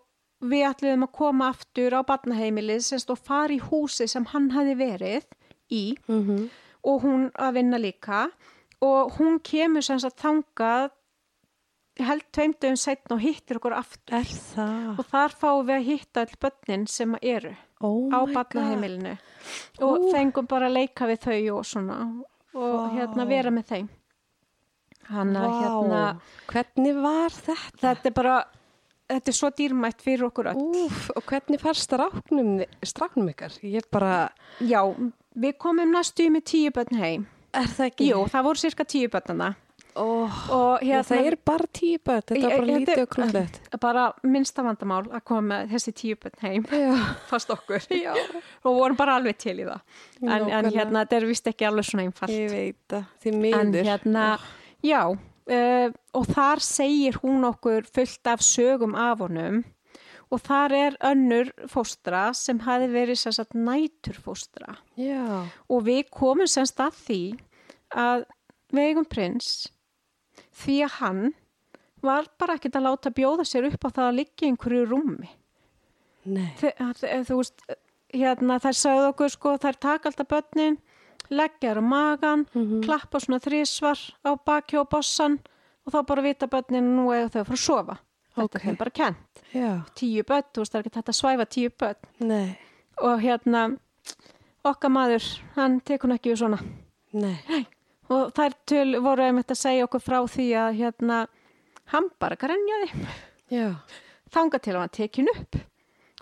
[0.53, 4.75] við ætlum að koma aftur á barnaheimilið semst og fara í húsi sem hann hafi
[4.75, 5.29] verið
[5.71, 6.49] í Mm
[6.83, 8.25] og hún að vinna líka
[8.83, 10.89] og hún kemur semst að þangað
[12.03, 14.89] held tveimdöfum setn og hittir okkur aftur Er það?
[14.99, 19.13] og þar fáum við að hitta all börnin sem eru Oh á barnaheimilinu
[19.79, 20.11] og Ú.
[20.11, 21.99] fengum bara að leika við þau og svona
[22.55, 22.91] og Vá.
[22.97, 23.89] hérna vera með þeim
[25.11, 25.63] hann að Vá.
[25.63, 26.03] hérna
[26.53, 27.57] Hvernig var þetta?
[27.83, 28.37] þetta er bara
[29.13, 33.59] þetta er svo dýrmætt fyrir okkur öll Úf, og hvernig fannst stráknum, stráknum ykkar?
[33.63, 34.29] Ég bara,
[34.61, 34.81] já,
[35.37, 38.09] við komum næstu með tíu börn heim er það ekki?
[38.13, 39.55] jú, það voru cirka tíu börnana
[39.93, 43.59] Ó, og hérna, það er bara tíu börn, þetta er bara Ég- lítið og krúllegt.
[43.83, 46.97] bara minnsta vandamál að koma með þessi tíu börn heim Já,
[47.29, 48.15] fast okkur já.
[48.65, 49.83] og vorum bara alveg til í það
[50.23, 53.43] en, en hérna, þetta er vist ekki alveg svona einfalt Ég veit það, því en
[53.45, 53.85] miður.
[53.91, 54.27] hérna,
[54.83, 59.63] já uh, og þar segir hún okkur fullt af sögum af honum.
[60.33, 64.79] Og þar er önnur fóstra sem hafi verið sagt næturfóstra.
[64.97, 67.19] Já, og við komum semst að því
[67.93, 68.23] að
[68.73, 69.51] við eigum prins
[70.63, 71.23] því að hann
[72.03, 75.29] var bara ekkert að láta bjóða sér upp á það að liggja einhverju rúmi.
[76.25, 76.49] Nei.
[76.63, 77.63] Þe- þe- þú veist,
[78.17, 80.79] hérna þær sagði okkur sko, þær taka alltaf börnin
[81.33, 82.83] leggja þær á magan Mhm.
[82.85, 85.39] klappa svona þrísvar á baki og bossan
[85.87, 87.99] og þá bara vita börnin nú eða þau að fara að sofa.
[88.37, 88.55] Þetta Ok.
[88.55, 91.47] er þeim bara kent Já, tíu börn, þú veist, það er ekki þetta að svæfa
[91.47, 91.97] tíu börn.
[92.21, 92.59] Nei,
[93.03, 93.79] og hérna
[94.65, 96.59] okkar maður, hann tekur ekki við svona.
[97.13, 97.67] Nei.
[98.11, 101.27] og þær töl voru einmitt að segja okkur frá því að hérna
[101.87, 103.07] hann bara grenjaði.
[103.51, 103.75] Já,
[104.31, 105.57] þanga til að hann tekin upp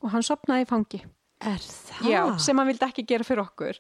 [0.03, 1.01] og hann sopnaði í fangi
[1.41, 2.07] er það?
[2.11, 3.79] Já, sem hann vildi ekki gera fyrir okkur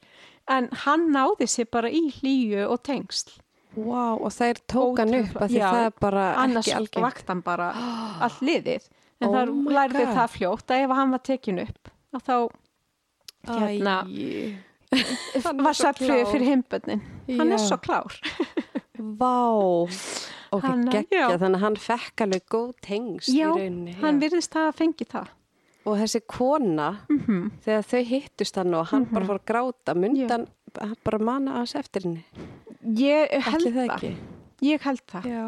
[0.51, 3.37] en hann náði sér bara í hlýju og tengsl
[3.77, 7.05] Vá, og það er tókan upp að því Já, það er bara annars ekki algengt.
[7.05, 7.69] vakt hann bara
[8.27, 8.89] all liðið
[9.21, 10.15] en Oh það lærði God.
[10.17, 12.37] það fljótt að ef hann var tekin upp að þá
[13.61, 13.97] hérna
[15.45, 16.26] Hann var klár.
[16.33, 17.03] fyrir heimbönnin
[17.39, 17.67] hann er Já.
[17.68, 18.17] svo klár
[19.01, 19.37] Vá,
[20.51, 21.39] ok, Hann- geggja, já.
[21.39, 23.95] þannig að hann fekk alveg góð tengst Já, í rauninni.
[24.03, 24.25] hann já.
[24.26, 25.29] virðist það að fengi það
[25.89, 30.47] Og þessi kona, mm þegar þau hittust hann og hann bara fór að gráta, hann
[30.81, 32.25] hann bara mana hans eftir henni.
[32.85, 34.17] ég held Ætli það það,
[34.63, 35.45] ég held það Já.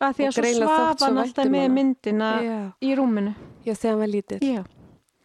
[0.00, 1.74] að því að svo greinilega þótt svaf svo hann alltaf um með hana.
[1.74, 2.58] myndina Já.
[2.82, 3.34] í rúminu
[3.64, 4.38] Já, þegar hann var lítill.
[4.40, 4.62] já,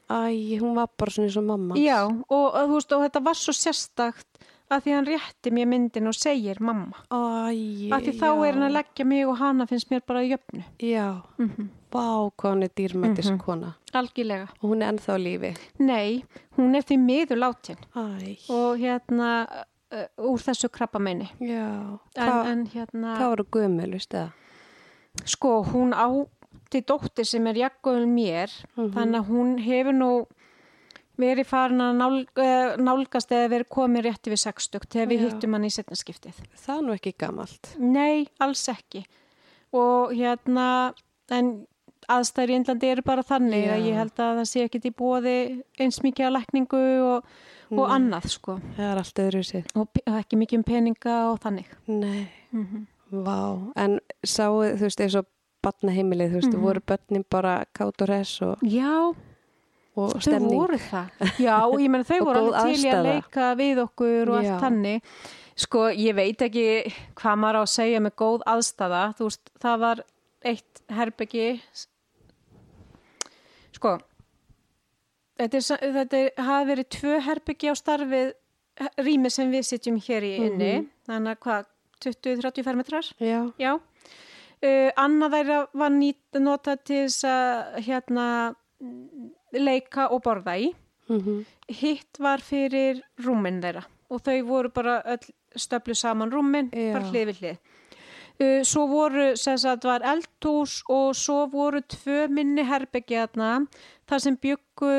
[0.05, 1.75] Æ, hún var bara svona eins og mamma.
[1.75, 4.27] já og, og, þú veist, og þetta var svo sérstakt
[4.71, 8.63] að því hann rétti mér myndin og segir mamma Æ, að því þá er hann
[8.69, 11.67] að leggja mig og hana finnst mér bara í jöfnu Já, mm -hmm.
[11.91, 13.37] vá, hvað hann er dýrmættis Mhm.
[13.39, 13.75] kona.
[13.93, 15.55] algjörlega Og hún er ennþá lífi.
[15.79, 16.23] nei,
[16.57, 19.47] hún er því miður látin Æ, og hérna
[19.91, 21.99] uh, úr þessu krabba meini já.
[22.15, 24.29] en, Hvað en hérna hva voru gömul, veistu það?
[25.25, 28.91] sko hún átti dóttir sem er jaggöðul mér Mhm.
[28.93, 30.25] þannig að hún hefur nú
[31.17, 35.25] verið farin að nál, uh, nálgast eða verið komin rétti við 60 þegar við Já.
[35.29, 37.71] hittum hann í setnaskiptið Það er nú ekki gamalt.
[37.79, 39.05] nei, alls ekki
[39.75, 40.93] og hérna
[41.31, 41.65] en
[42.07, 43.73] aðstæður í Indlandi eru bara þannig Já.
[43.75, 45.35] að ég held að það sé ekkit í bóði
[45.81, 47.29] eins mikið að lækningu og,
[47.71, 47.93] og Nei.
[47.95, 49.63] annað sko Það er allt öðru sér.
[49.75, 52.85] og og ekki mikið um peninga og þannig Nei, mm
[53.15, 53.71] vá.
[53.77, 55.27] En sáu, þú veist, eins og
[55.63, 56.61] batnaheimilið, þú veist, Mhm.
[56.65, 59.13] voru börnin bara kátt og res og, Já,
[59.95, 60.59] og þau stemning.
[60.59, 61.25] voru það.
[61.47, 64.51] Já, ég menn þau voru alveg til í að leika við okkur og Já.
[64.53, 65.17] allt þannig.
[65.65, 66.67] Sko, ég veit ekki
[67.15, 69.03] hvað maður á að segja með góð aðstaða.
[69.15, 70.03] Þú veist, það var
[70.45, 71.47] eitt herbyggi
[73.75, 73.95] sko
[75.39, 78.33] þetta, er, þetta er, hafa verið tvö herbyggi á starfið
[79.05, 80.71] rými sem við sitjum hér í inni.
[81.07, 81.67] Þannig að hvað,
[82.03, 83.09] 20-30 fermetrar?
[83.23, 83.73] Já, já.
[84.65, 88.27] Uh, annað þeirra var nýtt notað til þess að hérna
[89.59, 90.71] leika og borða í
[91.09, 96.93] mm hitt var fyrir rúmin þeirra og þau voru bara öll stöflu saman rúmin, Já.
[96.93, 97.57] bara hlið við hlið.
[98.35, 103.51] Uh, svo voru, sem sagt, var eldhús og svo voru tvö minni herbyggjaðna
[104.09, 104.95] þar sem byggu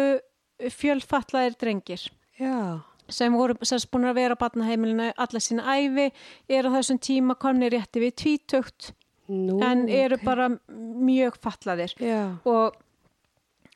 [0.73, 2.07] fjölfatlaðir drengir
[2.41, 2.81] já,
[3.13, 6.09] sem voru sagt, búin að vera á batnaheimilinu alla sína æfi,
[6.49, 8.95] er á þessum tíma komni rétti við tvítugt
[9.29, 9.61] nú.
[9.61, 10.25] en eru ok.
[10.25, 12.81] bara mjög fatlaðir Já, og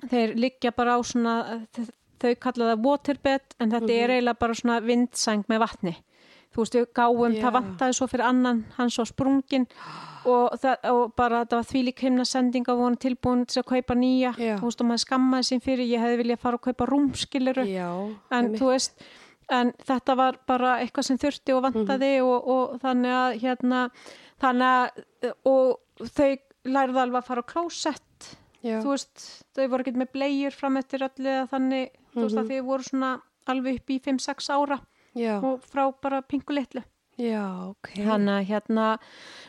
[0.09, 1.35] þeir liggja bara á svona
[2.21, 5.95] þau kalla það waterbed en þetta er eiginlega bara svona vindsæng með vatni
[6.51, 7.43] þú veist við gáum, Já.
[7.45, 9.67] það vantaði svo fyrir annan hans var sprungin
[10.27, 13.95] og, það, og bara þetta var þvílík himna sending og voru tilbúin til að kaupa
[13.95, 14.57] nýja Já.
[14.59, 17.89] þú veist og maður skammaði sín fyrir ég hefði viljað fara að kaupa rúmskiliru já.
[18.37, 19.07] en þú veist
[19.51, 22.27] en þetta var bara eitthvað sem þurfti og vantaði Mhm.
[22.27, 23.91] og, og þannig að hérna
[24.41, 26.37] þannig að og þau
[26.67, 28.81] lærðu alveg að fara á klósett já.
[28.83, 32.45] þú veist, þau voru ekki með blegjur fram eftir öllu eða þannig, þú veist Mhm.
[32.45, 33.11] að þau voru svona
[33.49, 34.81] alveg upp í 5-6 ára
[35.17, 36.83] já, og frá bara pingu litlu
[37.19, 37.89] já, ok.
[37.97, 38.99] þannig að hérna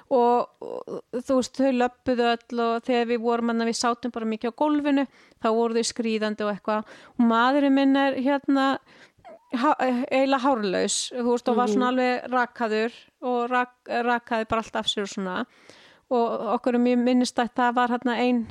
[0.09, 4.25] og, og þú veist, þau löppuðu öll og þegar við vorum hann við sátum bara
[4.25, 5.07] mikið á gólfinu,
[5.43, 6.83] þá voru þau skrýðandi og eitthvað
[7.19, 8.77] og maðurinn minn er hérna
[9.53, 11.73] ha, eiginlega hárlaus, þú veist, og var Mhm.
[11.75, 15.45] svona alveg rakaður og rak, rakaði bara allt af sér og svona
[16.11, 18.47] og okkur er mjög minnist að það var hérna ein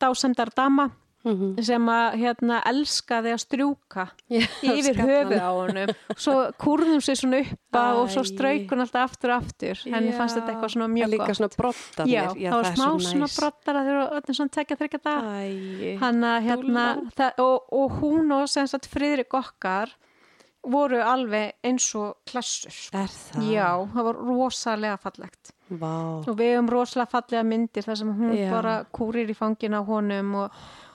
[0.00, 0.90] dásemdar dama
[1.24, 1.58] Mhm.
[1.66, 5.90] sem að hérna elskaði að strjúka Já, yfir höfuð á honum.
[6.16, 8.28] Svo kúrðum sér svona uppa og svo Æ.
[8.30, 9.82] strauk hún alltaf aftur og aftur.
[9.92, 11.36] Henni fannst þetta eitthvað svona Það mjög er líka gott.
[11.36, 11.50] svona
[12.38, 13.36] já, það var smá svona næs.
[13.40, 16.86] brottara þegar öllum svona tekja þryggja dag Æ, hann að hérna
[17.18, 19.90] það, og, og hún og sem sagt Friðrik okkar
[20.64, 23.42] voru alveg eins og klassur er það?
[23.52, 26.24] já, það var rosalega fallegt Vá.
[26.28, 28.50] og við hefum rosalega fallega myndir þar sem hún Já.
[28.50, 30.50] bara kúrir í fangin á honum og,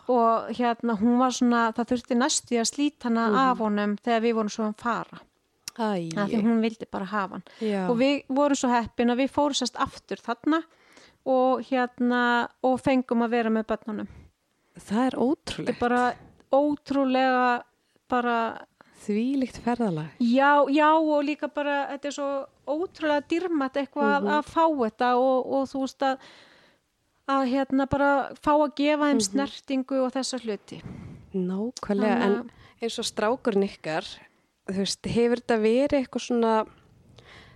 [0.09, 3.35] og hérna hún var svona, það þurfti næstu að slíta hana Mhm.
[3.37, 5.21] af honum þegar við vorum svo að fara
[5.73, 7.89] því hún vildi bara hafa hann já.
[7.89, 10.63] og við vorum svo heppin að við fórum sérst aftur þarna
[11.25, 14.07] og hérna og fengum að vera með börnunum
[14.73, 15.69] Það er þetta ótrúlegt.
[15.69, 16.13] er bara
[16.51, 17.63] ótrúlega
[18.09, 18.37] bara
[19.03, 20.11] Þvílíkt ferðalag.
[20.23, 22.27] Já, já og líka bara þetta er svo
[22.67, 24.29] ótrúlega dýrmætt eitthvað Mhm.
[24.37, 26.17] að fá þetta og, og þú veist að
[27.29, 28.09] að hérna bara
[28.43, 30.81] fá að gefa þeim snertingu og þessa hluti
[31.33, 32.51] Nákvæmlega, Þannig að- en
[32.81, 34.03] eins og strákurinn ykkar,
[34.69, 36.65] þú veist, hefur þetta verið eitthvað svona,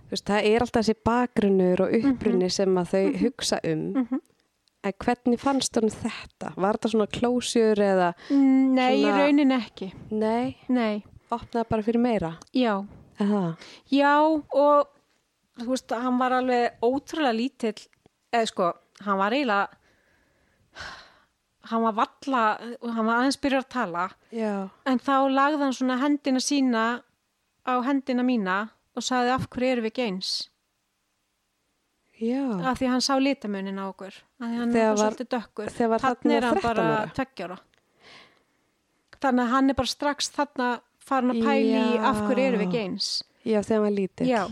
[0.08, 4.20] þú veist, það er alltaf þessi bakgrunnur og upprunni sem að þau hugsa um, Mhm.
[4.84, 6.54] en hvernig fannst honum þetta?
[6.56, 11.04] Var þetta svona klósjur eða, Nei, í Svona- raunin ekki nei, Nei,
[11.34, 12.32] opnaði bara fyrir meira?
[12.54, 12.74] já.
[13.18, 13.56] Eða,
[13.90, 14.86] Já og
[15.58, 17.80] þú veist, hann var alveg ótrúlega lítill
[18.30, 18.68] eða sko,
[19.02, 19.68] hann var eiginlega
[21.68, 22.42] hann var valla
[22.94, 24.52] hann var aðeins byrjar að tala já,
[24.86, 26.84] en þá lagði hann svona hendina sína
[27.66, 28.58] á hendina mína
[28.96, 30.30] og sagði af hverju erum við ekki eins?
[32.18, 35.74] Já, af því hann sá litamunin á okkur af því hann var svolítið dökkur.
[35.74, 37.12] þannig er hann 13 bara ára?
[37.18, 37.58] tveggjara
[39.18, 40.70] þannig að hann er bara strax þarna
[41.08, 43.10] farin að pæli í af hverju erum við ekki eins
[43.48, 44.28] já, þegar hann var lítill.
[44.28, 44.42] Já,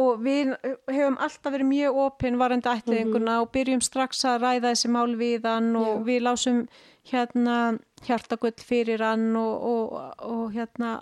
[0.00, 0.52] og við
[0.90, 5.48] hefum alltaf verið mjög opinn varandi ætliðinguna og byrjum strax að ræða þessi mál við
[5.48, 6.02] hann og Já.
[6.08, 6.60] við lásum
[7.10, 7.56] hérna
[8.06, 9.96] hjartagull fyrir hann og, og,
[10.26, 10.98] og hérna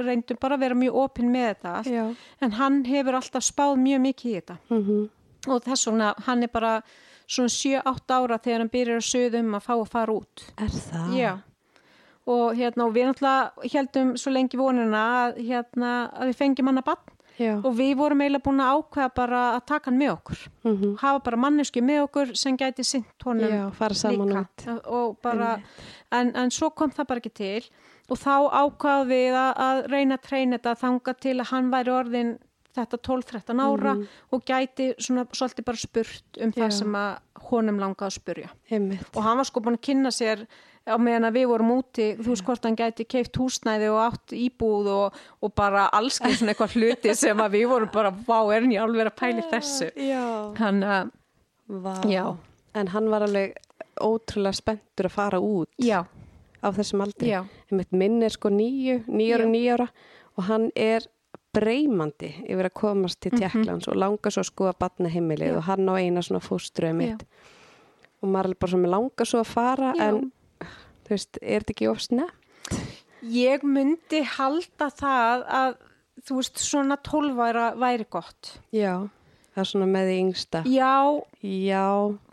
[0.00, 1.92] reyndum bara að vera mjög opinn með þetta allt.
[1.92, 2.04] Já,
[2.40, 5.06] en hann hefur alltaf spáð mjög mikið í þetta mhm,
[5.48, 6.74] og þess vegna hann er bara
[7.30, 11.14] svona 7-8 ára þegar hann byrjar að sögðum að fá að fara út er það?
[11.18, 11.32] Já
[12.30, 16.82] og hérna og við náttúrulega heldum svo lengi vonuna að, hérna, að við fengjum hann
[16.82, 17.16] að bann
[17.64, 20.40] og við vorum eiginlega búin að ákveða bara að taka hann með okkur.
[20.68, 23.62] Mhm, hafa bara mannesku með okkur sem gæti sint honum já,
[24.12, 24.42] líka.
[25.22, 25.62] bara,
[26.12, 27.64] en, en svo kom það bara ekki til.
[28.10, 31.90] Og þá ákvaðum við að, að reyna að treyna þetta þanga til að hann væri
[31.94, 32.38] orðin
[32.76, 34.06] þetta 12-13 ára Mhm.
[34.32, 36.72] og gæti svona svolítið bara spurt um það Já.
[36.78, 37.18] sem að
[37.50, 39.16] honum langaði að spurja Einmitt.
[39.16, 40.46] og hann var sko búin að kynna sér
[40.90, 44.34] á meðan að við vorum úti, þú veist hvort hann gæti keift húsnæði og átt
[44.36, 48.38] íbúð og, og bara alls keið svona eitthvað hluti sem að við vorum bara, vá,
[48.54, 50.24] er hann ég alveg að pæli þessu Já.
[50.58, 51.04] hann, uh,
[51.70, 51.94] Vá.
[52.10, 52.24] Já.
[52.74, 53.54] En hann var alveg
[54.02, 56.02] ótrúlega spenntur að fara út já,
[56.62, 57.28] á þessum aldri.
[57.30, 57.44] já
[57.90, 59.38] minn er sko nýju, Já.
[59.46, 59.88] nýju ára
[60.36, 61.06] og hann er
[61.54, 65.54] breymandi yfir að komast til Tjekklands og langar svo að skoða batna heimilið Mhm.
[65.54, 65.56] Já.
[65.58, 67.24] og hann á eina svona fóstruði mitt
[68.22, 70.08] og maður er bara svona langar svo að fara Já.
[70.08, 70.32] en
[71.10, 72.36] þú veist, er þetta ekki of snepp?
[73.26, 75.74] ég myndi halda það að
[76.24, 78.94] þú veist svona 12 væri, væri gott Já,
[79.56, 80.62] það er svona með því yngsta.
[80.70, 80.94] já,
[81.42, 81.84] Já,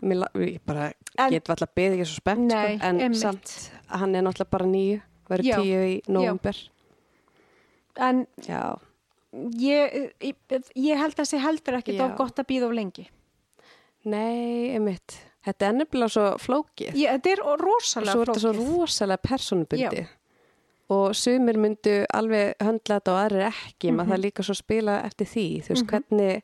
[0.02, 3.18] la- ég bara En- get alltaf beðið ekki svo spennt Nei, sko, en einmitt.
[3.20, 5.00] samt, hann er náttúrulega bara nýju,
[5.42, 5.56] Já.
[5.58, 6.54] tíu í november.
[7.98, 8.78] en Já,
[9.58, 10.36] ég, ég,
[10.76, 12.06] ég held að sé heldur ekki Já.
[12.06, 13.08] þá gott að býða of lengi
[14.04, 15.18] nei, einmitt.
[15.48, 16.92] Þetta er nefnilega svo flókið.
[16.98, 18.72] ég, þetta er rosalega svo er þetta svo flókið.
[18.76, 20.06] rosalega personubundi
[20.88, 25.26] og sumir myndu alveg höndla þetta og aðrir ekki maður það líka svo spila eftir
[25.28, 26.42] því þú veist hvernig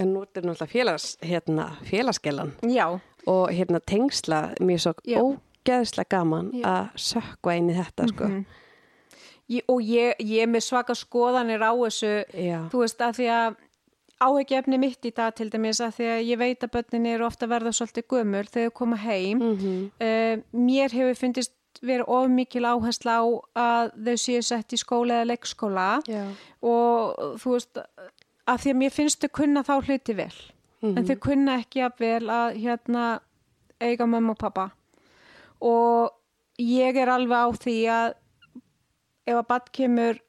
[0.00, 2.86] en nú er þetta náttúrulega félags, hérna, félagsgelan já,
[3.28, 5.18] og hérna tengsla mér svo Já.
[5.20, 6.64] ógeðslega gaman Já.
[6.64, 8.28] að sökva inn í þetta sko.
[8.28, 8.44] Mhm.
[9.50, 13.26] ég, og ég, ég er með svaka skoðanir á þessu Já, þú veist að því
[13.36, 13.56] að
[14.20, 17.46] áheggjefni mitt í dag til dæmis að því að ég veit að börnin eru ofta
[17.48, 19.90] verða svolítið gömur þegar þau koma heim Mhm.
[20.00, 21.52] uh, mér hefur fundist
[21.82, 23.24] verið of mikil áhersla á
[23.56, 26.24] að þau séu sett í skóla eða leikskóla Já.
[26.62, 27.78] og þú veist
[28.48, 30.34] að því að mér finnst þau kunna þá hluti vel
[30.82, 30.96] Mhm.
[30.98, 33.20] en þau kunna ekki að vel að hérna
[33.80, 34.70] eiga mömmu og pappa
[35.62, 36.12] og
[36.58, 38.14] ég er alveg á því að
[39.26, 40.20] ef að badd kemur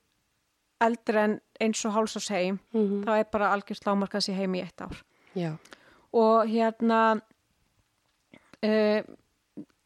[0.82, 3.04] eldri en eins og hálsás heim Mhm.
[3.06, 4.98] þá er bara algjörst lámarkað sér heim í eitt ár
[5.36, 5.52] Já.
[6.14, 7.22] og hérna
[8.64, 9.02] uh,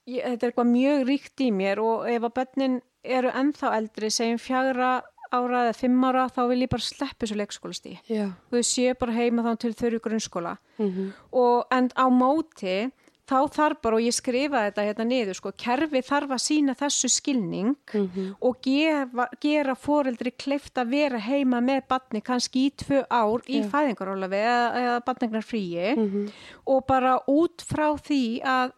[0.08, 4.10] ég, þetta er eitthvað mjög ríkt í mér og ef að börnin eru ennþá eldri
[4.14, 4.94] segjum fjagra
[5.36, 8.28] ára eða fimm ára þá vil ég bara sleppa þessu leikskólastíði Já.
[8.30, 11.14] og þau séu bara heima þá til þau eru grunnskóla Mhm.
[11.34, 12.92] og en á móti
[13.26, 17.10] þá þarf bara og ég skrifa þetta hérna niður sko, kerfi þarf að sína þessu
[17.10, 18.36] skilning Mhm.
[18.42, 23.64] og gefa, gera foreldri kleift að vera heima með batni kannski í tvö ár í
[23.64, 23.70] Já.
[23.72, 26.32] fæðingarólafi eða, eða batnegnar fríi Mhm.
[26.68, 28.72] og bara út frá því að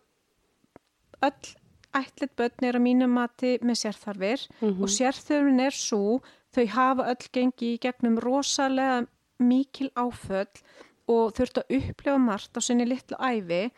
[1.24, 1.56] öll
[1.98, 4.82] ætlit börn er að mínu mati með sérþarfir Mhm.
[4.84, 6.22] og sérþörfin er svo
[6.54, 9.08] þau hafa öll gengi í gegnum rosalega
[9.40, 10.48] mikil áföll
[11.10, 13.72] og þurft að upplifa margt á sinni litlu æfi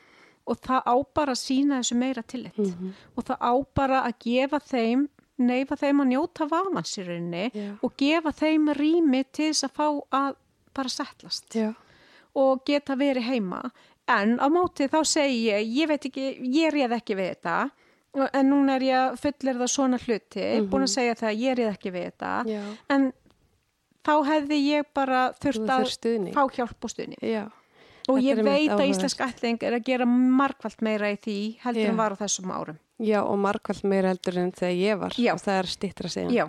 [0.49, 2.93] og það á bara að sína þessu meira tillit Mhm.
[3.15, 5.07] og það á bara að gefa þeim
[5.39, 7.67] neyfa þeim að njóta vamans í rauninni Já.
[7.83, 10.35] og gefa þeim rými til þess að fá að
[10.73, 11.73] bara settlast Já.
[12.35, 13.61] og geta verið heima
[14.09, 17.71] en á móti þá segi ég ég veit ekki, ég réð ekki við þetta
[18.33, 21.57] en núna er ég að fullir það svona hluti, búin að segja það að ég
[21.59, 22.63] réð ekki við þetta Já.
[22.89, 23.13] en
[24.03, 25.85] þá hefði ég bara þurft að
[26.33, 27.45] fá hjálp og stuðning Já.
[28.09, 31.89] Og ég veit að íslensk ætling er að gera margvalt meira í því heldur Já.
[31.93, 35.13] en var á þessum árum Já, og margvall meira heldur en þegar ég var.
[35.15, 35.31] Já.
[35.33, 36.29] Og það er stittra segja.
[36.35, 36.45] Já,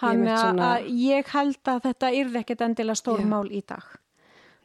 [0.00, 3.26] að, svona- að ég held að þetta yrði ekkert endilega stór Já.
[3.28, 3.84] mál í dag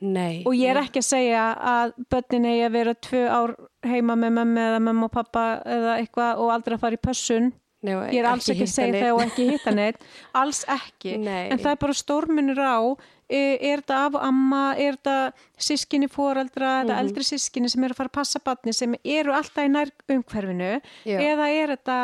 [0.04, 0.44] Nei.
[0.46, 3.54] og ég er ekki að segja að börnin eigi að vera tvö ár
[3.88, 7.52] heima með mömmu eða mömmu og pappa eða eitthvað og aldrei að fara í pössun
[7.84, 10.04] Nei, ég er alls ekki að segja það og ekki hitta neitt
[10.40, 11.50] alls ekki, Nei.
[11.52, 12.80] en það er bara stórmunur á
[13.34, 17.00] er þetta af og amma er þetta sískinni foreldra eða Mhm.
[17.04, 20.82] eldri sískinni sem eru að fara að passa batni sem eru alltaf í nær umhverfinu
[21.06, 21.18] Já.
[21.20, 22.00] eða er þetta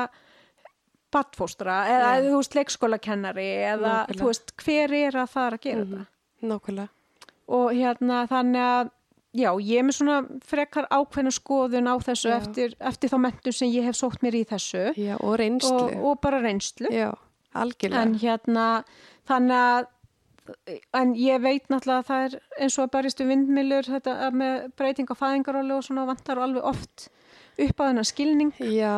[1.12, 2.22] batfóstra eða Já.
[2.30, 4.20] þú veist leikskólakennari eða Nákvæmlega.
[4.20, 6.06] þú veist hver er að fara að gera þetta
[6.44, 6.90] Nákvæmlega.
[7.50, 8.92] og hérna þannig að
[9.34, 13.70] já, ég er með svona frekar ákveðna skoðun á þessu eftir, eftir þá mentum sem
[13.70, 15.72] ég hef sótt mér í þessu Já, og reynslu.
[15.82, 17.14] og, og bara reynslu Já,
[17.56, 18.02] algjörlega.
[18.02, 18.84] en hérna
[19.28, 19.88] þannig að
[20.94, 22.36] en ég veit náttúrulega að það er
[22.66, 26.64] eins og að barist um vindmilur þetta með breyting á fæðingarólu og svona vantar alveg
[26.64, 27.08] oft
[27.60, 28.94] upp á þennan skilning Já,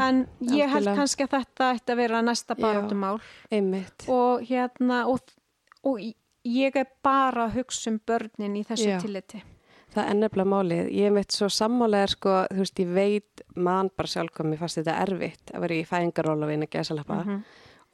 [0.00, 0.94] en ég held algjörlega.
[1.00, 3.18] kannski að þetta ætti að vera næsta baráttumál
[3.52, 4.06] einmitt.
[4.08, 5.20] og hérna og,
[5.84, 6.00] og
[6.46, 9.00] ég er bara að hugsa um börnin í þessu Já.
[9.02, 9.42] tilliti
[9.96, 10.88] Það er nefnilega málið.
[10.92, 14.96] Ég veit svo sammálega, sko, þú veist, ég veit mann bara sjálf mér fannst þetta
[15.06, 17.38] erfitt að vera í fæðingaróla að gæsalappa Mhm.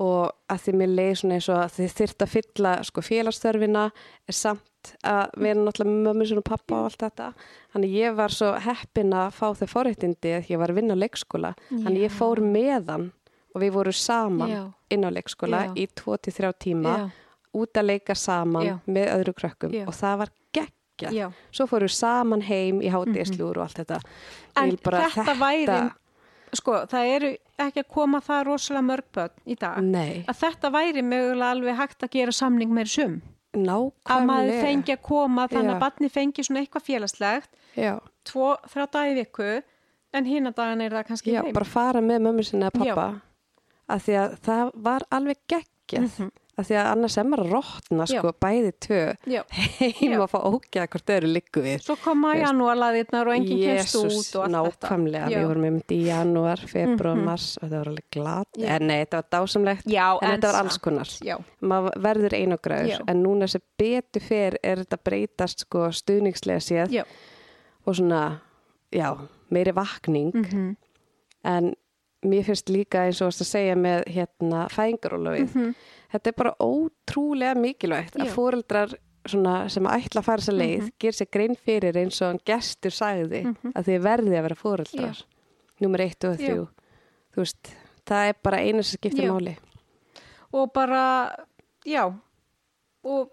[0.00, 3.84] Og að því mér leið svona eins og að þið þyrft að fylla sko félagsstörfina
[4.28, 7.28] er samt að vera náttúrulega með mömmu og pappa og allt þetta.
[7.74, 11.02] Þannig ég var svo heppin að fá þau forréttindi að ég var að vinna á
[11.02, 11.52] leikskóla.
[11.70, 13.10] Þannig ég fór meðan
[13.52, 14.62] og við vorum saman Já.
[14.90, 15.74] inn á leikskóla Já.
[15.76, 17.08] í 2-3 tíma Já.
[17.62, 21.16] út að leika saman með öðru krökkum og það var geggjað.
[21.18, 21.26] Já.
[21.52, 24.00] Svo fóru saman heim í hátíðslúr og allt þetta.
[24.56, 25.80] En bara þetta væri,
[26.54, 27.30] sko, það eru
[27.62, 29.78] ekki að koma það rosalega mörg börn í dag.
[29.82, 33.20] Nei, Að þetta væri mögulega alveg hægt að gera samning með sum.
[33.52, 34.62] Að maður nákvæmlega.
[34.64, 35.74] fengi að koma þannig Já.
[35.76, 39.50] að barni fengi svona eitthvað félagslegt, Já, tvo, þrjá dagi í viku,
[40.12, 41.52] en hinn að dagan er það kannski já heim.
[41.56, 43.06] bara fara með mömmu sinna að pappa.
[43.88, 46.30] Af því að það var alveg geggjað.
[46.60, 47.68] Af því að annars er maður að.
[48.12, 48.18] Já.
[48.20, 49.00] sko, bæði tvö.
[49.78, 51.78] Heim og fá ógæða hvort þau eru liggu við.
[51.86, 54.90] Svo koma janúarlaðirnar og enginn kemst út og allt þetta.
[54.90, 58.68] nákvæmlega, við vorum einmitt í janúar, februar, mars og það var alveg glat, Já.
[58.76, 61.16] en nei, þetta var dásamlegt Já, en en þetta var alls konar.
[61.72, 62.42] Maður verður Já.
[62.42, 66.96] einogræður en núna sem betur fer er þetta breytast sko stuðningslega séð.
[67.00, 67.04] Já.
[67.86, 68.40] og svona,
[68.92, 69.08] já,
[69.50, 70.34] meiri vakning.
[70.36, 70.72] Mm
[71.42, 71.72] en
[72.22, 75.56] mér finnst líka eins og að segja með hérna fæðingarólofið
[76.12, 78.26] þetta er bara ótrúlega mikilvægt að.
[78.28, 78.34] Já.
[78.34, 78.94] fóreldrar
[79.26, 80.92] svona, sem ætla að fara þessa leið Mhm.
[80.98, 83.42] ger sér grein fyrir eins og hann gestur sagði
[83.74, 85.22] að þið verði að vera fóreldrar
[85.80, 86.46] nummer eitt og Já.
[86.48, 86.68] þrjú
[87.34, 87.70] þú veist,
[88.06, 89.32] það er bara einu sem skiptir Já.
[89.32, 89.56] máli
[90.52, 91.04] og bara,
[91.86, 92.12] já
[93.04, 93.30] og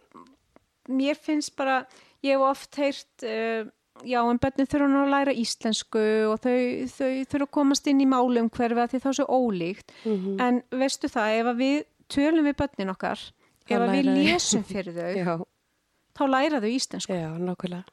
[0.89, 1.85] mér finnst bara
[2.23, 3.65] ég hef oft heyrt uh,
[4.05, 6.01] já, en börnin þurfa nú að læra íslensku
[6.31, 9.89] og þau, þau þurfa að komast inn í málum hverfa því þá er svo ólíkt
[10.05, 10.39] Mhm.
[10.39, 13.19] en veistu það, ef að við tölum við börnin okkar
[13.69, 15.33] Þá ef við lesum fyrir þau já,
[16.17, 17.13] þá læra þau íslensku.
[17.13, 17.83] Já, nákvæmlega.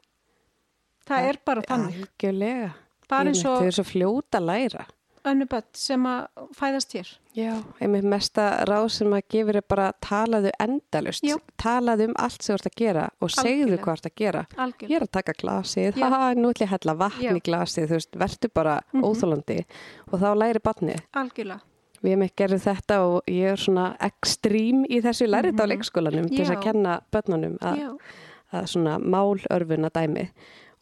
[1.07, 2.71] Það er bara þannig, algjörlega.
[3.07, 4.87] Þau eru svo fljóta að læra.
[5.27, 7.09] önnu börn sem að fæðast hér.
[7.35, 7.53] Já,
[7.83, 11.35] einmitt mesta ráð sem að gefur er bara talaðu endalust, Já.
[11.59, 13.83] talaðu um allt sem þú ert að gera og segðu Algjörlega.
[13.83, 14.43] hvað þú ert að gera.
[14.57, 17.33] algjörn, Ég er að taka glasið, haha, nú ætlum ég að hella vatn Já.
[17.35, 19.03] í glasið, þú veist, verður bara Mhm.
[19.03, 19.59] óþólandi
[20.13, 21.01] og þá læri barnið.
[21.13, 21.61] algjörlega
[22.07, 26.39] Við ekki gerðið þetta og ég er svona ekstrím í þessu lærið á leikskólanum til
[26.45, 27.81] þess að kenna börnunum að,
[28.55, 30.29] að svona málörfuna dæmi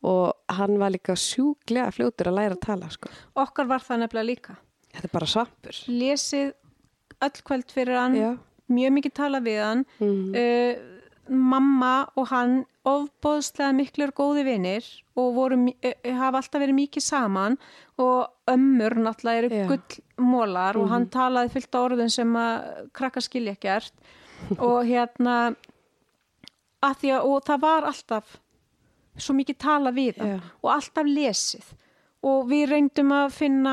[0.04, 3.08] og hann var líka sjúklega fljótur að læra að tala, sko.
[3.40, 4.56] okkar var það nefnilega líka
[4.94, 5.78] Þetta er bara svampur.
[5.88, 6.52] lesið
[7.24, 8.28] öll kvöld fyrir hann Já.
[8.68, 10.34] mjög mikið tala við hann Mm.
[10.34, 10.93] uh,
[11.28, 14.84] mamma og hann ofbóðslega miklur góði vinir
[15.16, 17.56] og voru, mi- uh, hafa alltaf verið mikið saman
[17.98, 23.54] og ömmur náttúrulega eru gullmólar og hann talaði fyllt á orðin sem að krakka skilja
[23.56, 23.92] ekkert.
[24.58, 25.54] Og hérna
[26.84, 28.34] að því að og það var alltaf
[29.16, 31.64] svo mikið tala við hann og alltaf lesið.
[32.24, 33.72] Og við reyndum að finna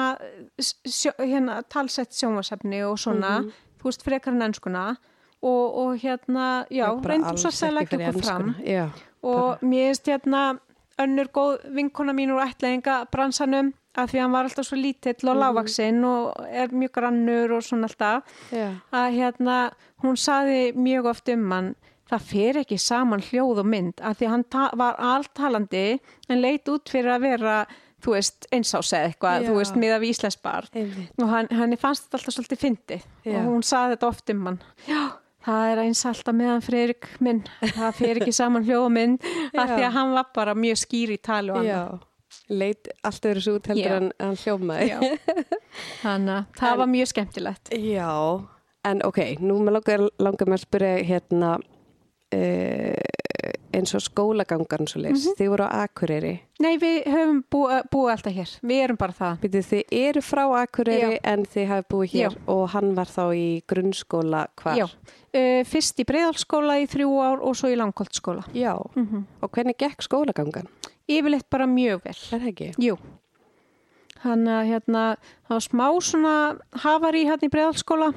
[0.59, 3.37] sjó, hérna, talsett sjónvasefni og svona,
[3.79, 4.97] þú veist, frekar en ennskuna
[5.41, 8.55] og, og hérna, já, bara reyndum svo að segja ekki okkur fram.
[8.65, 8.89] Já,
[9.23, 10.41] og mér finnst hérna
[11.01, 15.15] önnur góð vinkona mín úr ætlaðinga bransanum að því að hann var alltaf svo lítill
[15.23, 15.29] Mhm.
[15.31, 18.69] og lágvaksinn og er mjög grannur og svona alltaf já.
[18.93, 19.71] að hérna,
[20.03, 21.75] hún saði mjög oft um hann
[22.11, 24.45] það fer ekki saman hljóð og mynd að því hann
[24.77, 25.99] var alltalandi
[26.29, 27.65] en leit út fyrir að vera
[28.01, 29.47] þú veist, einsás eða eitthvað, Já.
[29.49, 29.99] þú veist, miða
[30.73, 31.11] Einmitt.
[31.21, 33.37] og hann, hann fannst þetta alltaf svolítið fyndi Já.
[33.37, 35.11] og hún saði þetta oft um hann já,
[35.45, 39.25] það er eins alltaf meðan Freirik minn, það fer ekki saman mynd
[39.57, 41.71] að því að hann var bara mjög skýr í tali og annað.
[41.71, 45.11] Já, leit allt öðru svo út heldur en hann hljómaði.
[46.01, 47.73] Þannig að það En- var mjög skemmtilegt.
[47.75, 48.11] Já,
[48.91, 53.10] en ok, nú langar, langar með að spyrja hérna uh,
[53.73, 55.25] eins og skólagangan svo leys.
[55.25, 55.35] Mhm.
[55.39, 56.33] Þið voru á Akureyri.
[56.61, 60.43] Nei, við höfum búið búi alltaf hér, við erum bara það Býtu, þið eru frá
[60.61, 64.77] Akureyri en þið hafið búið hér og hann var þá í grunnskóla hvar?
[64.77, 68.45] Já, uh, fyrst í Breiðalskóla í þrjú ár og svo í Langholtskóla.
[68.53, 70.67] Já, Mm og hvernig gekk skólagangan?
[71.09, 72.15] Yfirleitt bara mjög vel.
[72.31, 72.69] Er það ekki?
[72.77, 72.97] Jú,
[74.23, 75.01] hann að hérna,
[75.47, 76.35] það var smá svona
[76.83, 78.13] hafari hérna í Breiðalskóla.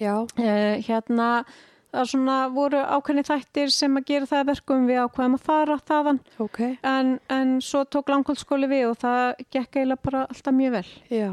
[0.00, 0.14] Já.
[0.38, 1.44] Uh, hérna,
[1.92, 5.76] það svona voru ákveðni þættir sem að gera það að verkum við ákveðum að fara
[5.90, 6.20] þaðan.
[6.40, 6.60] Ok.
[6.88, 10.86] En, en svo tók Langholtskóli við og það gekk eiginlega bara alltaf mjög vel.
[11.12, 11.30] Já.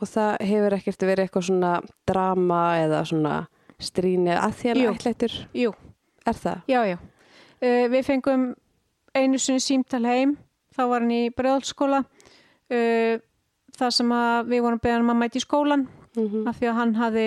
[0.00, 1.72] Og það hefur ekkert verið eitthvað svona
[2.08, 3.34] drama eða svona
[3.80, 4.92] stríni að Jú.
[4.94, 5.34] ætlættur?
[5.56, 5.74] Jú,
[6.28, 6.62] Er það?
[6.68, 6.96] Já, já.
[7.60, 8.42] Uh, við fengum
[9.16, 10.36] einu sinni símtal heim,
[10.76, 12.02] þá var hann í Breiðalskóla,
[12.72, 13.20] uh,
[13.76, 15.86] þar sem að við vorum beðan um að mæti í skólan,
[16.16, 17.24] Mm af því að hann hafi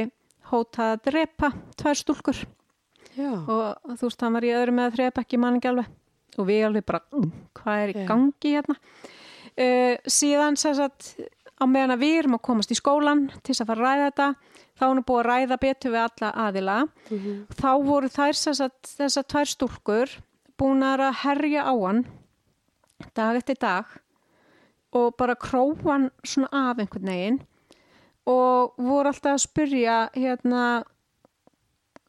[0.51, 2.39] hótað að drepa tvær stúlkur
[3.17, 3.31] Já.
[3.47, 6.47] og þú veist, hann var í öðru með að drepa ekki mann ekki alveg og
[6.49, 8.75] við alveg bara, mm, hvað er í gangi hérna?
[9.53, 11.11] Uh, síðan sem sagt,
[11.61, 14.07] á meðan að við erum að komast í skólan til þess að fara að ræða
[14.09, 14.27] þetta,
[14.79, 16.77] þá er nú búið að ræða betur við alla aðila
[17.11, 17.35] Mhm.
[17.53, 20.15] þá voru þær sem sagt, þessar tvær stúlkur
[20.57, 22.05] búinar að herja á hann
[23.13, 23.85] dag eftir dag
[24.93, 27.39] og bara króa hann svona af einhvern veginn
[28.25, 30.83] og voru alltaf að spyrja hérna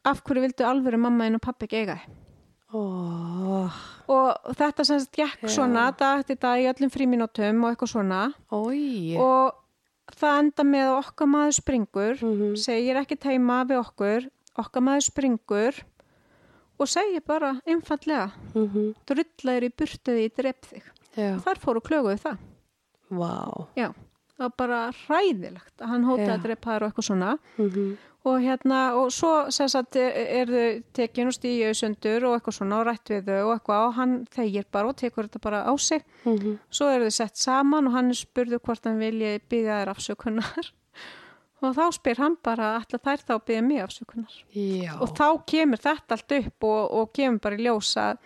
[0.05, 2.21] af hverju vildu alvöru mamma þín og pappi ekki eiga þig?
[2.75, 3.71] Ó,
[4.07, 5.49] Og þetta sem sagt gekk Já.
[5.49, 9.15] svona dag eftir dag í öllum fríminútum og eitthvað svona ói.
[9.17, 9.53] og
[10.11, 12.55] það enda með okkar maður springur, Mhm.
[12.57, 15.83] segir ekki teima við okkur, okkar maður springur
[16.79, 18.95] og segir bara einfallega, Mm -hmm.
[19.07, 20.83] drullaður í burtuði í drep þig.
[21.17, 22.37] Já, Þar fóru klöguðu það.
[23.11, 23.67] vá.
[23.75, 23.93] Já,
[24.37, 27.97] það var bara hræðilegt að hann hótaði að drepa þær og eitthvað svona Mm -hmm.
[28.25, 32.53] og hérna og svo sem sagt er, er þau tekin og stíu sundur og eitthvað
[32.57, 35.63] svona og rætt við þau og eitthvað og hann þegir bara og tekur þetta bara
[35.65, 36.57] á sig Mhm.
[36.69, 40.71] svo eru þau sett saman og hann spurði hvort hann vilji byggja þær afsökunar
[41.61, 44.99] og þá spyr hann bara ætla þær þá byggja mig afsökunar Já.
[45.01, 48.17] og þá kemur þetta allt upp og, og kemur bara í ljós að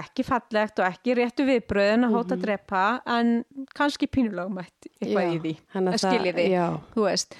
[0.00, 2.82] ekki fallegt og ekki réttu viðbröðin að hóta að drepa
[3.14, 3.30] en
[3.76, 6.64] kannski pínulagmætt eitthvað Já, í því að skilji því já.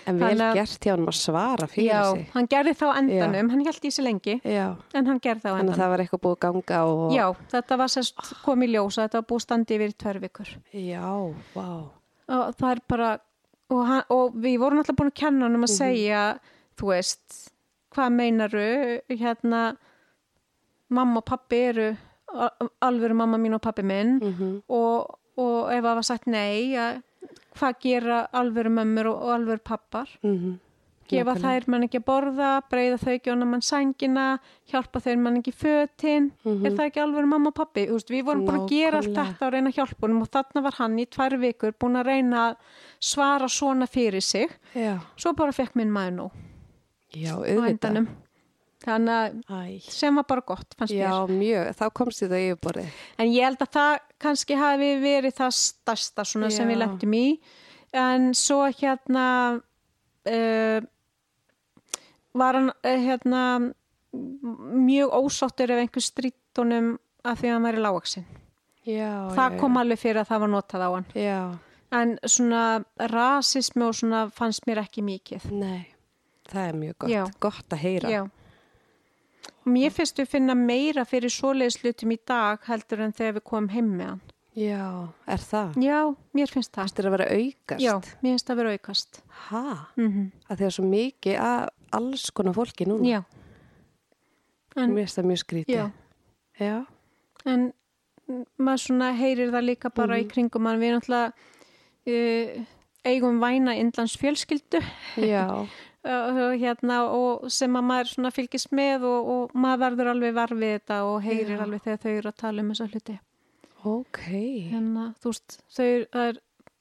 [0.07, 2.25] En vel að- gert hjá hann að svara fyrir Já, sig.
[2.35, 4.67] hann gerði þá endanum, hann held í sig lengi Já.
[4.95, 7.05] en hann gerði það á Þannig að endanum það var eitthvað búið ganga og...
[7.15, 10.21] Já, þetta var sérst komið í ljós að þetta var búið standi yfir í tvær
[10.25, 11.07] vikur Já,
[11.55, 11.69] vá.
[12.29, 13.11] og það er bara
[13.71, 16.25] og, hann, og við vorum alltaf búin að kenna hann um að segja
[16.79, 17.41] þú veist,
[17.95, 18.69] hvað meinaru
[19.11, 19.77] hérna
[20.95, 21.89] mamma og pappi eru
[22.83, 24.63] alvöru mamma mín og pappi minn Mhm.
[24.69, 27.03] og, og ef það var sagt nei að,
[27.59, 30.59] hvað gera alvöru mömmur og, og alvöru pappar Mm
[31.07, 31.61] gefa Nákvæmlega.
[31.61, 34.39] þær mann ekki að borða breyða þau ekki onna mann sængina
[34.73, 36.65] hjálpa þau mann ekki í fötin Mhm.
[36.67, 39.47] er það ekki alveg mamma og pappi veist, við vorum búin að gera allt þetta
[39.47, 39.71] og reyna
[40.01, 42.57] honum og þarna var hann í tvær vikur búin að reyna að
[43.01, 44.99] svara svona fyrir sig Já.
[45.17, 46.31] svo bara fekk minn maður nú
[47.13, 48.07] Já, auðvitað.
[48.85, 51.69] Þannig að sem var bara gott fannst Já, mér mjög.
[51.79, 52.99] Þá komst þið á yfirborðið.
[53.19, 53.93] en ég held að það
[54.25, 56.73] kannski hafi verið það stærsta svona sem Já.
[56.73, 57.27] við lendum í
[57.95, 59.27] en svo hérna
[59.59, 60.79] uh,
[62.35, 63.43] var hann uh, hérna
[64.15, 66.95] mjög ósáttur ef einhver strýtt honum
[67.25, 68.27] að því að hann væri lágaksin
[68.85, 71.41] Já, það já, kom alveg fyrir að það var notað á hann Já,
[71.97, 72.63] en svona
[73.11, 75.95] rasismi og svona fannst mér ekki mikið nei.
[76.45, 77.11] Það er mjög gott.
[77.11, 77.23] Já.
[77.41, 78.11] Gott að heyra.
[78.13, 78.23] Já.
[79.65, 83.69] Mér finnst við finna meira fyrir svoleiðis hlutum í dag heldur en þegar við komum
[83.73, 84.21] heim með hann.
[84.55, 85.73] Já, er það?
[85.83, 86.01] Já,
[86.37, 86.81] mér finnst það.
[86.85, 87.83] Fannst þér að vera aukast?
[87.83, 89.23] Já, mér finnst það vera aukast.
[89.49, 89.63] Ha?
[89.97, 91.65] Mm Að því að svo mikið að
[91.99, 93.09] alls konar fólki núna.
[93.09, 93.23] Já.
[94.77, 95.75] En, Mér finnst það mjög skrítið.
[95.75, 95.91] já,
[96.61, 96.87] Já.
[97.47, 97.73] en
[98.59, 100.23] maður svona heyrir það líka bara Mhm.
[100.25, 100.81] í kringum hann.
[100.81, 101.33] Við náttúrulega
[102.07, 102.65] uh,
[103.05, 104.81] eigum væna indlands fjölskyldu
[105.17, 105.67] Já.
[106.05, 110.75] hérna, og sem að maður svona fylgist með og, og maður verður alveg var við
[110.79, 111.63] þetta og heyrir Já.
[111.65, 113.19] alveg þegar þau eru að tala um þessa hluti.
[113.85, 114.19] Ok.
[114.73, 115.89] hérna, þú veist, þau,
[116.25, 116.39] er,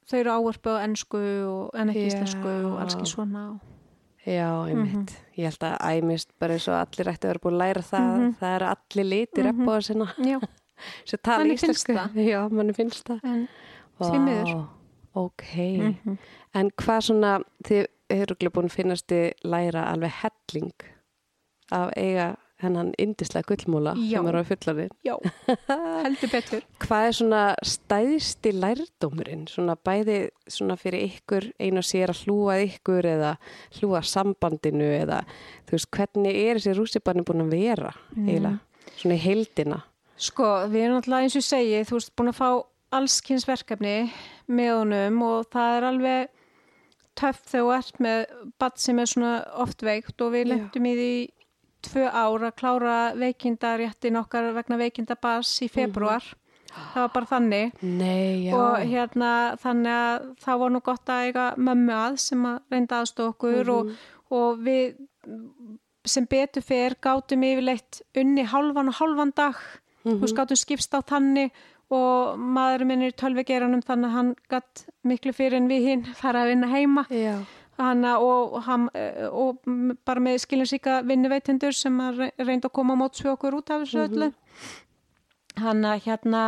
[0.08, 3.70] þau eru áarpu á ennsku og, en ekki íslensku og alls ekki svona og,
[4.24, 5.10] Já, einmitt.
[5.12, 5.34] Mhm.
[5.36, 8.12] Ég held að æmist bara eins og allir ætti að vera búin að læra það.
[8.22, 8.30] Mhm.
[8.40, 9.60] Það eru allir litir Mhm.
[9.60, 10.06] upp á sinna.
[10.16, 10.38] já,
[11.04, 11.94] Svo tala Manni finnst íslensku.
[11.98, 12.24] það.
[12.24, 13.20] Já, manni finnst það.
[13.24, 13.48] en
[14.00, 14.66] því miður.
[15.14, 15.44] Ok.
[15.76, 16.16] Mhm.
[16.54, 17.34] En hvað svona,
[17.64, 17.86] þið
[18.22, 20.88] eru búin að finnast þið læra alveg helling
[21.74, 22.34] af eiga
[22.64, 24.18] hennan indislega gullmúla Já.
[24.20, 24.92] sem eru á fullarinn.
[25.04, 25.14] já,
[26.04, 29.42] heldur betur Hvað er svona stæðsti lærdómurinn?
[29.50, 30.18] Svona bæði
[30.48, 33.32] svona fyrir ykkur einu og sér að hlúa að ykkur eða
[33.80, 35.18] hlúa að sambandinu eða
[35.66, 38.54] þú veist, hvernig er þessi rússibarni búin að vera eiginlega?
[38.94, 39.80] Svona í heildina.
[40.16, 42.48] sko, við erum alltaf eins og ég segi þú veist, búin að fá
[42.94, 43.96] allskins verkefni
[44.46, 46.43] með honum og það er alveg
[47.18, 48.20] töff þegar þú ert með
[48.62, 49.34] badd sem er svona
[49.64, 50.50] oft veikt og við Já.
[50.54, 51.12] lendum í því
[51.84, 56.24] tvö ár að klára veikindaréttin okkar vegna veikindabass í februar
[56.74, 57.76] það var bara þannig.
[57.84, 59.30] Nei, og hérna
[59.62, 63.72] þannig að það var nú gott að eiga mömmu að sem að reynda aðstofa okkur
[63.74, 63.92] og,
[64.34, 64.96] og við
[66.04, 69.60] sem betur fer gátum yfirleitt unni hálfan og hálfan dag.
[70.04, 71.54] Þú veist gátum skipst á þannig
[71.94, 76.38] og maður minn er tölvegeiranum þannig að hann gatt miklu fyrir en við hinn þar
[76.42, 77.04] að vinna heima.
[77.74, 79.64] Hanna, og, hann, eh, og
[80.06, 83.82] bara með skilinsíka vinnuveitendur sem að re- reynda að koma móts við okkur út af
[83.82, 84.28] þessu öllu
[85.58, 86.42] hann að hérna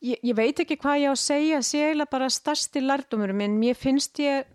[0.00, 3.76] ég, ég veit ekki hvað ég á að segja ségilega bara stærsti lærdómur minn mér
[3.76, 4.48] finnst ég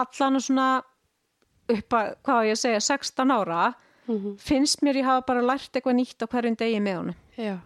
[0.00, 0.66] allan og svona
[1.72, 3.74] upp að, hvað ég segja, 16 ára
[4.08, 4.32] Mhm.
[4.42, 7.58] finnst mér ég hafa bara lært eitthvað nýtt á hverjum degi með honum Já.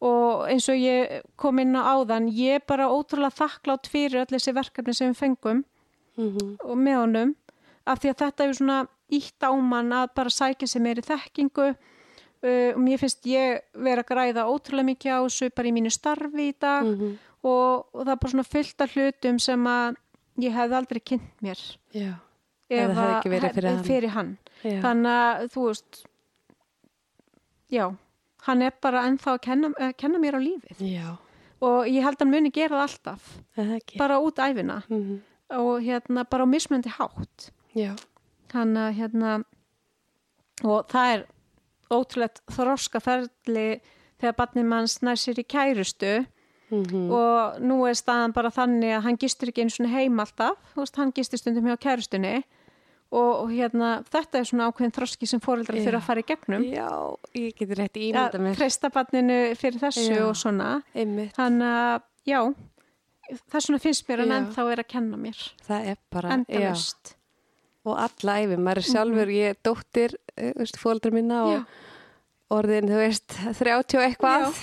[0.00, 4.30] Og eins og ég kom inn á áðan ég er bara ótrúlega þakklátt fyrir öll
[4.36, 5.64] þessi verkefni sem við fengum
[6.18, 7.34] Mm og með honum
[7.86, 8.78] af því að þetta er svona
[9.14, 14.08] ítt ámann að bara sækja sér meiri þekkingu uh, og mér finnst ég vera að
[14.10, 17.18] græða ótrúlega mikið á þessu bara í mínu starfi í dag Mhm.
[17.42, 19.96] og, og það er bara svona fullt af hlutum sem að
[20.42, 21.58] ég hefði aldrei kynnt mér
[21.94, 22.12] Já.
[22.70, 23.84] Ef það ef hefði að- ekki verið fyrir hann.
[23.84, 24.38] fyrir hann.
[24.82, 26.02] Þannig að þú veist
[27.70, 27.86] já,
[28.46, 30.78] hann er bara ennþá að kenna, að kenna mér á lífið.
[30.80, 31.16] Já,
[31.60, 33.32] og ég held að hann muni gera það alltaf.
[33.56, 35.20] Það bara út æfina Mhm.
[35.50, 37.50] og hérna bara á mismunandi hátt.
[38.52, 39.44] Hann að hérna
[40.64, 41.26] og það er
[41.90, 43.80] ótrúlegt þroskaferli
[44.20, 46.26] þegar barnið manns nær sér í kærustu.
[46.70, 47.10] Mhm.
[47.10, 50.56] og nú er staðan bara þannig að hann gistur ekki einu svona heim alltaf.
[50.96, 52.44] Hann gistur stundum hjá kærustunni
[53.10, 55.84] og, og hérna, þetta er svona ákveðin þroski sem fóreldrar Já.
[55.86, 56.88] þurfa að fara í gegnum Já,
[57.40, 58.56] ég geti rétt ímynda mér.
[58.58, 60.24] treysta barninu fyrir þessu Já.
[60.28, 62.40] og svona þannig að, já
[63.48, 64.38] það svona finnst mér en Já.
[64.40, 66.34] ennþá er að kenna mér Það er bara, já.
[66.42, 67.14] endalust
[67.88, 71.60] Og alla æfi, maður er sjálfur, ég er dóttir, eh, fóldra mína og Já.
[72.58, 74.58] orðin, þú veist, 30 og eitthvað.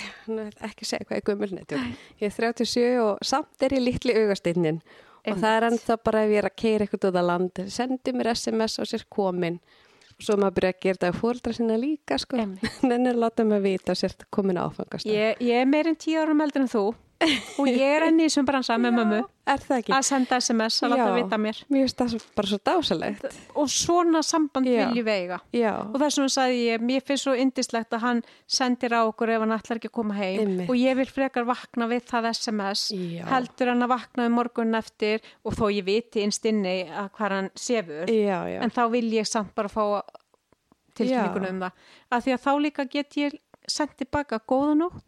[0.67, 1.87] Ekki segja hvað er gömulnetjum.
[2.21, 4.81] Ég er 37 og samt er ég litli augasteinnin.
[5.31, 8.13] Og það er ennþá bara ef ég er að keira eitthvað út á land, sendi
[8.15, 9.59] mér SMS og sér komin.
[10.15, 12.39] Og svo maður byrja að gera þetta á fóldra sinna líka, sko.
[12.87, 15.09] Nenni að láta mig vita og sér komin áfangast.
[15.09, 16.85] ég, ég er meirinn tíu árum eldur en þú
[17.59, 18.97] og ég er enni þessum bransa með
[19.77, 19.93] ekki?
[19.95, 23.37] að senda SMS að láta vita mér Mér finnst það bara svo dásalegt.
[23.55, 24.89] og svona samband Já.
[24.89, 25.71] viljum veiga Já.
[25.85, 29.45] og þess vegna sagði ég, mér finnst svo indislegt að hann sendir á okkur ef
[29.45, 30.69] hann ætlar ekki að koma heim Einmitt.
[30.69, 33.23] og ég vil frekar vakna við það SMS Já.
[33.31, 37.37] heldur hann að vakna um morgun eftir og þó ég viti innst inni að hvað
[37.39, 40.03] hann sefur en þá vil ég samt bara fá
[40.95, 41.51] tilkynningun Já.
[41.55, 41.71] um það
[42.11, 45.03] að því að þá líka get ég sendt tilbaka góða nótt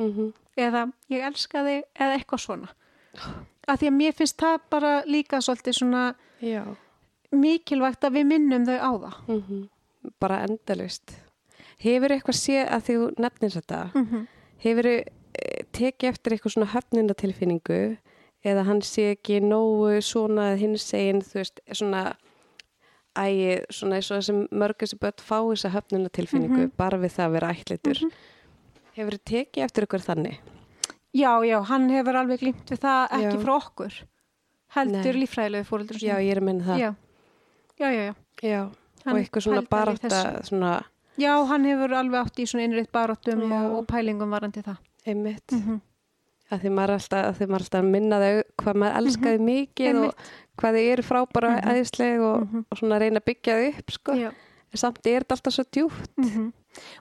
[0.00, 2.68] Mm eða ég elska þig eða eitthvað svona
[3.68, 6.62] að því að mér finnst það bara líka svolítið svona Já.
[7.30, 9.68] mikilvægt að við minnum þau á það Mm
[10.18, 11.12] Bara endalust.
[11.78, 14.26] Hefur eitthvað séð að þú nefnir þetta, mm -hmm.
[14.58, 14.86] hefur
[15.72, 17.96] tekið eftir eitthvað svona höfnindatilfinningu
[18.44, 22.16] eða hann sé ekki nógu svona hins eginn, þú veist, svona
[23.16, 26.72] ægi, svona eins og þessum mörgur sem börn fá þessa höfnindatilfinningu Mhm.
[26.76, 28.10] bara við það að vera ætlitur.
[28.96, 30.38] Hefur tekið eftir ykkur þannig?
[31.12, 33.42] Já, já, hann hefur alveg glimt við það ekki Já.
[33.44, 33.94] frá okkur
[34.76, 35.20] heldur Nei.
[35.22, 36.78] líffræðilegu fóreldur Já, ég er að minna það.
[36.80, 36.90] já,
[37.78, 38.14] já, já, já.
[38.42, 38.62] Já.
[39.12, 40.44] Og eitthvað svona pældi bara alveg í þessu.
[40.48, 40.72] svona
[41.20, 43.58] Já, hann hefur alveg átt í svona innreitt baróttum Já.
[43.60, 45.52] og, og pælingum varandi það einmitt.
[45.52, 45.80] mm
[46.52, 49.86] að því maður alltaf, að því maður alltaf að minna þau hvað maður elskaði mikið
[49.88, 50.08] Einmitt.
[50.12, 51.60] og hvað þau eru frábæra Mhm.
[51.62, 52.64] mm æðisleg og, Mhm.
[52.70, 54.12] og svona reyna að byggja þau upp sko.
[54.12, 54.30] Já
[54.74, 56.52] samt er þetta alltaf svo djúpt mm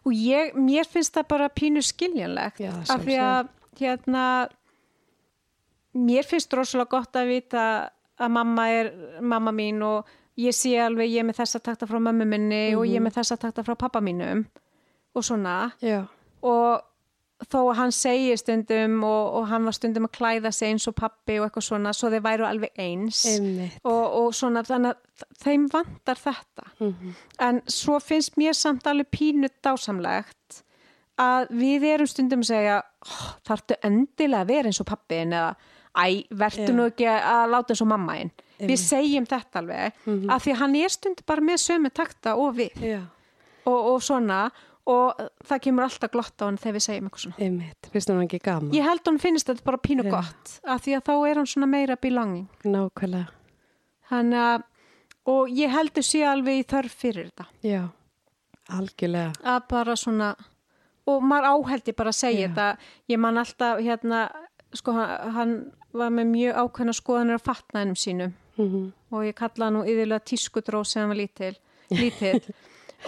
[0.05, 4.25] og ég, mér finnst það bara pínu skiljanlegt Já, af því að hérna
[5.97, 7.65] mér finnst rosalega gott að vita
[8.21, 8.91] að mamma er
[9.21, 12.85] mamma mín og ég sé alveg ég er með þessa takta frá mömmu minni og
[12.87, 14.45] ég er með þessa takta frá pappa mínum
[15.15, 15.73] og svona.
[15.83, 16.05] Já,
[16.47, 16.90] og
[17.49, 20.95] þó að hann segi stundum og, og hann var stundum að klæða sig eins og
[20.95, 23.23] pappi og eitthvað svona svo þeir væru alveg eins.
[23.83, 26.67] Og, og svona þannig að þeim vantar þetta.
[26.79, 30.61] Mm en svo finnst mér samt alveg pínu dásamlegt
[31.21, 35.55] að við erum stundum að segja oh, þarftu endilega að vera eins og pappiðin eða
[35.97, 36.75] æ, vertu Já.
[36.77, 38.31] nú ekki að láta eins og mammaðin
[38.61, 40.29] við segjum þetta alveg Mhm.
[40.29, 42.77] að því hann er stundum bara með sömu takta og við.
[43.65, 47.37] Og, og svona og það kemur alltaf glott á hann þegar við segjum eitthvað svona.
[47.45, 48.73] Einmitt, finnst hún ekki gaman?
[48.75, 50.11] Ég held hann finnst þetta bara pínu Já.
[50.15, 52.47] gott að því að þá er hann svona meira belonging.
[52.65, 53.27] Nákvæmlega,
[54.11, 54.63] hann að
[55.31, 57.45] og ég heldur sé alveg í þörf fyrir þetta.
[57.61, 57.83] Já,
[58.73, 59.35] algjörlega.
[59.43, 60.31] Að bara svona
[61.11, 62.49] og maður áheldi bara að segja Já.
[62.49, 62.95] þetta.
[63.13, 64.23] Ég man alltaf hérna
[64.73, 65.53] sko hann, hann
[65.93, 68.33] var með mjög ákveðna skoðanir á fatnaðinum sínum.
[68.57, 71.55] Mm og ég kallaði nú yfirlega tískudró sem hann var lítil,
[72.01, 72.39] lítill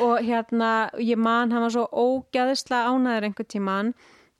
[0.01, 3.93] og hérna ég man hann var svo ógæðislega ánæður einhver tíman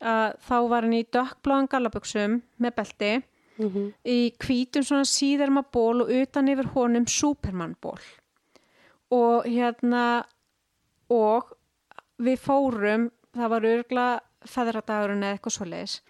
[0.04, 3.14] að þá var hann í dökkbláðan gallaböksum með belti
[3.58, 3.94] -hmm.
[4.06, 8.00] í hvítum svona síðarma ból og utan yfir honum Superman ból
[9.12, 10.26] og hérna
[11.10, 11.54] og
[12.18, 14.08] við fórum það var örgla
[14.46, 16.02] feðradagurinn eða eitthvað svoleiðis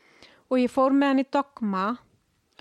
[0.50, 1.86] og ég fór með hann í dogma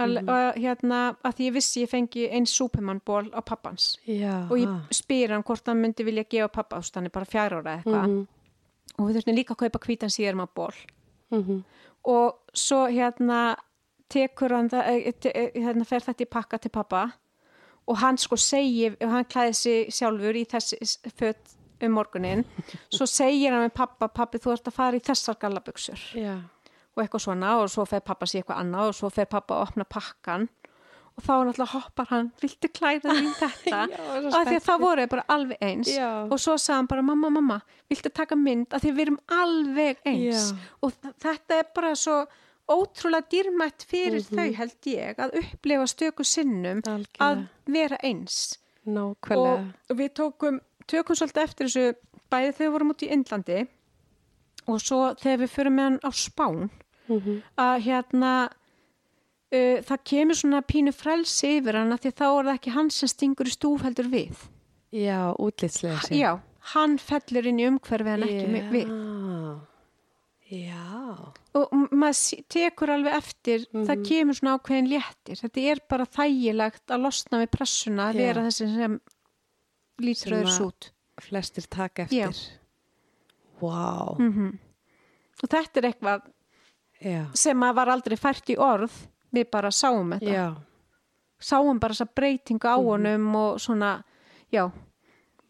[0.00, 3.98] að, að, hérna, að því ég vissi ég fengi einn Superman ból á pappans.
[4.08, 7.28] Já, og ég spyr hann hvort hann myndi vilja gefa pappa ást hann er bara
[7.28, 8.08] fjár ára eitthvað.
[8.08, 8.22] Mm
[8.98, 10.74] og við þurftum líka að kaupa hvítan síðarma ból
[11.30, 11.62] -hmm.
[12.02, 13.56] og svo hérna
[14.08, 17.10] tekur hann það, eh, eh, hérna fer þetta í pakka til pappa.
[17.86, 20.76] Og hann sko segir, og hann klæði sig sjálfur í þessi
[21.16, 22.44] fött um morgunin,
[22.94, 25.98] svo segir hann með pappa, pappi þú ert að fara í þessar gallabuxur.
[26.14, 26.38] Já,
[26.96, 29.62] og eitthvað svona og svo fer pappa sér eitthvað annað og svo fer pappa að
[29.68, 30.48] opna pakkan
[31.12, 33.80] og þá náttúrulega hoppar hann, viltu klæða í þetta
[34.32, 36.08] og því að það voru bara alveg eins Já.
[36.24, 37.58] og svo sagði hann bara mamma, mamma,
[37.92, 40.56] viltu taka mynd að því við erum alveg eins Já.
[40.80, 42.16] og þetta er bara svo
[42.72, 44.38] ótrúlega dýrmætt fyrir Mhm.
[44.38, 49.72] þau held ég að upplifa stöku sinnum algjörlega að vera eins nákvæmlega.
[49.90, 51.94] og við tókum, tökum svolítið eftir þessu
[52.32, 53.66] bæði þegar við vorum út í Indlandi
[54.68, 56.70] og svo þegar við förum með hann á Spán
[57.12, 57.42] Mhm.
[57.58, 58.32] að hérna
[59.52, 62.70] uh, það kemur svona pínu frelsi yfir hann af því að þá er það ekki
[62.76, 64.36] hann sem stingur í stúf heldur við
[64.92, 66.16] Já, útlitslega sér.
[66.20, 66.40] já,
[66.74, 68.70] hann fellur inn í umhverfi en ekki Já.
[68.72, 68.88] við
[70.52, 71.32] Já.
[71.56, 74.04] og maður tekur alveg eftir það Mhm.
[74.08, 78.20] kemur svona ákveðin léttir þetta er bara þægilegt að losna við pressuna að Já.
[78.26, 79.00] vera þessi sem
[80.00, 80.90] lítur að- út
[81.20, 82.28] Flestir taka Já.
[82.28, 82.58] eftir.
[83.60, 84.16] Vá.
[84.18, 84.58] mm
[85.42, 86.22] og þetta er eitthvað
[87.02, 87.26] Já.
[87.34, 88.92] sem að var aldrei fært í orð
[89.34, 90.46] við bara sáum þetta Já.
[91.40, 94.02] sáum bara þessa breytingu á honum og svona,
[94.52, 94.70] já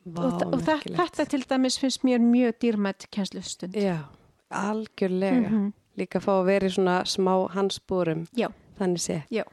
[0.04, 0.98] Vá, og, og þe- merkilegt.
[1.02, 3.98] þetta til dæmis finnst mér mjög dýrmætt kennslustund Já,
[4.50, 5.48] algjörlega.
[5.50, 5.72] Mhm.
[5.98, 8.26] Líka að fá að vera í svona smá hansbúrum.
[8.34, 8.48] já,
[8.78, 9.22] Þannig sé.
[9.30, 9.44] já,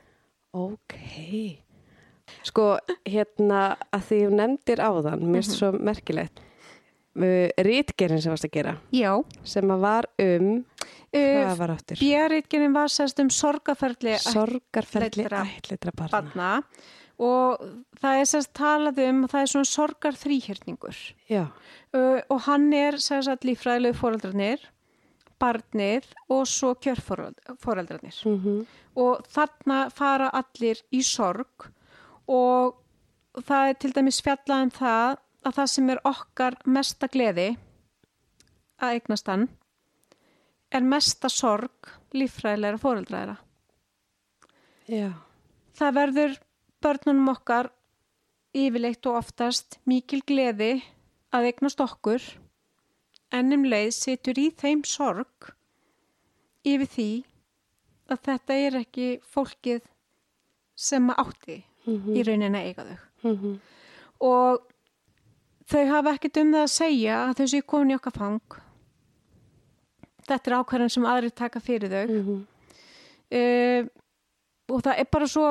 [0.53, 1.59] Ok.
[2.45, 6.39] Sko, hérna, að því nefndir áðan, mér finnst svo merkilegt.
[7.19, 9.11] Uh, Rítgerinn sem varst að gera, já
[9.43, 10.63] sem að var um,
[11.13, 11.99] hvað var aftur?
[11.99, 16.49] Björritgerinn var sérst um sorgaferli Sorgarferli ættleiddra ætleitra barna.
[17.19, 17.63] og
[17.99, 20.99] það er sérst talað um það er svona sorgar þrýhjörningur
[21.29, 21.45] Já,
[21.93, 24.67] uh, og hann er að lífræðilegu fóreldrarnir
[25.39, 28.65] barnið og svo kjörfóreldrarnir mm
[28.99, 31.69] og þarna fara allir í sorg
[32.27, 32.75] og
[33.45, 37.47] það er til dæmis fjallað um það að það sem er okkar mesta gleði
[38.81, 39.47] að eignast hann
[40.71, 43.37] er mesta sorg líffræðilega fóreldraðira.
[44.89, 45.09] já,
[45.79, 46.33] Það verður
[46.83, 47.69] börnunum okkar
[48.57, 50.81] yfirleitt og oftast mikil gleði
[51.31, 52.23] að eignast okkur
[53.31, 55.51] en um leið situr í þeim sorg
[56.65, 57.07] yfir því
[58.09, 59.81] að þetta er ekki fólkið
[60.75, 62.15] sem átti Mhm.
[62.17, 62.97] í rauninni eiga þau.
[63.23, 63.59] mm
[64.21, 64.59] Og
[65.69, 68.41] þau hafa ekkert um það að segja að þau séu komin í okkar fang.
[70.29, 72.05] Þetta er ákvarðan sem aðrir taka fyrir þau.
[72.19, 72.39] Mhm.
[73.39, 73.89] uh,
[74.69, 75.49] og það er bara svo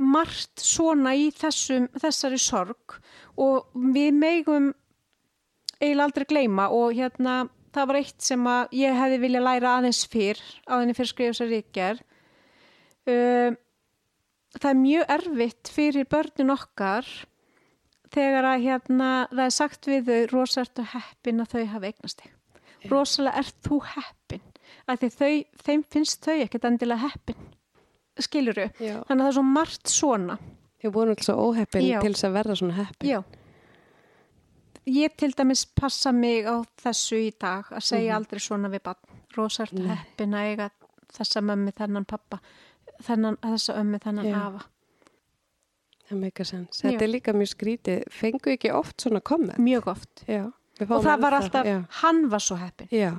[0.00, 2.96] margt svona í þessum, þessari sorg
[3.40, 4.70] og við megum
[5.82, 10.04] eiginlega aldrei gleyma og hérna það var eitt sem að ég hefði viljað læra aðeins
[10.12, 12.00] fyrr á þenni fyrir skrifus að ríkjar
[13.08, 13.50] uh,
[14.58, 17.08] það er mjög erfitt fyrir börnin okkar
[18.12, 22.24] þegar að hérna það er sagt við þau rosa ertu heppin að þau hafa eignast
[22.24, 22.38] þig
[22.90, 24.42] rosalega ert þú heppin
[24.88, 25.34] að því þau,
[25.66, 27.46] þeim finnst þau ekkert endilega heppin
[28.20, 30.38] skiluru, þannig að það er svo margt svona
[30.82, 32.00] er búin alltaf óheppin Já.
[32.02, 33.08] til þess að verða svona heppin.
[33.08, 33.22] já
[34.86, 39.18] ég til dæmis passa mig á þessu í dag að segja aldrei svona við bann
[39.36, 39.94] rosa ertu Nei.
[39.94, 40.70] heppin að eiga
[41.12, 42.40] þessa mömmi, þennan pappa
[43.02, 44.38] þennan, þessa ömmi, þennan Já.
[44.42, 44.68] afa
[46.12, 46.80] Það meika sens.
[46.82, 48.00] Þetta er líka mjög skrítið.
[48.12, 49.56] Fengu ekki oft svona komment?
[49.62, 50.50] mjög oft Já.
[50.80, 51.84] Og það var alltaf, Já.
[52.02, 53.12] hann var svo heppin Já.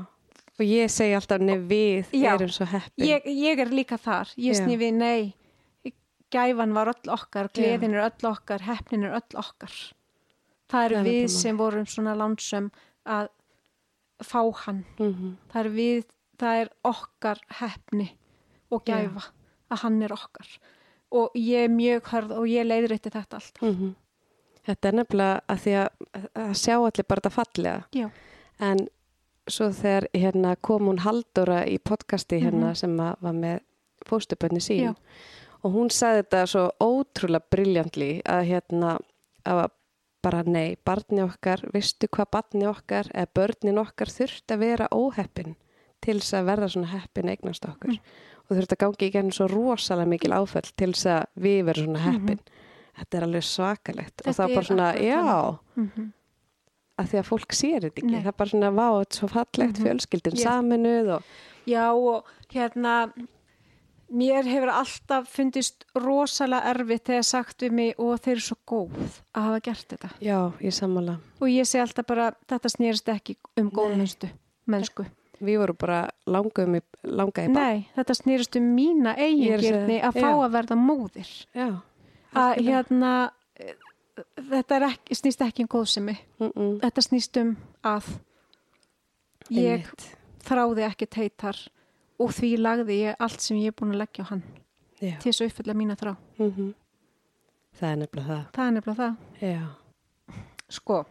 [0.60, 2.34] Og ég segi alltaf nefn við Já.
[2.36, 3.06] erum svo heppin.
[3.08, 5.34] ég, ég er líka þar, ég sný við nei,
[6.34, 9.74] gæfan var öll okkar gleðin er öll okkar, heppnin er öll okkar
[10.70, 12.72] það eru er við sem vorum svona lánsum
[13.06, 13.28] að
[14.24, 15.38] fá hann Mhm.
[15.52, 16.04] það er við,
[16.40, 18.10] það er okkar heppni
[18.72, 19.28] og gæfa
[19.72, 20.48] að hann er okkar
[21.12, 23.96] og ég er mjög hörð og ég leiður eitt þetta allt Mhm.
[24.68, 25.88] Þetta er nefnilega að því að,
[26.40, 27.84] að sjá allir bara þetta fallega.
[27.94, 28.10] Já.
[28.64, 28.84] En
[29.52, 32.76] svo þegar hérna kom hún Haldóra í podcasti hérna Mhm.
[32.80, 33.60] sem að var með
[34.08, 34.94] fóstubönni sín Já.
[35.64, 38.98] og hún sagði þetta svo ótrúlega briljantli að hérna
[39.46, 39.70] að
[40.24, 45.56] bara nei, barni okkar, veistu hvað barni okkar eða börnin okkar þurft að vera óheppin
[46.02, 48.00] til þess að verða svona heppin eignast okkur Mm.
[48.50, 51.86] og þurft að gangi í genn svo rosalega mikil áföll til þess að við verðum
[51.96, 52.40] svona heppin
[52.98, 54.26] þetta er alveg svakalegt og.
[54.28, 56.12] Þetta það er bara svona, já mm -hmm.
[57.00, 58.22] að því að fólk sér þetta ekki, Nei.
[58.22, 59.86] það er bara svona vá, þetta er svo fallegt Mhm.
[59.86, 60.44] fjölskyldin Já.
[60.50, 61.24] saminuð og
[61.66, 63.14] Já og hérna
[64.14, 69.22] mér hefur alltaf fundist rosalega erfitt þegar sagt við mig og þeir eru svo góð
[69.34, 73.36] að hafa gert þetta já, ég sammála og ég segi alltaf bara þetta snýrist ekki
[73.58, 74.30] um góðmennsku
[74.68, 75.06] mennsku.
[75.42, 80.14] við vorum bara langum í, langa í barn Nei, þetta snýrist um mína eigingirni að
[80.14, 80.46] fá já.
[80.46, 81.82] að verða móðir já,
[82.34, 83.14] að hérna
[84.38, 86.18] þetta er ekki, snýst ekki um góðsemi.
[86.40, 86.74] Mm -mm.
[86.84, 88.10] þetta snýst um að
[89.50, 90.18] ég Einmitt.
[90.44, 91.58] þráði ekki teitar
[92.20, 94.44] og því lagði ég allt sem ég er búin að leggja á hann
[95.02, 95.18] já.
[95.20, 96.16] til þess að uppfylla mína þrá.
[96.40, 96.74] Mm
[97.74, 98.46] það er nefnilega það.
[98.54, 99.16] Það er nefnilega það.
[99.42, 99.68] Já,
[100.74, 101.04] Sko,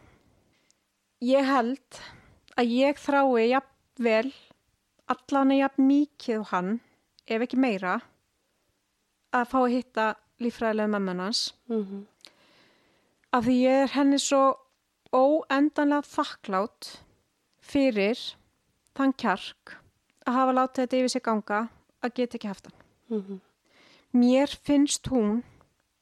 [1.23, 1.99] ég held
[2.59, 4.33] að ég þrái jafnvel
[5.13, 6.73] allan að jafn mikið og hann,
[7.29, 8.01] ef ekki meira,
[9.31, 10.07] að fá að hitta
[10.47, 12.03] líffræðilega mömmunans mm
[13.33, 14.43] af því ég er henni svo
[15.13, 16.91] óendanlega þakklátt
[17.65, 18.21] fyrir
[18.97, 19.77] þann kjark
[20.27, 21.61] að hafa látið þetta yfir sig ganga
[22.03, 22.79] að geta ekki haft hann.
[23.09, 23.41] Mhm.
[24.13, 25.43] Mér finnst hún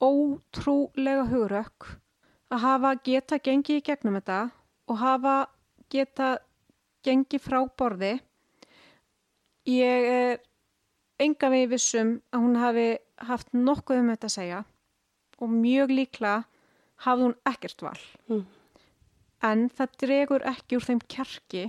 [0.03, 1.87] ótrúlega hugurökk
[2.51, 4.51] að hafa geta gengið í gegnum þetta
[4.89, 5.37] og hafa
[5.91, 6.39] geta
[7.07, 8.21] gengið frá borði.
[9.67, 10.41] Ég er
[11.21, 12.87] enga við vissum að hún hafi
[13.31, 14.61] haft nokkuð um þetta að segja
[15.41, 16.45] og mjög líklega
[17.05, 18.01] hafði hún ekkert val.
[18.29, 18.47] Mm.
[19.43, 21.67] En það dregur ekki úr þeim kjarki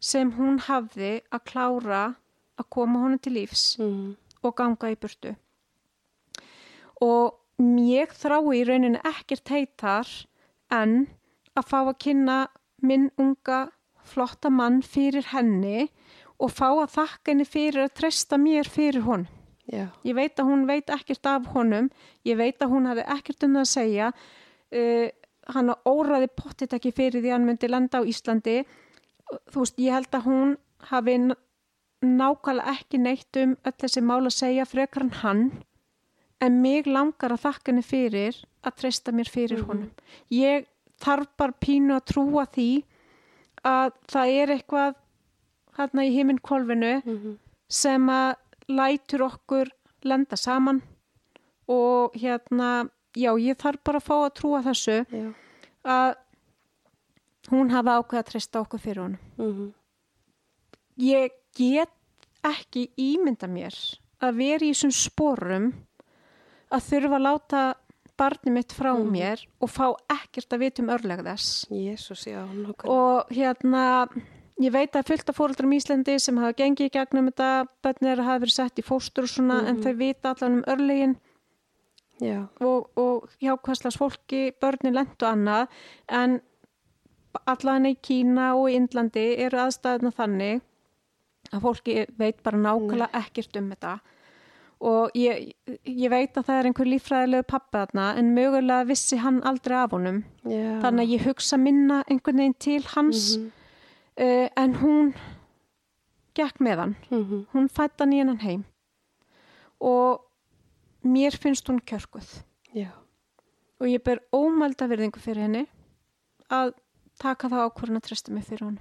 [0.00, 2.02] sem hún hafði að klára
[2.60, 4.16] að koma honum til lífs Mhm.
[4.44, 5.34] og ganga í burtu.
[7.02, 10.08] Og ég þrái í rauninni ekkert heitar
[10.70, 11.06] en
[11.56, 12.38] að fá að kynna
[12.82, 13.70] minn unga
[14.04, 15.88] flotta mann fyrir henni
[16.42, 19.28] og fá að þakka henni fyrir að treysta mér fyrir honum.
[19.70, 19.88] Já.
[20.04, 21.88] Ég veit að hún veit ekkert af honum,
[22.28, 24.10] ég veit að hún hafi ekkert um það að segja,
[24.76, 25.06] uh,
[25.54, 28.58] hann óraði pottit ekki fyrir því hann myndi landa á Íslandi.
[29.52, 30.56] Þú veist, ég held að hún
[30.90, 31.16] hafi
[32.04, 35.44] nákvæmlega ekki neitt um öll þessi mál að segja frekar en hann,
[36.44, 39.88] en mig langar að þakka henni fyrir að treysta mér fyrir honum.
[40.28, 40.68] Ég
[41.00, 42.68] þarf bara pínu að trúa því
[43.64, 45.00] að það er eitthvað
[45.78, 47.38] hérna í himinn kolvinu Mhm.
[47.68, 48.34] sem að
[48.68, 49.70] lætur okkur
[50.04, 50.82] lenda saman
[51.68, 55.34] og hérna, já, ég þarf bara að fá að trúa þessu Já.
[55.84, 56.14] að
[57.50, 59.18] hún hafa ákveð að treysta okkur fyrir honum.
[59.38, 59.74] Mhm.
[60.98, 61.90] Ég get
[62.44, 63.74] ekki ímynda mér
[64.22, 65.72] að vera í þessum sporum
[66.72, 67.74] að þurfa að láta
[68.16, 69.10] barni mitt frá Mhm.
[69.10, 71.66] mér og fá ekkert að vita um örleg þess.
[71.70, 72.44] Jésús, já,
[72.84, 74.08] og hérna
[74.62, 78.22] ég veit að fullt af fóreldrum í Íslandi sem hafa gengið í gegnum þetta börnir
[78.22, 79.82] hafa verið sett í fóstur og svona en Mhm.
[79.82, 81.16] þau vita allan um örlegin
[82.60, 85.66] og, og hjá hverslas fólki börnin lent og annað
[86.08, 86.40] en
[87.50, 90.60] allan í Kína og í Indlandi eru aðstæðuna þannig
[91.52, 93.96] að fólki veit bara nákvæmlega ekkert um þetta
[94.84, 95.52] og ég,
[95.86, 99.90] ég veit að það er einhver líffræðilegu pappi þarna en mögulega vissi hann aldrei af
[99.90, 100.80] honum Já.
[100.82, 103.50] þannig að ég hugsa minna einhvern veginn til hans Mhm.
[104.20, 105.14] Uh, en hún
[106.34, 107.46] gekk með hann, Mhm.
[107.54, 108.64] hún fætt hann í hennan heim
[109.80, 110.20] og
[111.04, 112.42] mér finnst hún kjörguð
[112.74, 112.90] Já.
[113.80, 115.66] og ég ber ómælda virðingu fyrir henni
[116.50, 116.72] að
[117.18, 118.78] taka það ákvörðan að treysta mig fyrir honum.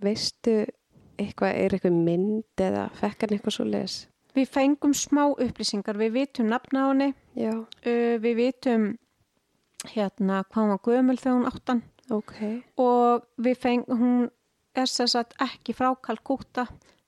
[0.00, 0.66] Veistu
[1.20, 4.06] eitthvað, er eitthvað mynd eða fekk hann eitthvað svo les?
[4.34, 7.64] Við fengum smá upplýsingar, við vitum nafna á henni, uh,
[8.22, 8.84] við vitum
[9.94, 12.62] hérna hvað hún var gömul þegar hún áttan Ok.
[12.78, 14.30] og við feng, hún
[14.74, 16.66] er sér satt ekki frá Kalkúta,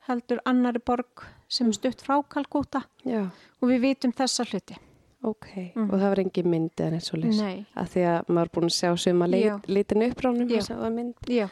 [0.08, 3.28] heldur annari borg sem stutt frá Kalkúta Já.
[3.60, 4.78] og við vitum þessa hluti.
[5.24, 5.46] Ok.
[5.76, 5.90] Mhm.
[5.92, 7.36] Og það var engin mynd eða svo les?
[7.38, 8.96] Nei, Að því að maður er búin að sjá
[9.38, 9.54] Já.
[9.54, 11.14] leit, litin uppránum og sjá það mynd.
[11.28, 11.48] já,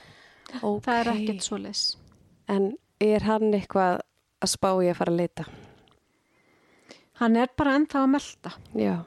[0.63, 0.83] Ok.
[0.83, 1.97] það er ekkert svo leis.
[2.49, 4.01] En er hann eitthvað
[4.43, 5.45] að spá í að fara að leita?
[7.21, 8.53] Hann er bara ennþá að melda.
[8.75, 9.05] Já.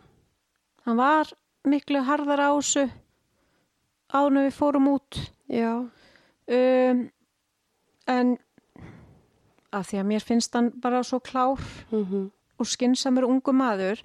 [0.86, 1.26] Hann var
[1.66, 2.92] miklu harðar á þessu
[4.14, 5.20] ánum við fórum út
[5.50, 5.74] Já.
[6.48, 7.04] um,
[8.08, 8.38] en
[9.74, 11.60] af því að mér finnst hann bara svo klár
[11.92, 12.32] Mhm.
[12.60, 14.02] og skynnsamur ungu maður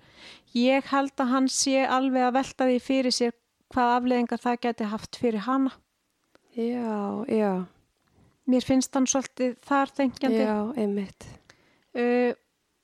[0.55, 3.33] ég held að hann sé alveg að velta því fyrir sér
[3.75, 5.73] hvað afleðingar það geti haft fyrir hana
[6.57, 7.67] Já, já.
[8.49, 11.27] mér finnst hann svolítið þar þengjandi Já, einmitt.
[11.95, 12.33] uh,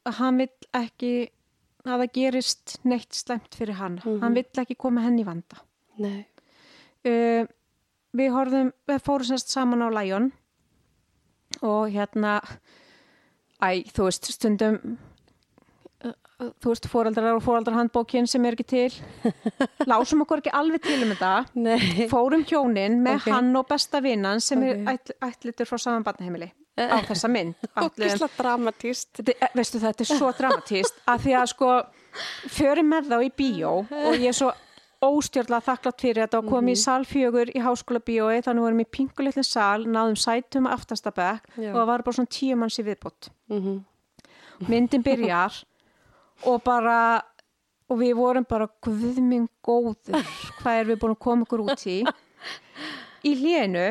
[0.06, 1.30] að hann vill ekki
[1.86, 4.20] að það gerist neitt slemt fyrir hana Mhm.
[4.20, 5.56] hann vill ekki koma henni í vanda
[5.98, 6.26] Nei.
[7.08, 7.46] Uh,
[8.14, 10.30] við horfðum, við fórum semst saman á Lion
[11.62, 12.38] og hérna
[13.62, 14.78] æ, þú veist, stundum
[16.04, 16.14] uh,
[16.62, 18.96] þú veist, fóreldrar og fóreldrarhandbókin sem er ekki til
[19.90, 22.08] lásum okkur ekki alveg til um þetta Nei.
[22.10, 23.30] fórum hjónin með Ok.
[23.36, 24.68] hann og besta vinnan sem Ok.
[24.74, 27.54] er ætl, ætlitur frá saman barnaheimili á þessa mynd
[27.84, 29.20] Ógislega dramatíst.
[29.54, 31.70] veistu þetta er svo dramatíst að því að sko
[32.50, 34.50] förum með þá í bíó og ég er svo
[35.10, 38.88] óstjórnlega þakklátt fyrir þetta og komið í sal fjögur í háskóla bíói þannig vorum við
[38.88, 41.70] í pingulitlinn sal náðum sætum aftastabæk Já.
[41.72, 43.82] og það var bara svona tíu manns í viðbútt Mm
[44.68, 45.56] myndin byrjar
[46.46, 47.22] og bara
[47.90, 50.22] og við vorum bara guðminn góður
[50.60, 51.98] hvað er við búin að koma okkur út í?
[53.24, 53.84] Í hlénu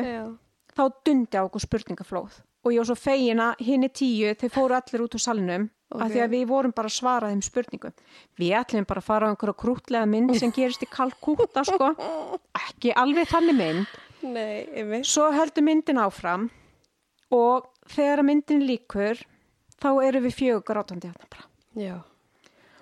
[0.74, 4.78] þá dundi á okkur spurningaflóð og ég var svo fegin að hinni tíu þau fóru
[4.78, 6.02] allir út úr salnum Ok.
[6.02, 7.92] af því að við vorum bara að svara þeim spurningum.
[8.40, 11.92] Við ætlum bara að fara á einhverja krútlega mynd sem gerist í Kalkúta sko.
[12.64, 13.92] Ekki alveg þannig mynd.
[14.24, 16.48] Nei, svo heldur myndin áfram
[17.34, 19.20] og þegar myndin líkur
[19.78, 21.44] þá eru við fjögur hérna
[21.76, 21.98] Já.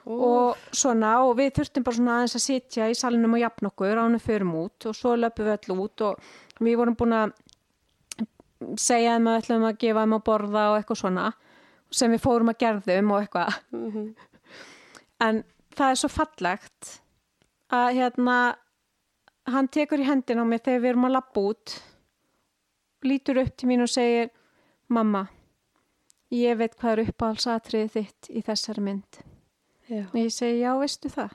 [0.07, 4.01] og svona og við þurftum bara svona aðeins að sitja í salinum og jafn okkur
[4.01, 4.89] ánum förum út.
[4.89, 7.37] Og svo löpum við öll út og við vorum búin að
[8.79, 11.33] segja þeim að við ætlum að gefa þeim að borða og eitthvað svona
[11.93, 14.15] sem við fórum að gerðum og eitthvað Mhm.
[15.21, 15.45] en
[15.77, 17.01] það er svo fallegt
[17.73, 18.37] að hérna
[19.47, 21.77] hann tekur í hendin á mig þegar við erum að lappa út
[23.05, 24.31] lítur upp til mín og segir
[24.89, 25.29] mamma
[26.33, 29.19] ég veit hvað er uppáhaldsatriðið þitt í þessari mynd
[29.89, 30.05] Já.
[30.09, 31.33] og ég segi já, veistu það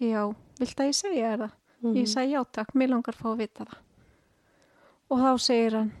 [0.00, 0.22] já,
[0.60, 1.50] vilt að ég segja það
[1.84, 1.96] Mhm.
[1.96, 3.78] ég segi já takk, mér langar að fá að vita það
[5.10, 5.92] og þá segir hann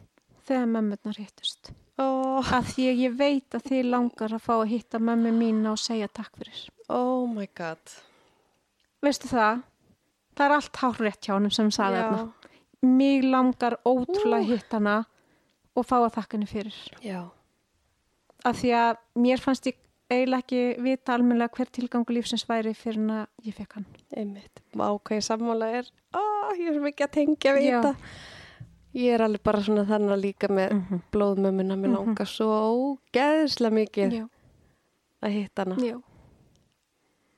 [0.46, 4.72] þegar mömmurnar hittust Oh, að því að ég veit að þið langar að fá að
[4.72, 7.94] hitta mömmu mín og segja takk fyrir oh my god.
[9.04, 9.62] veistu það
[10.34, 14.80] það er allt hár rétt hjá hann sem sagði þarna mig langar ótrúlega að hitta
[14.80, 14.96] hana
[15.74, 17.22] og fá að þakka henni fyrir Já.
[18.42, 19.78] af því að mér fannst ég
[20.10, 24.60] eiginlega ekki vita almennilega hver tilgangu lífsins væri fyrir en að ég fekk hann Einmitt.
[25.10, 25.88] Ég sammála er.
[26.14, 26.22] Ó,
[26.54, 27.94] ég er svo mikið að tengja við þetta.
[28.94, 31.00] Ég er alveg bara svona þannig líka með mm -hmm.
[31.12, 31.76] blóðmömmuna.
[31.76, 31.94] Mér Mhm.
[31.96, 34.28] langar svo ógeðslega mikið já,
[35.22, 35.76] að hitta hana.
[35.76, 36.00] já,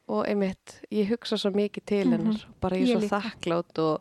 [0.08, 2.12] Og einmitt, ég hugsa svo mikið til Mhm.
[2.12, 2.46] hennar.
[2.60, 4.00] Bara ég er svo þakklátt og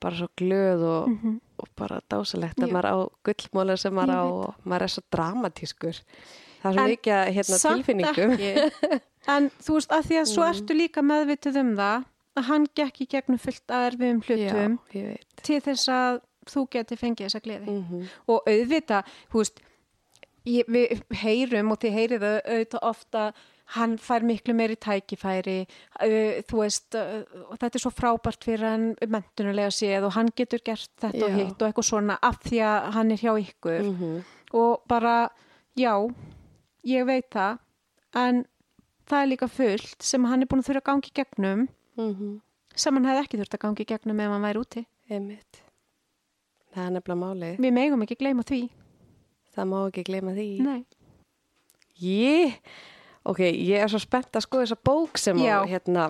[0.00, 4.22] bara svo glöð og, mm og bara dásalegt að maður á gullmólar sem maður á
[4.24, 6.00] og maður er svo dramatískur.
[6.62, 9.00] Það er svo mikið að, hérna, tilfinningum.
[9.28, 10.50] en þú veist að því að svo Mm.
[10.54, 12.04] ertu líka meðvituð um það
[12.36, 16.98] að hann gekk í gegnum fullt að erfiðum hlutum Já, til þess að þú geti
[17.00, 19.02] fengið þessa gleði Mm og auðvita,
[19.32, 19.60] þú veist
[20.48, 23.24] ég, við heyrum og þið heyrið það auðvitað ofta
[23.74, 28.66] hann fær miklu meiri tækifæri uh, þú veist, uh, og þetta er svo frábært fyrir
[28.68, 31.38] hann mentunulega séð og hann getur gert þetta og Já.
[31.40, 34.18] hitt og eitthvað svona af því að hann er hjá ykkur -hmm.
[34.60, 35.28] og bara,
[35.76, 35.94] já
[36.84, 37.58] ég veit það
[38.14, 38.44] en
[39.08, 42.40] það er líka fullt sem hann er búin að þurfa að gangi gegnum Mm
[42.74, 45.63] sem hann hefði ekki þurft að gangi gegnum ef hann væri úti Einmitt.
[46.74, 47.58] Það er nefnilega málið.
[47.62, 48.62] við megum ekki gleyma því
[49.54, 50.48] Það má ekki gleyma því.
[50.64, 50.80] Nei.
[52.02, 52.54] Ég,
[53.22, 55.60] ok, ég er svo spennt að skoða þessa bók sem Já.
[55.62, 56.08] á, hérna,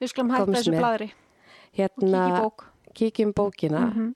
[0.00, 2.64] við skulum hætta þessu bladri og hérna, kíkja í bók
[2.96, 3.84] kíkjum bókina.
[3.90, 4.14] Mhm.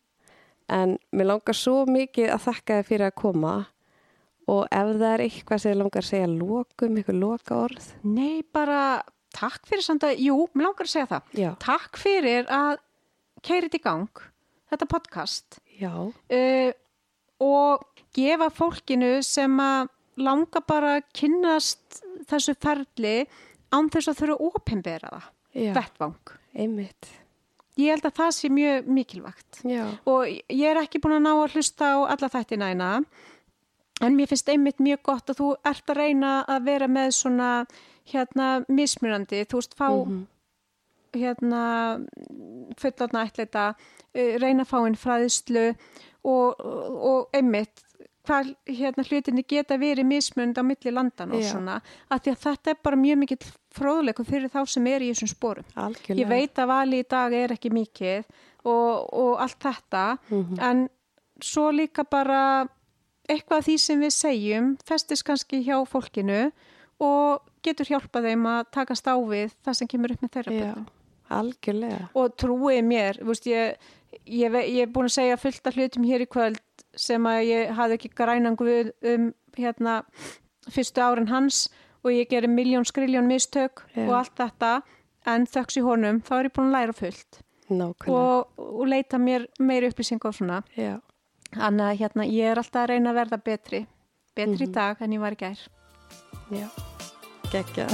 [0.73, 3.66] En mér langar svo mikið að þakka þið fyrir að koma
[4.48, 7.89] og ef það er eitthvað sem þið langar að segja lokum, eitthvað loka orð.
[8.02, 9.02] Nei, bara
[9.36, 11.23] takk fyrir samt að, jú, mér langar að segja það.
[11.36, 11.51] Já.
[11.61, 12.78] Takk fyrir að
[13.43, 14.24] keira þetta í gang,
[14.73, 15.61] þetta podcast.
[16.30, 16.72] Uh,
[17.40, 17.84] og
[18.14, 19.88] gefa fólkinu sem að
[20.22, 23.24] langa bara að kynnast þessu ferli
[23.74, 25.28] án þess að opinbera það,
[25.59, 25.72] Já.
[25.74, 26.34] vettvang.
[26.55, 27.09] Einmitt.
[27.74, 29.84] Ég held að það sé mjög mikilvægt Já.
[30.06, 32.90] og ég er ekki búin að ná að hlusta á alla þættina eina
[34.01, 37.48] en mér finnst einmitt mjög gott að þú ert að reyna að vera með svona
[38.12, 40.26] hérna mismunandi, þú veist fá Mhm.
[41.20, 41.62] Hérna
[42.81, 45.66] fullotna ætleita uh, reyna að fá inn fræðslu
[46.24, 47.82] og, og einmitt
[48.24, 51.51] hvað hérna hlutinni geta verið mismund á milli landan og Já.
[51.53, 51.74] svona
[52.09, 55.28] af því að þetta er bara mjög mikill fróðleikur fyrir þá sem er í þessum
[55.35, 56.23] sporum Algjörlega.
[56.23, 58.24] ég veit að vali í dag er ekki mikið
[58.65, 60.61] og, og allt þetta Mhm.
[60.61, 60.89] en
[61.45, 62.66] svo líka bara
[63.28, 66.51] eitthvað af því sem við segjum festist kannski hjá fólkinu
[67.05, 70.74] og getur hjálpað þeim að takast á við það sem kemur upp með þeirra Já.
[71.30, 72.09] Algjörlega.
[72.14, 73.76] og trúið mér veist, ég,
[74.26, 76.60] ég, ég er búin að segja fullt af hlutum hér í kvöld
[76.96, 80.02] sem að ég hafði ekki grænan guð um hérna
[80.70, 81.68] fyrstu árin hans
[82.05, 84.05] og ég gerir miljón skriljón mistök Já.
[84.09, 84.82] og allt þetta
[85.26, 87.40] en þöks í honum þá er ég búin að læra fullt
[88.12, 91.01] og, og leita mér meiri upplýsingar og svona Já.
[91.56, 93.86] þannig að hérna, ég er alltaf að reyna að verða betri
[94.36, 94.72] betri í Mhm.
[94.74, 95.59] dag en ég var í gær
[96.52, 96.68] Já.
[97.55, 97.86] Gekkja.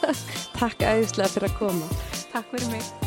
[0.60, 2.11] Takk æðislega fyrir að koma.
[2.32, 3.01] Takk fyrir mig